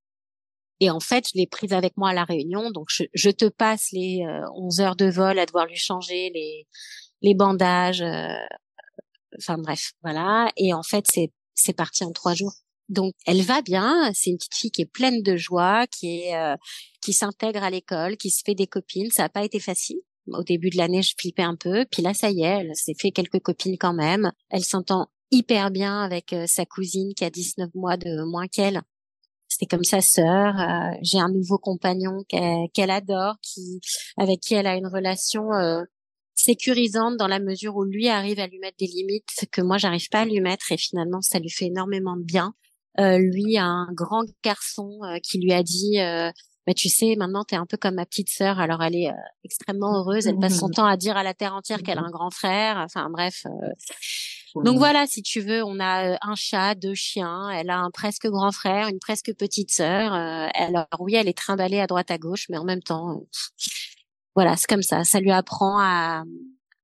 Et 0.80 0.90
en 0.90 1.00
fait, 1.00 1.26
je 1.32 1.38
l'ai 1.38 1.46
prise 1.46 1.72
avec 1.72 1.96
moi 1.96 2.10
à 2.10 2.14
la 2.14 2.24
Réunion. 2.24 2.70
Donc 2.70 2.86
je, 2.90 3.04
je 3.14 3.30
te 3.30 3.46
passe 3.46 3.88
les 3.92 4.24
euh, 4.26 4.46
11 4.54 4.80
heures 4.80 4.96
de 4.96 5.06
vol 5.08 5.38
à 5.38 5.46
devoir 5.46 5.66
lui 5.66 5.76
changer 5.76 6.30
les 6.34 6.66
les 7.22 7.34
bandages. 7.34 8.02
Euh, 8.02 8.34
enfin 9.38 9.58
bref, 9.58 9.92
voilà. 10.02 10.50
Et 10.56 10.74
en 10.74 10.82
fait, 10.82 11.04
c'est 11.08 11.32
c'est 11.54 11.72
parti 11.74 12.04
en 12.04 12.12
trois 12.12 12.34
jours. 12.34 12.52
Donc 12.88 13.14
elle 13.26 13.42
va 13.42 13.62
bien, 13.62 14.10
c'est 14.14 14.30
une 14.30 14.36
petite 14.36 14.54
fille 14.54 14.70
qui 14.70 14.82
est 14.82 14.90
pleine 14.90 15.22
de 15.22 15.36
joie, 15.36 15.86
qui 15.86 16.20
est 16.20 16.36
euh, 16.36 16.56
qui 17.02 17.12
s'intègre 17.12 17.62
à 17.62 17.70
l'école, 17.70 18.16
qui 18.16 18.30
se 18.30 18.42
fait 18.44 18.54
des 18.54 18.66
copines. 18.66 19.10
Ça 19.10 19.22
n'a 19.22 19.28
pas 19.28 19.44
été 19.44 19.58
facile. 19.58 19.98
Au 20.28 20.42
début 20.42 20.70
de 20.70 20.76
l'année, 20.76 21.02
je 21.02 21.14
flippais 21.18 21.42
un 21.42 21.56
peu, 21.56 21.84
puis 21.90 22.02
là 22.02 22.14
ça 22.14 22.30
y 22.30 22.42
est, 22.42 22.60
elle 22.60 22.72
s'est 22.74 22.94
fait 22.98 23.10
quelques 23.10 23.40
copines 23.40 23.76
quand 23.78 23.94
même. 23.94 24.32
Elle 24.50 24.64
s'entend 24.64 25.08
hyper 25.30 25.70
bien 25.70 26.02
avec 26.02 26.32
euh, 26.32 26.46
sa 26.46 26.66
cousine 26.66 27.14
qui 27.14 27.24
a 27.24 27.30
19 27.30 27.70
mois 27.74 27.96
de 27.96 28.24
moins 28.30 28.46
qu'elle. 28.46 28.82
C'est 29.48 29.66
comme 29.66 29.84
sa 29.84 30.00
sœur. 30.00 30.58
Euh, 30.58 30.96
j'ai 31.02 31.18
un 31.18 31.28
nouveau 31.28 31.58
compagnon 31.58 32.24
qu'elle 32.28 32.90
adore, 32.90 33.36
qui 33.42 33.80
avec 34.16 34.40
qui 34.40 34.54
elle 34.54 34.66
a 34.66 34.76
une 34.76 34.86
relation 34.86 35.50
sécurisante 36.34 37.16
dans 37.16 37.28
la 37.28 37.38
mesure 37.38 37.76
où 37.76 37.84
lui 37.84 38.08
arrive 38.08 38.40
à 38.40 38.46
lui 38.46 38.58
mettre 38.58 38.76
des 38.78 38.86
limites 38.86 39.46
que 39.50 39.62
moi 39.62 39.78
j'arrive 39.78 40.08
pas 40.08 40.20
à 40.20 40.24
lui 40.24 40.40
mettre 40.40 40.72
et 40.72 40.76
finalement 40.76 41.20
ça 41.20 41.38
lui 41.38 41.50
fait 41.50 41.66
énormément 41.66 42.16
de 42.16 42.24
bien. 42.24 42.54
Euh, 43.00 43.18
lui 43.18 43.58
un 43.58 43.88
grand 43.92 44.22
garçon 44.44 45.00
euh, 45.02 45.18
qui 45.20 45.40
lui 45.40 45.52
a 45.52 45.64
dit 45.64 45.98
euh, 45.98 46.30
bah, 46.64 46.74
tu 46.74 46.88
sais 46.88 47.16
maintenant 47.16 47.42
tu 47.42 47.56
es 47.56 47.58
un 47.58 47.66
peu 47.66 47.76
comme 47.76 47.96
ma 47.96 48.06
petite 48.06 48.30
sœur. 48.30 48.60
Alors 48.60 48.82
elle 48.82 48.94
est 48.94 49.10
extrêmement 49.42 49.98
heureuse. 49.98 50.26
Elle 50.26 50.38
passe 50.38 50.58
son 50.58 50.68
temps 50.70 50.86
à 50.86 50.96
dire 50.96 51.16
à 51.16 51.22
la 51.22 51.34
terre 51.34 51.54
entière 51.54 51.82
qu'elle 51.82 51.98
a 51.98 52.02
un 52.02 52.10
grand 52.10 52.30
frère. 52.30 52.78
Enfin 52.78 53.08
bref 53.10 53.44
donc 54.62 54.78
voilà 54.78 55.08
si 55.08 55.20
tu 55.20 55.40
veux 55.40 55.64
on 55.64 55.80
a 55.80 56.16
un 56.22 56.34
chat 56.36 56.76
deux 56.76 56.94
chiens. 56.94 57.50
Elle 57.50 57.70
a 57.70 57.78
un 57.78 57.90
presque 57.90 58.28
grand 58.28 58.52
frère 58.52 58.86
une 58.86 59.00
presque 59.00 59.34
petite 59.34 59.72
sœur 59.72 60.12
alors 60.12 60.86
oui 61.00 61.16
elle 61.16 61.28
est 61.28 61.36
trimballée 61.36 61.80
à 61.80 61.88
droite 61.88 62.12
à 62.12 62.18
gauche 62.18 62.46
mais 62.48 62.58
en 62.58 62.64
même 62.64 62.82
temps 62.82 63.24
voilà 64.36 64.56
c'est 64.56 64.68
comme 64.68 64.82
ça. 64.82 65.02
Ça 65.02 65.18
lui 65.18 65.32
apprend 65.32 65.78
à 65.80 66.22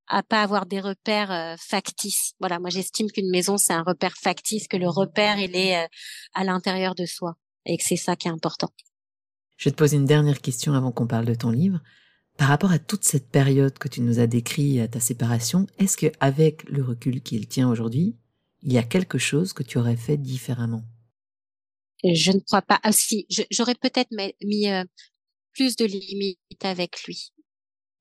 à 0.07 0.23
pas 0.23 0.41
avoir 0.43 0.65
des 0.65 0.79
repères 0.79 1.31
euh, 1.31 1.55
factices. 1.57 2.33
Voilà, 2.39 2.59
moi 2.59 2.69
j'estime 2.69 3.07
qu'une 3.11 3.29
maison 3.29 3.57
c'est 3.57 3.73
un 3.73 3.83
repère 3.83 4.15
factice, 4.21 4.67
que 4.67 4.77
le 4.77 4.89
repère 4.89 5.39
il 5.39 5.55
est 5.55 5.77
euh, 5.77 5.87
à 6.33 6.43
l'intérieur 6.43 6.95
de 6.95 7.05
soi 7.05 7.35
et 7.65 7.77
que 7.77 7.83
c'est 7.83 7.95
ça 7.95 8.15
qui 8.15 8.27
est 8.27 8.31
important. 8.31 8.69
Je 9.57 9.69
vais 9.69 9.71
te 9.71 9.77
poser 9.77 9.97
une 9.97 10.05
dernière 10.05 10.41
question 10.41 10.73
avant 10.73 10.91
qu'on 10.91 11.07
parle 11.07 11.25
de 11.25 11.35
ton 11.35 11.51
livre. 11.51 11.79
Par 12.37 12.47
rapport 12.47 12.71
à 12.71 12.79
toute 12.79 13.03
cette 13.03 13.29
période 13.29 13.77
que 13.77 13.87
tu 13.87 14.01
nous 14.01 14.19
as 14.19 14.25
décrit 14.25 14.79
à 14.79 14.87
ta 14.87 14.99
séparation, 14.99 15.67
est-ce 15.77 15.97
que 15.97 16.11
avec 16.19 16.67
le 16.69 16.81
recul 16.81 17.21
qu'il 17.21 17.47
tient 17.47 17.69
aujourd'hui, 17.69 18.15
il 18.63 18.73
y 18.73 18.77
a 18.77 18.83
quelque 18.83 19.17
chose 19.17 19.53
que 19.53 19.63
tu 19.63 19.77
aurais 19.77 19.97
fait 19.97 20.17
différemment? 20.17 20.81
Je 22.03 22.31
ne 22.31 22.39
crois 22.39 22.63
pas. 22.63 22.79
Ah 22.81 22.91
si, 22.91 23.27
j'aurais 23.51 23.75
peut-être 23.75 24.09
mis 24.43 24.69
euh, 24.71 24.83
plus 25.53 25.75
de 25.75 25.85
limites 25.85 26.39
avec 26.63 27.03
lui. 27.03 27.31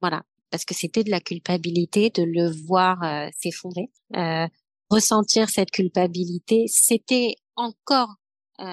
Voilà, 0.00 0.22
parce 0.50 0.64
que 0.64 0.74
c'était 0.74 1.04
de 1.04 1.10
la 1.10 1.20
culpabilité 1.20 2.10
de 2.10 2.22
le 2.22 2.50
voir 2.66 3.02
euh, 3.02 3.28
s'effondrer. 3.38 3.90
Euh, 4.16 4.46
ressentir 4.90 5.48
cette 5.48 5.70
culpabilité, 5.70 6.64
c'était 6.68 7.36
encore 7.56 8.16
euh, 8.60 8.64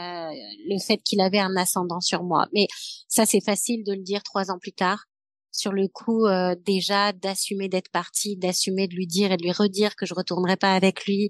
le 0.70 0.80
fait 0.80 0.98
qu'il 0.98 1.22
avait 1.22 1.40
un 1.40 1.56
ascendant 1.56 2.02
sur 2.02 2.24
moi. 2.24 2.48
Mais 2.54 2.68
ça, 3.08 3.26
c'est 3.26 3.44
facile 3.44 3.84
de 3.86 3.94
le 3.94 4.02
dire 4.02 4.24
trois 4.24 4.52
ans 4.52 4.60
plus 4.60 4.74
tard. 4.74 5.06
sur 5.52 5.72
le 5.72 5.88
coup 5.88 6.26
euh, 6.28 6.56
déjà 6.66 7.13
d'assumer 7.13 7.68
d'être 7.68 7.90
partie, 7.90 8.38
d'assumer 8.38 8.88
de 8.88 8.94
lui 8.96 9.08
dire 9.08 9.32
et 9.32 9.38
de 9.38 9.44
lui 9.44 9.52
redire 9.52 9.96
que 9.96 10.06
je 10.06 10.13
retournerai 10.13 10.56
pas 10.56 10.74
avec 10.76 11.06
lui, 11.06 11.30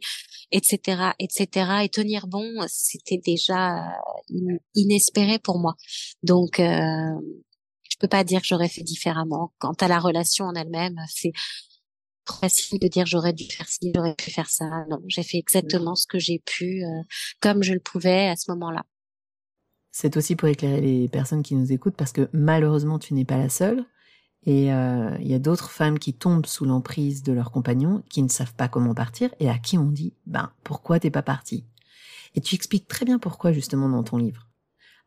etc., 0.51 1.11
etc. 1.19 1.47
Et 1.83 1.89
tenir 1.89 2.27
bon, 2.27 2.45
c'était 2.67 3.21
déjà 3.23 3.85
euh, 3.85 4.57
inespéré 4.75 5.39
pour 5.39 5.59
moi. 5.59 5.75
Donc, 6.23 6.59
euh, 6.59 7.13
je 7.97 8.05
peux 8.05 8.07
pas 8.07 8.23
dire 8.23 8.41
que 8.41 8.47
j'aurais 8.47 8.69
fait 8.69 8.83
différemment. 8.83 9.53
Quant 9.57 9.73
à 9.73 9.87
la 9.87 9.99
relation 9.99 10.45
en 10.45 10.53
elle-même, 10.53 10.99
c'est 11.09 11.31
facile 12.29 12.79
de 12.79 12.87
dire 12.87 13.07
j'aurais 13.07 13.33
dû 13.33 13.45
faire 13.45 13.67
ci, 13.67 13.91
j'aurais 13.95 14.13
pu 14.13 14.29
faire 14.29 14.49
ça. 14.49 14.65
Non, 14.89 14.99
j'ai 15.07 15.23
fait 15.23 15.37
exactement 15.37 15.95
ce 15.95 16.05
que 16.05 16.19
j'ai 16.19 16.39
pu, 16.45 16.83
euh, 16.83 17.01
comme 17.41 17.63
je 17.63 17.73
le 17.73 17.79
pouvais 17.79 18.27
à 18.27 18.35
ce 18.35 18.51
moment-là. 18.51 18.83
C'est 19.91 20.15
aussi 20.15 20.35
pour 20.35 20.47
éclairer 20.47 20.79
les 20.79 21.07
personnes 21.07 21.41
qui 21.41 21.55
nous 21.55 21.71
écoutent 21.71 21.95
parce 21.95 22.11
que 22.11 22.29
malheureusement 22.33 22.99
tu 22.99 23.15
n'es 23.15 23.25
pas 23.25 23.37
la 23.37 23.49
seule. 23.49 23.83
Et 24.45 24.71
euh, 24.71 25.17
il 25.19 25.27
y 25.27 25.33
a 25.33 25.39
d'autres 25.39 25.71
femmes 25.71 25.97
qui 25.97 26.13
tombent 26.13 26.45
sous 26.45 26.65
l'emprise 26.65 27.23
de 27.23 27.33
leurs 27.33 27.51
compagnons, 27.51 28.03
qui 28.09 28.21
ne 28.21 28.29
savent 28.29 28.53
pas 28.53 28.67
comment 28.67 28.93
partir, 28.93 29.33
et 29.39 29.49
à 29.49 29.57
qui 29.57 29.77
on 29.77 29.89
dit, 29.89 30.13
ben, 30.25 30.51
pourquoi 30.63 30.99
t'es 30.99 31.09
pas 31.09 31.23
parti 31.23 31.65
Et 32.35 32.39
tu 32.41 32.55
expliques 32.55 32.87
très 32.87 33.05
bien 33.05 33.17
pourquoi 33.17 33.51
justement 33.51 33.89
dans 33.89 34.03
ton 34.03 34.17
livre. 34.17 34.46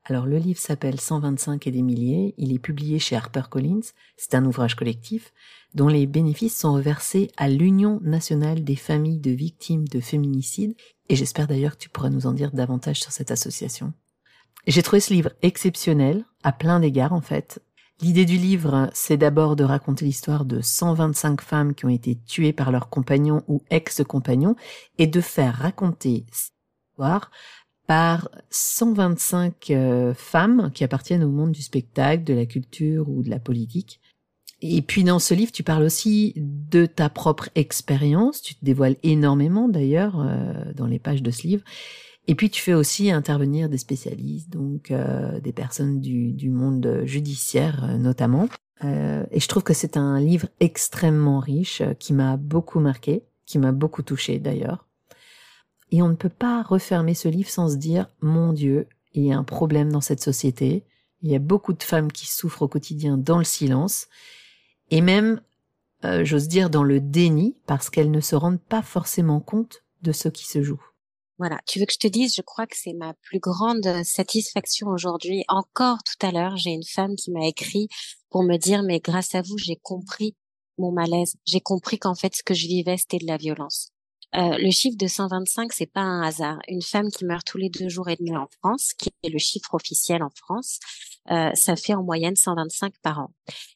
Alors 0.05 0.27
le 0.27 0.39
livre 0.39 0.59
s'appelle 0.59 1.01
125 1.01 1.67
et 1.67 1.71
des 1.71 1.83
milliers, 1.83 2.35
il 2.39 2.53
est 2.53 2.59
publié 2.59 2.99
chez 2.99 3.17
HarperCollins, 3.17 3.93
c'est 4.17 4.35
un 4.35 4.45
ouvrage 4.45 4.75
collectif 4.75 5.33
dont 5.75 5.89
les 5.89 6.07
bénéfices 6.07 6.59
sont 6.59 6.73
reversés 6.73 7.31
à 7.37 7.49
l'Union 7.49 8.01
nationale 8.03 8.65
des 8.65 8.77
familles 8.77 9.21
de 9.21 9.31
victimes 9.31 9.87
de 9.87 10.01
féminicide, 10.01 10.75
et 11.09 11.17
j'espère 11.17 11.47
d'ailleurs 11.47 11.77
que 11.77 11.83
tu 11.83 11.89
pourras 11.89 12.11
nous 12.11 12.27
en 12.27 12.33
dire 12.33 12.51
davantage 12.51 13.01
sur 13.01 13.13
cette 13.13 13.31
association. 13.31 13.93
J'ai 14.67 14.83
trouvé 14.83 15.01
ce 15.01 15.13
livre 15.13 15.31
exceptionnel, 15.43 16.25
à 16.43 16.53
plein 16.53 16.81
d'égards 16.81 17.13
en 17.13 17.21
fait, 17.21 17.61
L'idée 18.03 18.25
du 18.25 18.39
livre, 18.39 18.89
c'est 18.95 19.19
d'abord 19.19 19.57
de 19.57 19.65
raconter 19.65 20.07
l'histoire 20.07 20.47
de 20.47 20.63
125 20.63 21.43
femmes 21.43 21.75
qui 21.75 21.85
ont 21.85 21.91
été 21.91 22.17
tuées 22.27 22.55
par 22.55 22.73
leurs 22.73 22.89
compagnons 22.89 23.43
ou 23.47 23.63
ex-compagnons 23.69 24.57
et 24.97 25.07
de 25.07 25.21
faire 25.21 25.57
raconter 25.57 26.25
par 27.91 28.31
125 28.51 29.71
euh, 29.71 30.15
femmes 30.15 30.71
qui 30.73 30.85
appartiennent 30.85 31.25
au 31.25 31.31
monde 31.31 31.51
du 31.51 31.61
spectacle, 31.63 32.23
de 32.23 32.35
la 32.35 32.47
culture 32.47 33.09
ou 33.09 33.25
de 33.25 33.31
la 33.31 33.41
politique. 33.41 34.01
Et 34.63 34.81
puis 34.81 35.03
dans 35.03 35.19
ce 35.19 35.35
livre, 35.35 35.51
tu 35.51 35.65
parles 35.65 35.83
aussi 35.83 36.35
de 36.37 36.87
ta 36.87 37.09
propre 37.09 37.49
expérience, 37.57 38.43
tu 38.43 38.55
te 38.55 38.65
dévoiles 38.65 38.95
énormément 39.03 39.67
d'ailleurs 39.67 40.21
euh, 40.21 40.73
dans 40.77 40.87
les 40.87 41.01
pages 41.01 41.23
de 41.23 41.33
ce 41.33 41.49
livre, 41.49 41.65
et 42.31 42.37
puis 42.37 42.49
tu 42.49 42.63
fais 42.63 42.75
aussi 42.75 43.11
intervenir 43.11 43.69
des 43.69 43.77
spécialistes, 43.77 44.51
donc 44.51 44.93
euh, 44.93 45.41
des 45.41 45.53
personnes 45.53 46.01
du, 46.01 46.33
du 46.33 46.49
monde 46.49 47.03
judiciaire 47.05 47.83
euh, 47.83 47.97
notamment. 47.97 48.49
Euh, 48.85 49.27
et 49.33 49.41
je 49.41 49.49
trouve 49.49 49.65
que 49.65 49.75
c'est 49.75 49.97
un 49.97 50.21
livre 50.21 50.47
extrêmement 50.61 51.41
riche 51.41 51.83
qui 51.99 52.13
m'a 52.13 52.37
beaucoup 52.37 52.79
marqué, 52.79 53.25
qui 53.47 53.59
m'a 53.59 53.73
beaucoup 53.73 54.03
touché 54.03 54.39
d'ailleurs. 54.39 54.87
Et 55.91 56.03
on 56.03 56.09
ne 56.09 56.15
peut 56.15 56.29
pas 56.29 56.63
refermer 56.63 57.15
ce 57.15 57.29
livre 57.29 57.51
sans 57.51 57.69
se 57.69 57.77
dire, 57.77 58.09
mon 58.21 58.53
Dieu, 58.53 58.87
il 59.13 59.25
y 59.25 59.33
a 59.33 59.39
un 59.39 59.45
problème 59.45 59.91
dans 59.91 60.01
cette 60.01 60.23
société. 60.23 60.85
Il 61.23 61.31
y 61.31 61.35
a 61.35 61.41
beaucoup 61.41 61.73
de 61.73 61.83
femmes 61.83 62.13
qui 62.13 62.27
souffrent 62.27 62.63
au 62.63 62.69
quotidien 62.69 63.19
dans 63.19 63.39
le 63.39 63.45
silence 63.45 64.07
et 64.91 65.01
même, 65.01 65.41
j'ose 66.03 66.49
dire, 66.49 66.71
dans 66.71 66.85
le 66.85 67.01
déni 67.01 67.57
parce 67.67 67.91
qu'elles 67.91 68.11
ne 68.11 68.21
se 68.21 68.37
rendent 68.37 68.61
pas 68.61 68.83
forcément 68.83 69.41
compte 69.41 69.83
de 70.03 70.13
ce 70.13 70.29
qui 70.29 70.47
se 70.47 70.63
joue. 70.63 70.81
Voilà. 71.39 71.59
Tu 71.67 71.79
veux 71.79 71.87
que 71.87 71.93
je 71.93 71.99
te 71.99 72.07
dise, 72.07 72.35
je 72.35 72.43
crois 72.43 72.67
que 72.67 72.77
c'est 72.77 72.93
ma 72.93 73.15
plus 73.15 73.41
grande 73.41 73.87
satisfaction 74.05 74.89
aujourd'hui. 74.89 75.45
Encore 75.49 75.99
tout 76.05 76.27
à 76.27 76.33
l'heure, 76.33 76.57
j'ai 76.57 76.71
une 76.71 76.85
femme 76.85 77.17
qui 77.17 77.31
m'a 77.31 77.47
écrit 77.47 77.89
pour 78.29 78.43
me 78.43 78.57
dire, 78.57 78.83
mais 78.83 79.01
grâce 79.01 79.35
à 79.35 79.43
vous, 79.43 79.59
j'ai 79.59 79.77
compris 79.77 80.37
mon 80.79 80.93
malaise. 80.93 81.37
J'ai 81.47 81.61
compris 81.61 81.99
qu'en 81.99 82.15
fait, 82.15 82.35
ce 82.35 82.43
que 82.43 82.55
je 82.55 82.67
vivais, 82.67 82.97
c'était 82.97 83.19
de 83.19 83.27
la 83.27 83.37
violence. 83.37 83.91
Euh, 84.37 84.59
le 84.59 84.71
chiffre 84.71 84.97
de 84.97 85.07
125, 85.07 85.73
c'est 85.73 85.91
pas 85.91 86.03
un 86.03 86.23
hasard. 86.23 86.59
Une 86.69 86.83
femme 86.83 87.11
qui 87.11 87.25
meurt 87.25 87.45
tous 87.45 87.59
les 87.59 87.69
deux 87.69 87.89
jours 87.89 88.09
et 88.09 88.17
demi 88.17 88.37
en 88.37 88.47
France, 88.59 88.93
qui 88.97 89.11
est 89.23 89.29
le 89.29 89.39
chiffre 89.39 89.75
officiel 89.75 90.23
en 90.23 90.31
France, 90.31 90.79
euh, 91.31 91.51
ça 91.55 91.77
fait 91.77 91.95
en 91.95 92.03
moyenne 92.03 92.37
125 92.37 92.95
par 93.03 93.19
an. 93.21 93.31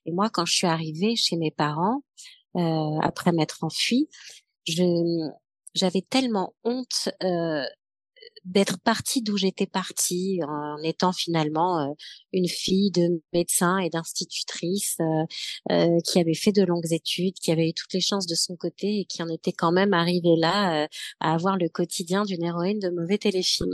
Et 0.06 0.12
moi, 0.12 0.30
quand 0.30 0.44
je 0.46 0.54
suis 0.54 0.66
arrivée 0.66 1.16
chez 1.16 1.36
mes 1.36 1.50
parents, 1.50 2.02
euh, 2.56 2.98
après 3.02 3.32
m'être 3.32 3.64
enfuie, 3.64 4.08
je, 4.66 5.28
j'avais 5.74 6.02
tellement 6.02 6.54
honte 6.62 7.08
euh, 7.22 7.64
d'être 8.44 8.78
partie 8.80 9.22
d'où 9.22 9.37
j'étais 9.37 9.66
partie 9.66 10.40
en 10.46 10.76
étant 10.82 11.12
finalement 11.12 11.80
euh, 11.80 11.92
une 12.32 12.48
fille 12.48 12.90
de 12.90 13.22
médecin 13.32 13.78
et 13.78 13.90
d'institutrice 13.90 14.96
euh, 15.00 15.24
euh, 15.72 15.98
qui 16.04 16.20
avait 16.20 16.34
fait 16.34 16.52
de 16.52 16.62
longues 16.62 16.92
études, 16.92 17.34
qui 17.34 17.52
avait 17.52 17.68
eu 17.68 17.74
toutes 17.74 17.92
les 17.92 18.00
chances 18.00 18.26
de 18.26 18.34
son 18.34 18.56
côté 18.56 19.00
et 19.00 19.04
qui 19.06 19.22
en 19.22 19.28
était 19.28 19.52
quand 19.52 19.72
même 19.72 19.94
arrivée 19.94 20.37
là 20.37 20.88
à 21.20 21.34
avoir 21.34 21.56
le 21.56 21.68
quotidien 21.68 22.24
d'une 22.24 22.44
héroïne 22.44 22.78
de 22.78 22.90
mauvais 22.90 23.18
téléfilm. 23.18 23.70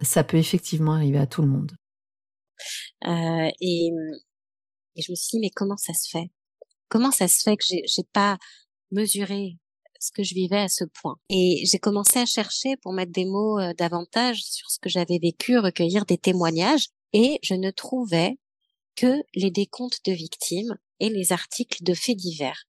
Ça 0.00 0.24
peut 0.24 0.36
effectivement 0.36 0.94
arriver 0.94 1.18
à 1.18 1.26
tout 1.26 1.42
le 1.42 1.48
monde. 1.48 1.72
et, 3.04 3.90
et 4.96 5.02
je 5.02 5.10
me 5.10 5.16
suis 5.16 5.38
dit 5.38 5.40
mais 5.40 5.50
comment 5.50 5.76
ça 5.76 5.92
se 5.92 6.08
fait? 6.08 6.30
Comment 6.88 7.10
ça 7.10 7.26
se 7.26 7.42
fait 7.42 7.56
que 7.56 7.64
j'ai 7.66 8.04
pas 8.12 8.38
mesuré 8.90 9.58
ce 10.00 10.10
que 10.12 10.22
je 10.22 10.34
vivais 10.34 10.58
à 10.58 10.68
ce 10.68 10.84
point. 10.84 11.16
Et 11.28 11.64
j'ai 11.64 11.78
commencé 11.78 12.18
à 12.18 12.26
chercher 12.26 12.76
pour 12.82 12.92
mettre 12.92 13.12
des 13.12 13.24
mots 13.24 13.58
euh, 13.58 13.72
davantage 13.74 14.42
sur 14.42 14.70
ce 14.70 14.78
que 14.78 14.88
j'avais 14.88 15.18
vécu, 15.18 15.58
recueillir 15.58 16.04
des 16.04 16.18
témoignages, 16.18 16.88
et 17.12 17.38
je 17.42 17.54
ne 17.54 17.70
trouvais 17.70 18.38
que 18.96 19.22
les 19.34 19.50
décomptes 19.50 20.04
de 20.04 20.12
victimes 20.12 20.76
et 21.00 21.08
les 21.08 21.32
articles 21.32 21.82
de 21.82 21.94
faits 21.94 22.16
divers, 22.16 22.64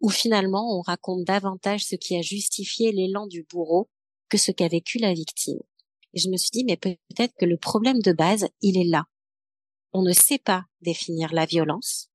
où 0.00 0.10
finalement 0.10 0.78
on 0.78 0.82
raconte 0.82 1.24
davantage 1.24 1.84
ce 1.84 1.96
qui 1.96 2.16
a 2.16 2.22
justifié 2.22 2.92
l'élan 2.92 3.26
du 3.26 3.44
bourreau 3.44 3.88
que 4.28 4.38
ce 4.38 4.52
qu'a 4.52 4.68
vécu 4.68 4.98
la 4.98 5.12
victime. 5.12 5.60
Et 6.12 6.20
je 6.20 6.28
me 6.28 6.36
suis 6.36 6.50
dit, 6.50 6.64
mais 6.64 6.76
peut-être 6.76 7.34
que 7.38 7.44
le 7.44 7.56
problème 7.56 8.00
de 8.00 8.12
base, 8.12 8.48
il 8.62 8.78
est 8.78 8.88
là. 8.88 9.04
On 9.92 10.02
ne 10.02 10.12
sait 10.12 10.38
pas 10.38 10.64
définir 10.80 11.32
la 11.32 11.46
violence 11.46 12.08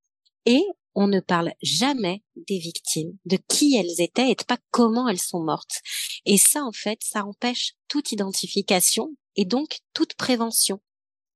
et 0.46 0.64
on 0.96 1.08
ne 1.08 1.20
parle 1.20 1.54
jamais 1.62 2.24
des 2.36 2.60
victimes, 2.60 3.18
de 3.26 3.38
qui 3.48 3.76
elles 3.76 4.02
étaient 4.02 4.30
et 4.30 4.36
de 4.36 4.44
pas 4.44 4.58
comment 4.72 5.08
elles 5.08 5.20
sont 5.20 5.42
mortes. 5.42 5.82
Et 6.26 6.38
ça, 6.38 6.64
en 6.64 6.72
fait, 6.72 7.00
ça 7.02 7.26
empêche 7.26 7.74
toute 7.88 8.12
identification 8.12 9.16
et 9.36 9.46
donc 9.46 9.80
toute 9.94 10.16
prévention. 10.16 10.82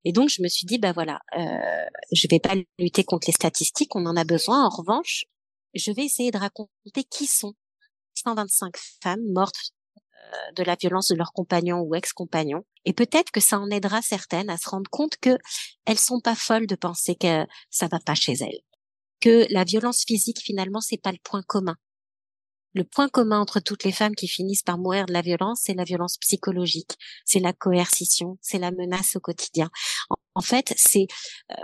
Et 0.05 0.11
donc, 0.11 0.29
je 0.29 0.41
me 0.41 0.47
suis 0.47 0.65
dit, 0.65 0.79
bah 0.79 0.91
voilà, 0.91 1.19
euh, 1.37 1.85
je 2.11 2.27
vais 2.29 2.39
pas 2.39 2.55
lutter 2.77 3.03
contre 3.03 3.27
les 3.27 3.33
statistiques, 3.33 3.95
on 3.95 4.05
en 4.05 4.17
a 4.17 4.25
besoin. 4.25 4.65
En 4.65 4.69
revanche, 4.69 5.25
je 5.73 5.91
vais 5.91 6.03
essayer 6.03 6.31
de 6.31 6.37
raconter 6.37 7.03
qui 7.09 7.25
sont 7.25 7.53
125 8.15 8.75
femmes 9.01 9.31
mortes 9.33 9.71
euh, 10.33 10.51
de 10.57 10.63
la 10.63 10.75
violence 10.75 11.07
de 11.07 11.15
leurs 11.15 11.31
compagnons 11.31 11.79
ou 11.81 11.95
ex-compagnons. 11.95 12.65
Et 12.85 12.93
peut-être 12.93 13.31
que 13.31 13.39
ça 13.39 13.59
en 13.59 13.69
aidera 13.69 14.01
certaines 14.01 14.49
à 14.49 14.57
se 14.57 14.69
rendre 14.69 14.89
compte 14.89 15.15
que 15.17 15.37
elles 15.85 15.99
sont 15.99 16.19
pas 16.19 16.35
folles 16.35 16.67
de 16.67 16.75
penser 16.75 17.15
que 17.15 17.45
ça 17.69 17.87
va 17.87 17.99
pas 17.99 18.15
chez 18.15 18.33
elles 18.33 18.61
que 19.23 19.47
la 19.49 19.63
violence 19.63 20.03
physique 20.05 20.41
finalement 20.41 20.81
c'est 20.81 20.97
pas 20.97 21.13
le 21.13 21.17
point 21.23 21.43
commun. 21.43 21.77
Le 22.73 22.83
point 22.83 23.07
commun 23.07 23.39
entre 23.39 23.62
toutes 23.62 23.86
les 23.86 23.93
femmes 23.93 24.15
qui 24.15 24.27
finissent 24.27 24.63
par 24.63 24.77
mourir 24.77 25.05
de 25.05 25.13
la 25.13 25.21
violence, 25.21 25.62
c'est 25.63 25.75
la 25.75 25.86
violence 25.86 26.17
psychologique, 26.17 26.97
c'est 27.23 27.39
la 27.39 27.53
coercition, 27.53 28.38
c'est 28.41 28.57
la 28.57 28.71
menace 28.71 29.15
au 29.15 29.21
quotidien. 29.21 29.69
En, 30.36 30.41
fait, 30.41 30.73
c'est 30.75 31.07
euh, 31.51 31.63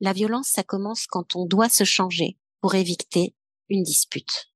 la 0.00 0.12
violence, 0.12 0.48
ça 0.48 0.64
commence 0.64 1.06
quand 1.06 1.36
on 1.36 1.46
doit 1.46 1.68
se 1.68 1.84
changer 1.84 2.38
pour 2.60 2.74
éviter 2.74 3.36
une 3.68 3.84
dispute 3.84 4.53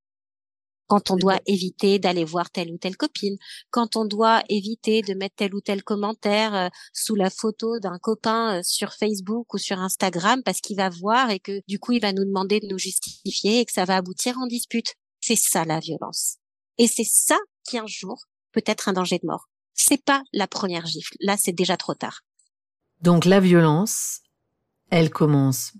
quand 0.89 1.11
on 1.11 1.15
doit 1.15 1.39
éviter 1.45 1.99
d'aller 1.99 2.25
voir 2.25 2.49
telle 2.49 2.71
ou 2.71 2.77
telle 2.77 2.97
copine, 2.97 3.37
quand 3.69 3.95
on 3.95 4.05
doit 4.05 4.41
éviter 4.49 5.01
de 5.03 5.13
mettre 5.13 5.35
tel 5.35 5.53
ou 5.53 5.61
tel 5.61 5.83
commentaire 5.83 6.55
euh, 6.55 6.67
sous 6.93 7.15
la 7.15 7.29
photo 7.29 7.79
d'un 7.79 7.99
copain 7.99 8.57
euh, 8.57 8.61
sur 8.63 8.93
Facebook 8.93 9.53
ou 9.53 9.59
sur 9.59 9.79
Instagram 9.79 10.41
parce 10.43 10.61
qu'il 10.61 10.77
va 10.77 10.89
voir 10.89 11.29
et 11.29 11.39
que 11.39 11.61
du 11.67 11.77
coup 11.79 11.91
il 11.91 12.01
va 12.01 12.11
nous 12.11 12.25
demander 12.25 12.59
de 12.59 12.67
nous 12.67 12.79
justifier 12.79 13.59
et 13.59 13.65
que 13.65 13.71
ça 13.71 13.85
va 13.85 13.97
aboutir 13.97 14.37
en 14.39 14.47
dispute. 14.47 14.95
C'est 15.21 15.37
ça 15.37 15.63
la 15.63 15.79
violence. 15.79 16.37
Et 16.79 16.87
c'est 16.87 17.07
ça 17.07 17.37
qui 17.63 17.77
un 17.77 17.87
jour 17.87 18.17
peut 18.51 18.63
être 18.65 18.89
un 18.89 18.93
danger 18.93 19.19
de 19.19 19.27
mort. 19.27 19.47
C'est 19.75 20.03
pas 20.03 20.23
la 20.33 20.47
première 20.47 20.87
gifle. 20.87 21.15
Là, 21.19 21.37
c'est 21.37 21.53
déjà 21.53 21.77
trop 21.77 21.93
tard. 21.93 22.21
Donc 23.01 23.25
la 23.25 23.39
violence, 23.39 24.21
elle 24.89 25.11
commence 25.11 25.73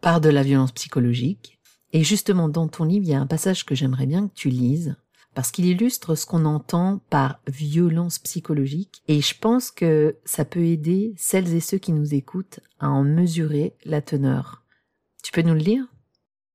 par 0.00 0.20
de 0.20 0.28
la 0.28 0.42
violence 0.42 0.72
psychologique, 0.72 1.55
et 1.96 2.04
justement, 2.04 2.50
dans 2.50 2.68
ton 2.68 2.84
livre, 2.84 3.06
il 3.06 3.10
y 3.10 3.14
a 3.14 3.20
un 3.22 3.26
passage 3.26 3.64
que 3.64 3.74
j'aimerais 3.74 4.04
bien 4.04 4.28
que 4.28 4.34
tu 4.34 4.50
lises, 4.50 4.96
parce 5.34 5.50
qu'il 5.50 5.64
illustre 5.64 6.14
ce 6.14 6.26
qu'on 6.26 6.44
entend 6.44 7.00
par 7.08 7.40
violence 7.46 8.18
psychologique, 8.18 9.02
et 9.08 9.22
je 9.22 9.34
pense 9.38 9.70
que 9.70 10.18
ça 10.26 10.44
peut 10.44 10.66
aider 10.66 11.14
celles 11.16 11.54
et 11.54 11.60
ceux 11.60 11.78
qui 11.78 11.92
nous 11.92 12.12
écoutent 12.12 12.60
à 12.80 12.90
en 12.90 13.02
mesurer 13.02 13.72
la 13.86 14.02
teneur. 14.02 14.62
Tu 15.24 15.32
peux 15.32 15.40
nous 15.40 15.54
le 15.54 15.60
lire? 15.60 15.84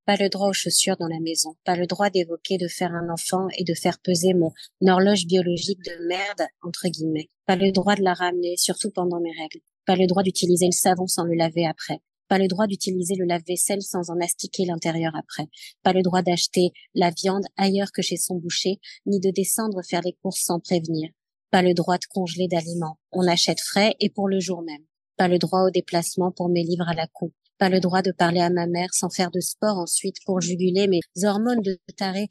Pas 0.05 0.15
le 0.15 0.29
droit 0.29 0.47
aux 0.47 0.53
chaussures 0.53 0.97
dans 0.99 1.07
la 1.07 1.19
maison, 1.19 1.55
pas 1.65 1.75
le 1.75 1.87
droit 1.87 2.11
d'évoquer 2.11 2.59
de 2.59 2.67
faire 2.67 2.91
un 2.93 3.09
enfant 3.09 3.47
et 3.57 3.63
de 3.63 3.73
faire 3.73 3.97
peser 3.97 4.35
mon 4.35 4.51
horloge 4.87 5.25
biologique 5.25 5.83
de 5.83 6.07
merde, 6.07 6.47
entre 6.61 6.87
guillemets, 6.87 7.29
pas 7.47 7.55
le 7.55 7.71
droit 7.71 7.95
de 7.95 8.03
la 8.03 8.13
ramener, 8.13 8.57
surtout 8.57 8.91
pendant 8.91 9.19
mes 9.19 9.33
règles, 9.41 9.61
pas 9.87 9.95
le 9.95 10.05
droit 10.05 10.21
d'utiliser 10.21 10.67
le 10.67 10.71
savon 10.71 11.07
sans 11.07 11.23
le 11.23 11.33
laver 11.33 11.65
après, 11.65 11.99
pas 12.31 12.37
le 12.37 12.47
droit 12.47 12.65
d'utiliser 12.65 13.15
le 13.15 13.25
lave-vaisselle 13.25 13.81
sans 13.81 14.09
en 14.09 14.17
astiquer 14.21 14.63
l'intérieur 14.63 15.11
après, 15.17 15.49
pas 15.83 15.91
le 15.91 16.01
droit 16.01 16.21
d'acheter 16.21 16.71
la 16.95 17.11
viande 17.11 17.43
ailleurs 17.57 17.91
que 17.91 18.01
chez 18.01 18.15
son 18.15 18.35
boucher, 18.35 18.79
ni 19.05 19.19
de 19.19 19.31
descendre 19.31 19.81
faire 19.83 19.99
les 20.05 20.15
courses 20.21 20.39
sans 20.39 20.61
prévenir, 20.61 21.09
pas 21.49 21.61
le 21.61 21.73
droit 21.73 21.97
de 21.97 22.05
congeler 22.09 22.47
d'aliments, 22.47 22.97
on 23.11 23.27
achète 23.27 23.59
frais 23.59 23.95
et 23.99 24.09
pour 24.09 24.29
le 24.29 24.39
jour 24.39 24.61
même, 24.61 24.85
pas 25.17 25.27
le 25.27 25.39
droit 25.39 25.63
au 25.63 25.71
déplacement 25.71 26.31
pour 26.31 26.47
mes 26.47 26.63
livres 26.63 26.87
à 26.87 26.93
la 26.93 27.05
coupe, 27.05 27.35
pas 27.57 27.67
le 27.67 27.81
droit 27.81 28.01
de 28.01 28.13
parler 28.13 28.39
à 28.39 28.49
ma 28.49 28.65
mère 28.65 28.93
sans 28.93 29.09
faire 29.09 29.29
de 29.29 29.41
sport 29.41 29.77
ensuite 29.77 30.23
pour 30.25 30.39
juguler 30.39 30.87
mes 30.87 31.01
hormones 31.25 31.61
de 31.61 31.77
taré. 31.97 32.29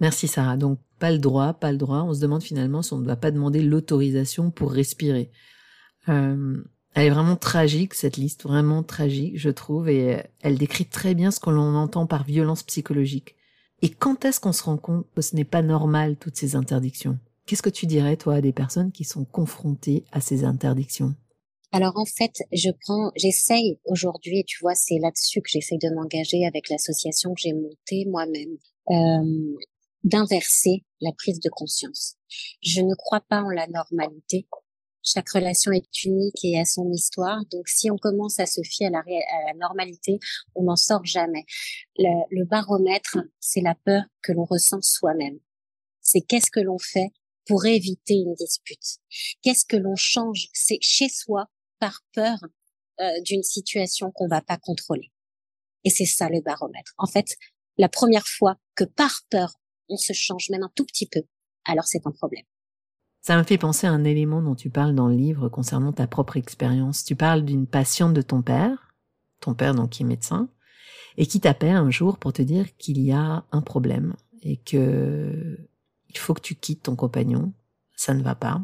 Merci 0.00 0.28
Sarah. 0.28 0.56
Donc 0.56 0.78
pas 0.98 1.10
le 1.10 1.18
droit, 1.18 1.52
pas 1.52 1.72
le 1.72 1.78
droit. 1.78 2.04
On 2.04 2.14
se 2.14 2.20
demande 2.20 2.42
finalement 2.42 2.80
si 2.80 2.94
on 2.94 3.00
ne 3.00 3.04
doit 3.04 3.16
pas 3.16 3.30
demander 3.30 3.60
l'autorisation 3.60 4.50
pour 4.50 4.72
respirer. 4.72 5.30
Euh, 6.08 6.64
elle 6.94 7.06
est 7.06 7.10
vraiment 7.10 7.36
tragique 7.36 7.94
cette 7.94 8.16
liste, 8.16 8.42
vraiment 8.42 8.82
tragique 8.82 9.38
je 9.38 9.50
trouve, 9.50 9.88
et 9.88 10.22
elle 10.40 10.58
décrit 10.58 10.86
très 10.86 11.14
bien 11.14 11.30
ce 11.30 11.40
que 11.40 11.50
l'on 11.50 11.74
entend 11.74 12.06
par 12.06 12.24
violence 12.24 12.62
psychologique. 12.62 13.34
Et 13.80 13.90
quand 13.90 14.24
est-ce 14.24 14.40
qu'on 14.40 14.52
se 14.52 14.62
rend 14.62 14.76
compte 14.76 15.06
que 15.14 15.22
ce 15.22 15.34
n'est 15.34 15.44
pas 15.44 15.62
normal 15.62 16.16
toutes 16.16 16.36
ces 16.36 16.54
interdictions? 16.54 17.18
Qu'est-ce 17.46 17.62
que 17.62 17.70
tu 17.70 17.86
dirais 17.86 18.16
toi 18.16 18.34
à 18.34 18.40
des 18.40 18.52
personnes 18.52 18.92
qui 18.92 19.04
sont 19.04 19.24
confrontées 19.24 20.04
à 20.12 20.20
ces 20.20 20.44
interdictions? 20.44 21.14
Alors 21.72 21.96
en 21.96 22.04
fait, 22.04 22.42
je 22.52 22.68
prends, 22.82 23.10
j'essaye 23.16 23.78
aujourd'hui, 23.86 24.44
tu 24.46 24.58
vois, 24.60 24.74
c'est 24.74 24.98
là-dessus 24.98 25.40
que 25.40 25.48
j'essaye 25.48 25.78
de 25.78 25.88
m'engager 25.94 26.46
avec 26.46 26.68
l'association 26.68 27.34
que 27.34 27.40
j'ai 27.40 27.54
montée 27.54 28.04
moi-même, 28.06 28.58
euh, 28.90 29.56
d'inverser 30.04 30.84
la 31.00 31.12
prise 31.12 31.40
de 31.40 31.48
conscience. 31.48 32.16
Je 32.62 32.82
ne 32.82 32.94
crois 32.94 33.20
pas 33.20 33.42
en 33.42 33.48
la 33.48 33.66
normalité. 33.68 34.46
Chaque 35.02 35.30
relation 35.30 35.72
est 35.72 36.04
unique 36.04 36.44
et 36.44 36.58
a 36.60 36.64
son 36.64 36.90
histoire. 36.92 37.44
Donc, 37.50 37.68
si 37.68 37.90
on 37.90 37.96
commence 37.96 38.38
à 38.38 38.46
se 38.46 38.62
fier 38.62 38.86
à 38.86 38.90
la, 38.90 39.54
normalité, 39.54 40.18
on 40.54 40.64
n'en 40.64 40.76
sort 40.76 41.04
jamais. 41.04 41.44
Le, 41.96 42.24
le 42.30 42.44
baromètre, 42.44 43.18
c'est 43.40 43.60
la 43.60 43.74
peur 43.74 44.02
que 44.22 44.32
l'on 44.32 44.44
ressent 44.44 44.80
soi-même. 44.80 45.38
C'est 46.00 46.20
qu'est-ce 46.20 46.50
que 46.50 46.60
l'on 46.60 46.78
fait 46.78 47.10
pour 47.46 47.66
éviter 47.66 48.14
une 48.14 48.34
dispute? 48.34 48.98
Qu'est-ce 49.42 49.64
que 49.64 49.76
l'on 49.76 49.96
change? 49.96 50.48
C'est 50.52 50.78
chez 50.80 51.08
soi 51.08 51.46
par 51.78 52.00
peur 52.12 52.38
euh, 53.00 53.20
d'une 53.22 53.42
situation 53.42 54.12
qu'on 54.12 54.28
va 54.28 54.42
pas 54.42 54.58
contrôler. 54.58 55.10
Et 55.82 55.90
c'est 55.90 56.06
ça 56.06 56.28
le 56.28 56.40
baromètre. 56.40 56.92
En 56.98 57.06
fait, 57.06 57.36
la 57.76 57.88
première 57.88 58.26
fois 58.26 58.56
que 58.76 58.84
par 58.84 59.22
peur, 59.30 59.54
on 59.88 59.96
se 59.96 60.12
change 60.12 60.50
même 60.50 60.62
un 60.62 60.70
tout 60.76 60.84
petit 60.84 61.06
peu, 61.06 61.22
alors 61.64 61.86
c'est 61.86 62.06
un 62.06 62.12
problème. 62.12 62.44
Ça 63.22 63.38
me 63.38 63.44
fait 63.44 63.58
penser 63.58 63.86
à 63.86 63.92
un 63.92 64.04
élément 64.04 64.42
dont 64.42 64.56
tu 64.56 64.68
parles 64.68 64.94
dans 64.94 65.08
le 65.08 65.14
livre 65.14 65.48
concernant 65.48 65.92
ta 65.92 66.06
propre 66.06 66.36
expérience. 66.36 67.04
Tu 67.04 67.14
parles 67.14 67.44
d'une 67.44 67.66
patiente 67.66 68.14
de 68.14 68.22
ton 68.22 68.42
père, 68.42 68.92
ton 69.40 69.54
père 69.54 69.74
donc 69.74 69.90
qui 69.90 70.02
est 70.02 70.06
médecin, 70.06 70.48
et 71.16 71.26
qui 71.26 71.40
t'appelle 71.40 71.76
un 71.76 71.90
jour 71.90 72.18
pour 72.18 72.32
te 72.32 72.42
dire 72.42 72.76
qu'il 72.76 73.00
y 73.00 73.12
a 73.12 73.44
un 73.52 73.60
problème 73.60 74.14
et 74.42 74.56
que 74.56 75.56
il 76.08 76.18
faut 76.18 76.34
que 76.34 76.40
tu 76.40 76.56
quittes 76.56 76.82
ton 76.82 76.96
compagnon, 76.96 77.52
ça 77.96 78.12
ne 78.12 78.22
va 78.22 78.34
pas 78.34 78.60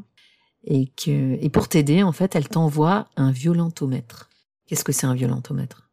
et 0.64 0.88
que 0.88 1.38
et 1.40 1.48
pour 1.50 1.68
t'aider 1.68 2.02
en 2.02 2.12
fait 2.12 2.34
elle 2.34 2.48
t'envoie 2.48 3.08
un 3.16 3.30
violentomètre. 3.30 4.28
Qu'est-ce 4.66 4.84
que 4.84 4.92
c'est 4.92 5.06
un 5.06 5.14
violentomètre? 5.14 5.90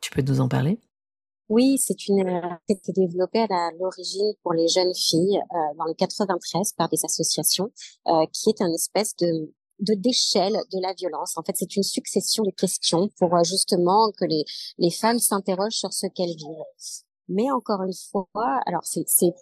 Tu 0.00 0.10
peux 0.10 0.22
nous 0.22 0.40
en 0.40 0.48
parler? 0.48 0.78
Oui, 1.52 1.76
c'est 1.76 2.08
une 2.08 2.24
qui 2.66 2.72
été 2.72 2.92
développée 2.92 3.46
à 3.50 3.70
l'origine 3.78 4.32
pour 4.42 4.54
les 4.54 4.68
jeunes 4.68 4.94
filles 4.94 5.38
euh, 5.38 5.76
dans 5.76 5.84
le 5.84 5.92
93 5.92 6.72
par 6.78 6.88
des 6.88 7.04
associations, 7.04 7.70
euh, 8.06 8.24
qui 8.32 8.48
est 8.48 8.62
un 8.62 8.72
espèce 8.72 9.14
de 9.16 9.52
de 9.80 9.92
d'échelle 9.92 10.56
de 10.72 10.80
la 10.80 10.94
violence. 10.94 11.36
En 11.36 11.42
fait, 11.42 11.52
c'est 11.56 11.76
une 11.76 11.82
succession 11.82 12.42
de 12.44 12.52
questions 12.52 13.10
pour 13.18 13.34
euh, 13.36 13.42
justement 13.44 14.10
que 14.18 14.24
les 14.24 14.44
les 14.78 14.90
femmes 14.90 15.18
s'interrogent 15.18 15.76
sur 15.76 15.92
ce 15.92 16.06
qu'elles 16.06 16.36
vivent. 16.36 17.04
Mais 17.28 17.50
encore 17.50 17.82
une 17.82 17.92
fois, 18.10 18.62
alors 18.64 18.84
c'est 18.84 19.34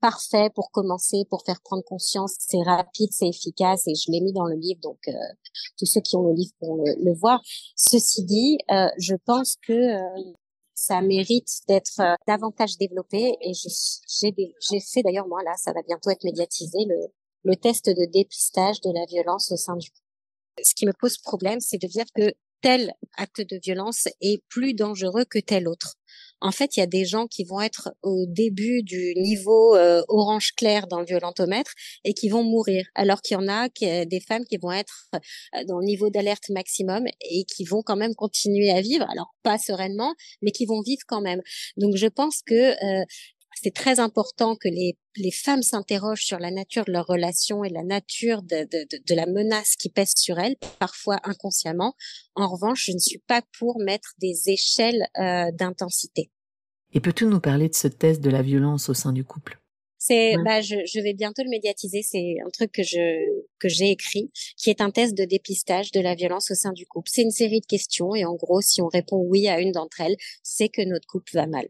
parfait 0.00 0.50
pour 0.54 0.70
commencer, 0.70 1.24
pour 1.28 1.42
faire 1.44 1.60
prendre 1.62 1.84
conscience. 1.84 2.34
C'est 2.38 2.62
rapide, 2.62 3.10
c'est 3.12 3.28
efficace 3.28 3.86
et 3.86 3.94
je 3.94 4.10
l'ai 4.10 4.20
mis 4.20 4.32
dans 4.32 4.46
le 4.46 4.56
livre, 4.56 4.80
donc 4.80 4.98
euh, 5.08 5.12
tous 5.76 5.86
ceux 5.86 6.00
qui 6.00 6.16
ont 6.16 6.22
le 6.22 6.34
livre 6.34 6.52
pourront 6.58 6.82
le, 6.82 7.14
voir. 7.14 7.40
Ceci 7.76 8.24
dit, 8.24 8.58
euh, 8.70 8.88
je 8.98 9.14
pense 9.26 9.56
que 9.66 9.72
euh, 9.72 10.32
ça 10.78 11.02
mérite 11.02 11.48
d'être 11.66 12.00
davantage 12.28 12.78
développé 12.78 13.36
et 13.40 13.52
j'ai 13.52 14.80
fait 14.80 15.02
d'ailleurs 15.02 15.26
moi 15.26 15.42
là, 15.42 15.52
ça 15.56 15.72
va 15.72 15.82
bientôt 15.82 16.10
être 16.10 16.22
médiatisé 16.22 16.78
le, 16.86 16.96
le 17.42 17.56
test 17.56 17.86
de 17.86 18.10
dépistage 18.12 18.80
de 18.82 18.92
la 18.94 19.04
violence 19.06 19.50
au 19.50 19.56
sein 19.56 19.76
du 19.76 19.90
couple. 19.90 20.06
Ce 20.62 20.74
qui 20.74 20.86
me 20.86 20.92
pose 20.92 21.18
problème, 21.18 21.58
c'est 21.58 21.82
de 21.82 21.86
dire 21.88 22.04
que 22.14 22.32
tel 22.60 22.94
acte 23.16 23.40
de 23.40 23.58
violence 23.60 24.06
est 24.20 24.40
plus 24.48 24.72
dangereux 24.72 25.24
que 25.24 25.40
tel 25.40 25.66
autre 25.66 25.94
en 26.40 26.52
fait, 26.52 26.76
il 26.76 26.80
y 26.80 26.82
a 26.82 26.86
des 26.86 27.04
gens 27.04 27.26
qui 27.26 27.44
vont 27.44 27.60
être 27.60 27.90
au 28.02 28.26
début 28.26 28.82
du 28.82 29.14
niveau 29.16 29.74
euh, 29.76 30.02
orange 30.08 30.52
clair 30.54 30.86
dans 30.86 31.00
le 31.00 31.06
violentomètre 31.06 31.72
et 32.04 32.14
qui 32.14 32.28
vont 32.28 32.42
mourir, 32.42 32.86
alors 32.94 33.22
qu'il 33.22 33.34
y 33.34 33.40
en 33.40 33.48
a 33.48 33.68
des 33.68 34.20
femmes 34.20 34.44
qui 34.44 34.56
vont 34.56 34.72
être 34.72 35.08
euh, 35.14 35.64
dans 35.66 35.78
le 35.78 35.84
niveau 35.84 36.10
d'alerte 36.10 36.48
maximum 36.50 37.06
et 37.20 37.44
qui 37.44 37.64
vont 37.64 37.82
quand 37.82 37.96
même 37.96 38.14
continuer 38.14 38.70
à 38.70 38.80
vivre, 38.80 39.06
alors 39.10 39.34
pas 39.42 39.58
sereinement, 39.58 40.14
mais 40.42 40.50
qui 40.50 40.66
vont 40.66 40.80
vivre 40.82 41.02
quand 41.06 41.20
même. 41.20 41.42
Donc, 41.76 41.96
je 41.96 42.06
pense 42.06 42.42
que 42.42 42.54
euh, 42.54 43.04
c'est 43.62 43.74
très 43.74 44.00
important 44.00 44.56
que 44.56 44.68
les, 44.68 44.96
les 45.16 45.30
femmes 45.30 45.62
s'interrogent 45.62 46.24
sur 46.24 46.38
la 46.38 46.50
nature 46.50 46.84
de 46.84 46.92
leur 46.92 47.06
relation 47.06 47.64
et 47.64 47.68
la 47.68 47.82
nature 47.82 48.42
de, 48.42 48.64
de, 48.64 48.86
de, 48.90 49.14
la 49.14 49.26
menace 49.26 49.76
qui 49.76 49.88
pèse 49.88 50.12
sur 50.16 50.38
elles, 50.38 50.56
parfois 50.78 51.18
inconsciemment. 51.24 51.94
En 52.34 52.48
revanche, 52.48 52.84
je 52.86 52.92
ne 52.92 52.98
suis 52.98 53.18
pas 53.18 53.42
pour 53.58 53.80
mettre 53.80 54.14
des 54.18 54.50
échelles 54.50 55.06
euh, 55.18 55.50
d'intensité. 55.52 56.30
Et 56.92 57.00
peux-tu 57.00 57.26
nous 57.26 57.40
parler 57.40 57.68
de 57.68 57.74
ce 57.74 57.88
test 57.88 58.20
de 58.20 58.30
la 58.30 58.42
violence 58.42 58.88
au 58.88 58.94
sein 58.94 59.12
du 59.12 59.24
couple? 59.24 59.58
C'est, 60.00 60.36
bah, 60.44 60.60
je, 60.60 60.76
je, 60.86 61.00
vais 61.00 61.12
bientôt 61.12 61.42
le 61.42 61.50
médiatiser. 61.50 62.02
C'est 62.02 62.36
un 62.46 62.50
truc 62.50 62.70
que 62.70 62.84
je 62.84 63.24
que 63.58 63.68
j'ai 63.68 63.90
écrit, 63.90 64.30
qui 64.56 64.70
est 64.70 64.80
un 64.80 64.90
test 64.90 65.18
de 65.18 65.24
dépistage 65.24 65.90
de 65.90 66.00
la 66.00 66.14
violence 66.14 66.52
au 66.52 66.54
sein 66.54 66.72
du 66.72 66.86
couple. 66.86 67.10
C'est 67.12 67.22
une 67.22 67.32
série 67.32 67.60
de 67.60 67.66
questions 67.66 68.14
et 68.14 68.24
en 68.24 68.34
gros, 68.36 68.60
si 68.60 68.80
on 68.80 68.86
répond 68.86 69.16
oui 69.16 69.48
à 69.48 69.60
une 69.60 69.72
d'entre 69.72 70.00
elles, 70.00 70.16
c'est 70.44 70.68
que 70.68 70.82
notre 70.82 71.06
couple 71.08 71.32
va 71.34 71.48
mal. 71.48 71.68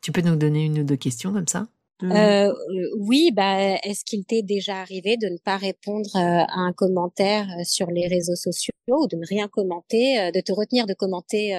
Tu 0.00 0.12
peux 0.12 0.20
nous 0.20 0.36
donner 0.36 0.64
une 0.64 0.80
ou 0.80 0.84
deux 0.84 0.96
questions 0.96 1.32
comme 1.32 1.48
ça? 1.48 1.68
Mmh. 2.00 2.12
euh, 2.12 2.54
oui, 2.96 3.30
bah, 3.32 3.74
est-ce 3.82 4.04
qu'il 4.04 4.24
t'est 4.24 4.42
déjà 4.42 4.76
arrivé 4.80 5.16
de 5.16 5.26
ne 5.26 5.36
pas 5.38 5.56
répondre 5.56 6.08
euh, 6.14 6.20
à 6.20 6.60
un 6.60 6.72
commentaire 6.72 7.48
euh, 7.58 7.64
sur 7.64 7.88
les 7.90 8.06
réseaux 8.06 8.36
sociaux 8.36 8.72
ou 8.86 9.08
de 9.08 9.16
ne 9.16 9.26
rien 9.26 9.48
commenter, 9.48 10.20
euh, 10.20 10.30
de 10.30 10.40
te 10.40 10.52
retenir 10.52 10.86
de 10.86 10.94
commenter 10.94 11.50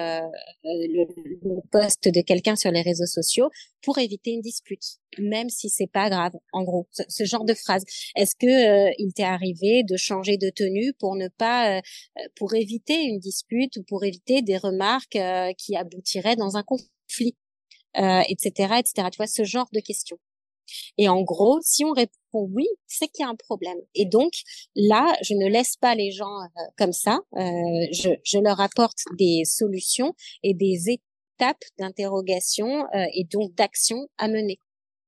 le, 0.64 1.06
le 1.44 1.62
post 1.72 2.08
de 2.08 2.22
quelqu'un 2.22 2.56
sur 2.56 2.72
les 2.72 2.82
réseaux 2.82 3.06
sociaux 3.06 3.50
pour 3.82 3.98
éviter 3.98 4.32
une 4.32 4.42
dispute, 4.42 5.00
même 5.20 5.50
si 5.50 5.70
c'est 5.70 5.92
pas 5.92 6.10
grave. 6.10 6.32
En 6.54 6.64
gros, 6.64 6.88
ce, 6.92 7.26
genre 7.26 7.44
de 7.44 7.54
phrase. 7.54 7.84
Est-ce 8.16 8.36
que 8.36 8.92
il 8.98 9.14
t'est 9.14 9.24
arrivé 9.24 9.84
de 9.84 9.98
changer 9.98 10.38
de 10.38 10.50
tenue 10.50 10.94
pour 11.00 11.16
ne 11.16 11.28
pas, 11.28 11.82
pour 12.36 12.56
éviter 12.56 13.04
une 13.04 13.20
dispute 13.20 13.78
ou 13.78 13.84
pour 13.84 14.06
éviter 14.06 14.42
des 14.42 14.58
remarques 14.58 15.20
qui 15.58 15.76
aboutiraient 15.76 16.36
dans 16.36 16.56
un 16.56 16.64
conflit? 16.64 17.36
Euh, 17.98 18.22
etc., 18.28 18.76
etc. 18.80 19.10
Tu 19.12 19.18
vois, 19.18 19.28
ce 19.28 19.44
genre 19.44 19.68
de 19.74 19.80
questions. 19.80 20.20
Et 20.98 21.10
en 21.10 21.22
gros, 21.22 21.60
si 21.62 21.84
on 21.86 21.92
répond 21.92 22.14
oui, 22.34 22.68
c'est 22.88 23.08
qu'il 23.08 23.24
y 23.24 23.26
a 23.26 23.30
un 23.30 23.36
problème. 23.36 23.78
Et 23.96 24.06
donc 24.06 24.32
là, 24.76 25.16
je 25.24 25.34
ne 25.34 25.48
laisse 25.48 25.76
pas 25.78 25.96
les 25.96 26.12
gens 26.12 26.26
euh, 26.26 26.62
comme 26.78 26.94
ça. 26.94 27.20
Euh, 27.36 27.42
je, 27.92 28.10
je, 28.24 28.38
leur 28.38 28.60
apporte 28.60 29.00
des 29.18 29.44
solutions 29.46 30.14
et 30.44 30.54
des 30.54 30.90
étapes 30.90 31.64
d'interrogation 31.80 32.86
euh, 32.94 33.06
et 33.14 33.24
donc 33.24 33.54
d'action 33.56 34.08
à 34.18 34.28
mener 34.28 34.60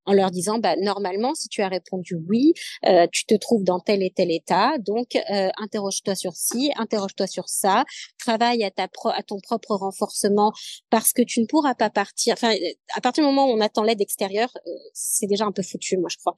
en 0.05 0.13
leur 0.13 0.31
disant 0.31 0.59
bah 0.59 0.75
normalement 0.77 1.33
si 1.35 1.47
tu 1.47 1.61
as 1.61 1.67
répondu 1.67 2.17
oui 2.27 2.53
euh, 2.85 3.07
tu 3.11 3.25
te 3.25 3.35
trouves 3.35 3.63
dans 3.63 3.79
tel 3.79 4.03
et 4.03 4.11
tel 4.11 4.31
état. 4.31 4.77
Donc 4.79 5.15
euh, 5.15 5.49
interroge-toi 5.57 6.15
sur 6.15 6.33
ci 6.33 6.71
interroge-toi 6.77 7.27
sur 7.27 7.47
ça. 7.49 7.85
Travaille 8.17 8.63
à 8.63 8.71
ta 8.71 8.87
à 9.13 9.23
ton 9.23 9.39
propre 9.39 9.75
renforcement 9.75 10.53
parce 10.89 11.13
que 11.13 11.21
tu 11.21 11.41
ne 11.41 11.45
pourras 11.45 11.75
pas 11.75 11.89
partir. 11.89 12.33
Enfin 12.33 12.53
à 12.95 13.01
partir 13.01 13.23
du 13.23 13.29
moment 13.29 13.47
où 13.47 13.51
on 13.51 13.61
attend 13.61 13.83
l'aide 13.83 14.01
extérieure 14.01 14.51
euh, 14.67 14.71
c'est 14.93 15.27
déjà 15.27 15.45
un 15.45 15.51
peu 15.51 15.63
foutu 15.63 15.97
moi 15.97 16.09
je 16.09 16.17
crois. 16.17 16.35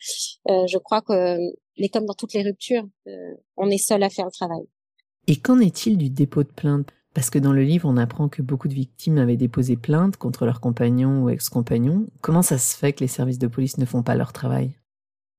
Je 0.68 0.78
crois 0.78 1.02
que 1.02 1.38
mais 1.80 1.90
comme 1.90 2.06
dans 2.06 2.14
toutes 2.14 2.34
les 2.34 2.44
ruptures 2.44 2.86
on 3.58 3.70
est 3.70 3.78
seul 3.78 4.04
à 4.04 4.10
faire 4.10 4.26
le 4.26 4.32
travail. 4.32 4.64
Et 5.28 5.38
qu'en 5.38 5.60
est-il 5.60 5.98
du 5.98 6.10
dépôt 6.10 6.44
de 6.44 6.52
plainte? 6.52 6.90
Parce 7.14 7.30
que 7.30 7.40
dans 7.40 7.54
le 7.54 7.64
livre, 7.64 7.88
on 7.88 7.98
apprend 7.98 8.30
que 8.30 8.42
beaucoup 8.42 8.68
de 8.68 8.74
victimes 8.74 9.18
avaient 9.18 9.38
déposé 9.38 9.76
plainte 9.76 10.18
contre 10.18 10.46
leurs 10.46 10.62
compagnons 10.62 11.24
ou 11.24 11.30
ex-compagnons. 11.30 12.08
Comment 12.22 12.42
ça 12.42 12.58
se 12.58 12.76
fait 12.76 12.94
que 12.94 13.02
les 13.02 13.08
services 13.08 13.40
de 13.40 13.48
police 13.48 13.78
ne 13.78 13.86
font 13.86 14.04
pas 14.04 14.16
leur 14.16 14.34
travail? 14.34 14.76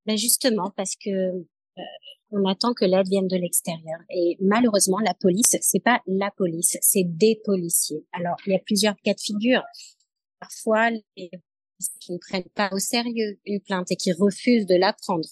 Ben 0.07 0.16
Justement, 0.16 0.72
parce 0.77 0.95
que 0.97 1.11
euh, 1.11 1.83
on 2.31 2.49
attend 2.49 2.75
que 2.75 2.85
l'aide 2.85 3.09
vienne 3.09 3.29
de 3.29 3.37
l'extérieur. 3.37 3.99
Et 4.11 4.37
malheureusement, 4.41 4.99
la 4.99 5.14
police, 5.14 5.57
c'est 5.61 5.83
pas 5.83 6.01
la 6.07 6.31
police, 6.37 6.77
c'est 6.81 7.05
des 7.05 7.41
policiers. 7.45 8.05
Alors, 8.12 8.37
il 8.47 8.53
y 8.53 8.57
a 8.57 8.61
plusieurs 8.61 8.97
cas 9.03 9.14
de 9.14 9.20
figure. 9.20 9.62
Parfois, 10.41 10.91
les 11.16 11.31
qui 12.01 12.12
ne 12.12 12.18
prennent 12.18 12.49
pas 12.55 12.70
au 12.72 12.79
sérieux 12.79 13.39
une 13.45 13.61
plainte 13.61 13.91
et 13.91 13.97
qui 13.97 14.12
refusent 14.12 14.66
de 14.66 14.77
la 14.77 14.93
prendre. 14.93 15.29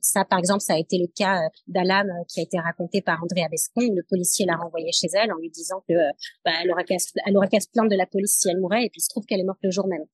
Ça, 0.00 0.24
par 0.24 0.38
exemple, 0.38 0.60
ça 0.60 0.74
a 0.74 0.78
été 0.78 0.98
le 0.98 1.06
cas 1.06 1.40
d'Alam 1.66 2.08
qui 2.28 2.40
a 2.40 2.42
été 2.42 2.58
raconté 2.58 3.00
par 3.02 3.22
Andrea 3.22 3.48
Bescon. 3.50 3.94
Le 3.94 4.02
policier 4.02 4.46
l'a 4.46 4.56
renvoyée 4.56 4.92
chez 4.92 5.08
elle 5.14 5.32
en 5.32 5.36
lui 5.36 5.50
disant 5.50 5.82
que 5.88 5.94
bah, 6.44 6.52
elle 6.62 6.70
aurait 6.70 6.84
qu'à 6.84 6.98
se 6.98 7.68
plaindre 7.72 7.90
de 7.90 7.96
la 7.96 8.06
police 8.06 8.38
si 8.40 8.48
elle 8.48 8.60
mourait, 8.60 8.84
et 8.84 8.90
puis 8.90 8.98
il 9.00 9.02
se 9.02 9.08
trouve 9.08 9.24
qu'elle 9.26 9.40
est 9.40 9.44
morte 9.44 9.60
le 9.62 9.70
jour 9.70 9.86
même. 9.86 10.04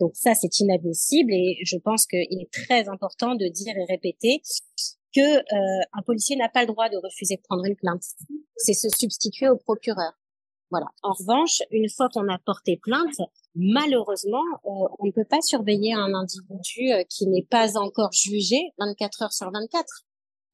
Donc 0.00 0.12
ça, 0.14 0.34
c'est 0.34 0.60
inadmissible, 0.60 1.32
et 1.32 1.58
je 1.64 1.76
pense 1.76 2.06
qu'il 2.06 2.40
est 2.40 2.52
très 2.52 2.88
important 2.88 3.34
de 3.34 3.46
dire 3.48 3.76
et 3.76 3.84
répéter 3.84 4.42
que 5.14 5.20
euh, 5.20 5.82
un 5.92 6.02
policier 6.02 6.36
n'a 6.36 6.48
pas 6.48 6.62
le 6.62 6.68
droit 6.68 6.88
de 6.88 6.96
refuser 6.96 7.36
de 7.36 7.42
prendre 7.42 7.64
une 7.64 7.76
plainte. 7.76 8.02
C'est 8.56 8.72
se 8.72 8.88
substituer 8.88 9.48
au 9.48 9.56
procureur. 9.56 10.12
Voilà. 10.72 10.86
En 11.02 11.12
revanche, 11.12 11.60
une 11.70 11.90
fois 11.90 12.08
qu'on 12.08 12.26
a 12.28 12.38
porté 12.38 12.80
plainte, 12.82 13.20
malheureusement, 13.54 14.42
euh, 14.64 14.88
on 14.98 15.06
ne 15.06 15.12
peut 15.12 15.26
pas 15.28 15.42
surveiller 15.42 15.92
un 15.92 16.14
individu 16.14 16.92
euh, 16.92 17.04
qui 17.10 17.26
n'est 17.26 17.46
pas 17.48 17.76
encore 17.76 18.10
jugé 18.12 18.56
24 18.78 19.22
heures 19.22 19.32
sur 19.34 19.50
24 19.52 19.84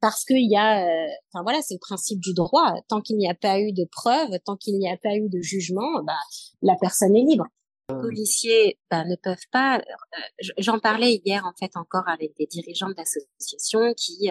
parce 0.00 0.24
qu'il 0.24 0.50
y 0.50 0.56
a, 0.56 0.86
enfin 1.32 1.42
voilà, 1.42 1.62
c'est 1.62 1.74
le 1.74 1.80
principe 1.80 2.18
du 2.18 2.34
droit. 2.34 2.74
Tant 2.88 3.00
qu'il 3.00 3.16
n'y 3.16 3.28
a 3.28 3.34
pas 3.34 3.60
eu 3.60 3.72
de 3.72 3.84
preuves, 3.84 4.38
tant 4.44 4.56
qu'il 4.56 4.76
n'y 4.78 4.90
a 4.90 4.96
pas 4.96 5.14
eu 5.14 5.28
de 5.28 5.40
jugement, 5.40 6.02
bah, 6.04 6.18
la 6.62 6.74
personne 6.80 7.16
est 7.16 7.24
libre. 7.24 7.46
Les 7.90 7.96
policiers 7.96 8.78
bah, 8.90 9.04
ne 9.04 9.16
peuvent 9.16 9.36
pas. 9.52 9.82
J'en 10.58 10.78
parlais 10.78 11.20
hier 11.24 11.44
en 11.46 11.52
fait 11.58 11.76
encore 11.76 12.08
avec 12.08 12.36
des 12.38 12.46
dirigeants 12.46 12.90
d'associations 12.90 13.92
qui 13.96 14.30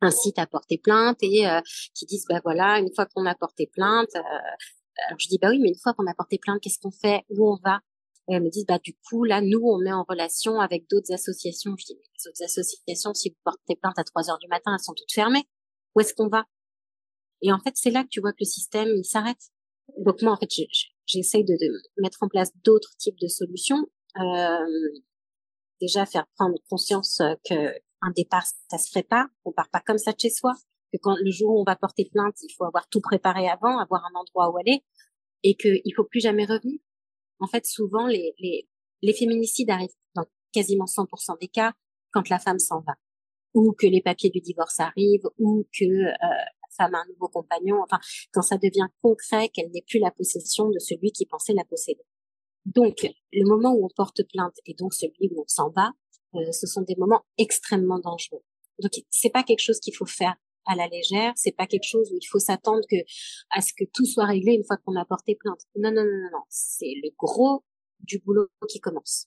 incitent 0.00 0.40
à 0.40 0.46
porter 0.46 0.78
plainte 0.78 1.18
et 1.22 1.46
qui 1.94 2.06
disent 2.06 2.26
bah 2.28 2.40
voilà, 2.42 2.78
une 2.78 2.92
fois 2.92 3.06
qu'on 3.06 3.26
a 3.26 3.34
porté 3.36 3.68
plainte, 3.72 4.10
alors 5.06 5.18
je 5.18 5.28
dis 5.28 5.38
bah 5.38 5.48
oui, 5.50 5.58
mais 5.60 5.68
une 5.68 5.78
fois 5.78 5.94
qu'on 5.94 6.06
a 6.06 6.14
porté 6.14 6.38
plainte, 6.38 6.60
qu'est-ce 6.60 6.78
qu'on 6.78 6.90
fait? 6.90 7.24
Où 7.30 7.52
on 7.52 7.58
va? 7.64 7.80
Et 8.28 8.34
elles 8.34 8.42
me 8.42 8.50
disent 8.50 8.66
bah 8.66 8.78
du 8.78 8.94
coup 9.08 9.24
là, 9.24 9.40
nous 9.40 9.60
on 9.62 9.78
met 9.78 9.92
en 9.92 10.04
relation 10.08 10.60
avec 10.60 10.88
d'autres 10.88 11.12
associations. 11.12 11.74
Je 11.78 11.86
dis 11.86 11.96
mais 11.96 12.06
les 12.18 12.28
autres 12.28 12.42
associations, 12.42 13.14
si 13.14 13.30
vous 13.30 13.36
portez 13.44 13.76
plainte 13.76 13.98
à 13.98 14.04
3 14.04 14.30
heures 14.30 14.38
du 14.38 14.48
matin, 14.48 14.72
elles 14.74 14.84
sont 14.84 14.94
toutes 14.94 15.12
fermées. 15.12 15.44
Où 15.94 16.00
est-ce 16.00 16.14
qu'on 16.14 16.28
va? 16.28 16.44
Et 17.42 17.52
en 17.52 17.58
fait, 17.58 17.72
c'est 17.74 17.90
là 17.90 18.04
que 18.04 18.08
tu 18.08 18.20
vois 18.20 18.32
que 18.32 18.40
le 18.40 18.46
système 18.46 18.88
il 18.88 19.04
s'arrête. 19.04 19.50
Donc 19.98 20.22
moi 20.22 20.32
en 20.32 20.36
fait, 20.36 20.50
j'essaye 21.06 21.44
de, 21.44 21.54
de, 21.54 21.82
mettre 21.98 22.22
en 22.22 22.28
place 22.28 22.50
d'autres 22.64 22.94
types 22.98 23.18
de 23.20 23.28
solutions. 23.28 23.86
Euh, 24.20 25.00
déjà 25.80 26.06
faire 26.06 26.26
prendre 26.36 26.56
conscience 26.68 27.22
que 27.48 27.74
un 28.02 28.10
départ 28.16 28.44
ça 28.70 28.78
se 28.78 28.90
fait 28.90 29.02
pas, 29.02 29.28
on 29.44 29.52
part 29.52 29.68
pas 29.70 29.80
comme 29.80 29.98
ça 29.98 30.12
de 30.12 30.20
chez 30.20 30.30
soi 30.30 30.54
que 30.92 30.98
quand 31.00 31.16
le 31.20 31.30
jour 31.30 31.50
où 31.50 31.60
on 31.60 31.64
va 31.64 31.76
porter 31.76 32.04
plainte, 32.04 32.36
il 32.42 32.52
faut 32.56 32.64
avoir 32.64 32.88
tout 32.88 33.00
préparé 33.00 33.48
avant, 33.48 33.78
avoir 33.78 34.04
un 34.04 34.18
endroit 34.18 34.50
où 34.50 34.58
aller, 34.58 34.82
et 35.42 35.54
qu'il 35.54 35.94
faut 35.96 36.04
plus 36.04 36.20
jamais 36.20 36.44
revenir. 36.44 36.78
En 37.38 37.46
fait, 37.46 37.66
souvent, 37.66 38.06
les, 38.06 38.34
les, 38.38 38.68
les 39.02 39.12
féminicides 39.12 39.70
arrivent 39.70 39.88
dans 40.14 40.26
quasiment 40.52 40.84
100% 40.84 41.38
des 41.40 41.48
cas 41.48 41.72
quand 42.12 42.28
la 42.28 42.38
femme 42.38 42.58
s'en 42.58 42.80
va, 42.80 42.94
ou 43.54 43.72
que 43.72 43.86
les 43.86 44.02
papiers 44.02 44.30
du 44.30 44.40
divorce 44.40 44.80
arrivent, 44.80 45.28
ou 45.38 45.66
que 45.72 45.84
euh, 45.84 46.10
la 46.10 46.76
femme 46.76 46.94
a 46.94 46.98
un 46.98 47.06
nouveau 47.08 47.28
compagnon, 47.28 47.80
enfin, 47.82 48.00
quand 48.32 48.42
ça 48.42 48.58
devient 48.58 48.88
concret 49.02 49.48
qu'elle 49.48 49.70
n'est 49.70 49.84
plus 49.88 49.98
la 49.98 50.10
possession 50.10 50.68
de 50.68 50.78
celui 50.78 51.12
qui 51.12 51.26
pensait 51.26 51.54
la 51.54 51.64
posséder. 51.64 52.04
Donc, 52.66 53.08
le 53.32 53.48
moment 53.48 53.72
où 53.72 53.86
on 53.86 53.88
porte 53.94 54.22
plainte 54.28 54.56
et 54.66 54.74
donc 54.74 54.92
celui 54.92 55.30
où 55.32 55.42
on 55.42 55.48
s'en 55.48 55.70
va, 55.70 55.92
euh, 56.34 56.52
ce 56.52 56.66
sont 56.66 56.82
des 56.82 56.96
moments 56.96 57.24
extrêmement 57.38 57.98
dangereux. 57.98 58.42
Donc, 58.80 58.92
c'est 59.08 59.30
pas 59.30 59.42
quelque 59.42 59.62
chose 59.62 59.80
qu'il 59.80 59.94
faut 59.94 60.06
faire 60.06 60.36
à 60.66 60.74
la 60.74 60.88
légère. 60.88 61.32
C'est 61.36 61.56
pas 61.56 61.66
quelque 61.66 61.86
chose 61.86 62.10
où 62.12 62.16
il 62.20 62.26
faut 62.26 62.38
s'attendre 62.38 62.82
que 62.90 62.96
à 63.50 63.60
ce 63.60 63.72
que 63.76 63.84
tout 63.92 64.04
soit 64.04 64.26
réglé 64.26 64.52
une 64.52 64.64
fois 64.64 64.76
qu'on 64.78 64.96
a 64.96 65.04
porté 65.04 65.36
plainte. 65.36 65.60
Non, 65.76 65.90
non, 65.90 66.04
non, 66.04 66.30
non, 66.32 66.42
C'est 66.48 66.94
le 67.02 67.10
gros 67.16 67.64
du 68.00 68.18
boulot 68.18 68.48
qui 68.68 68.80
commence. 68.80 69.26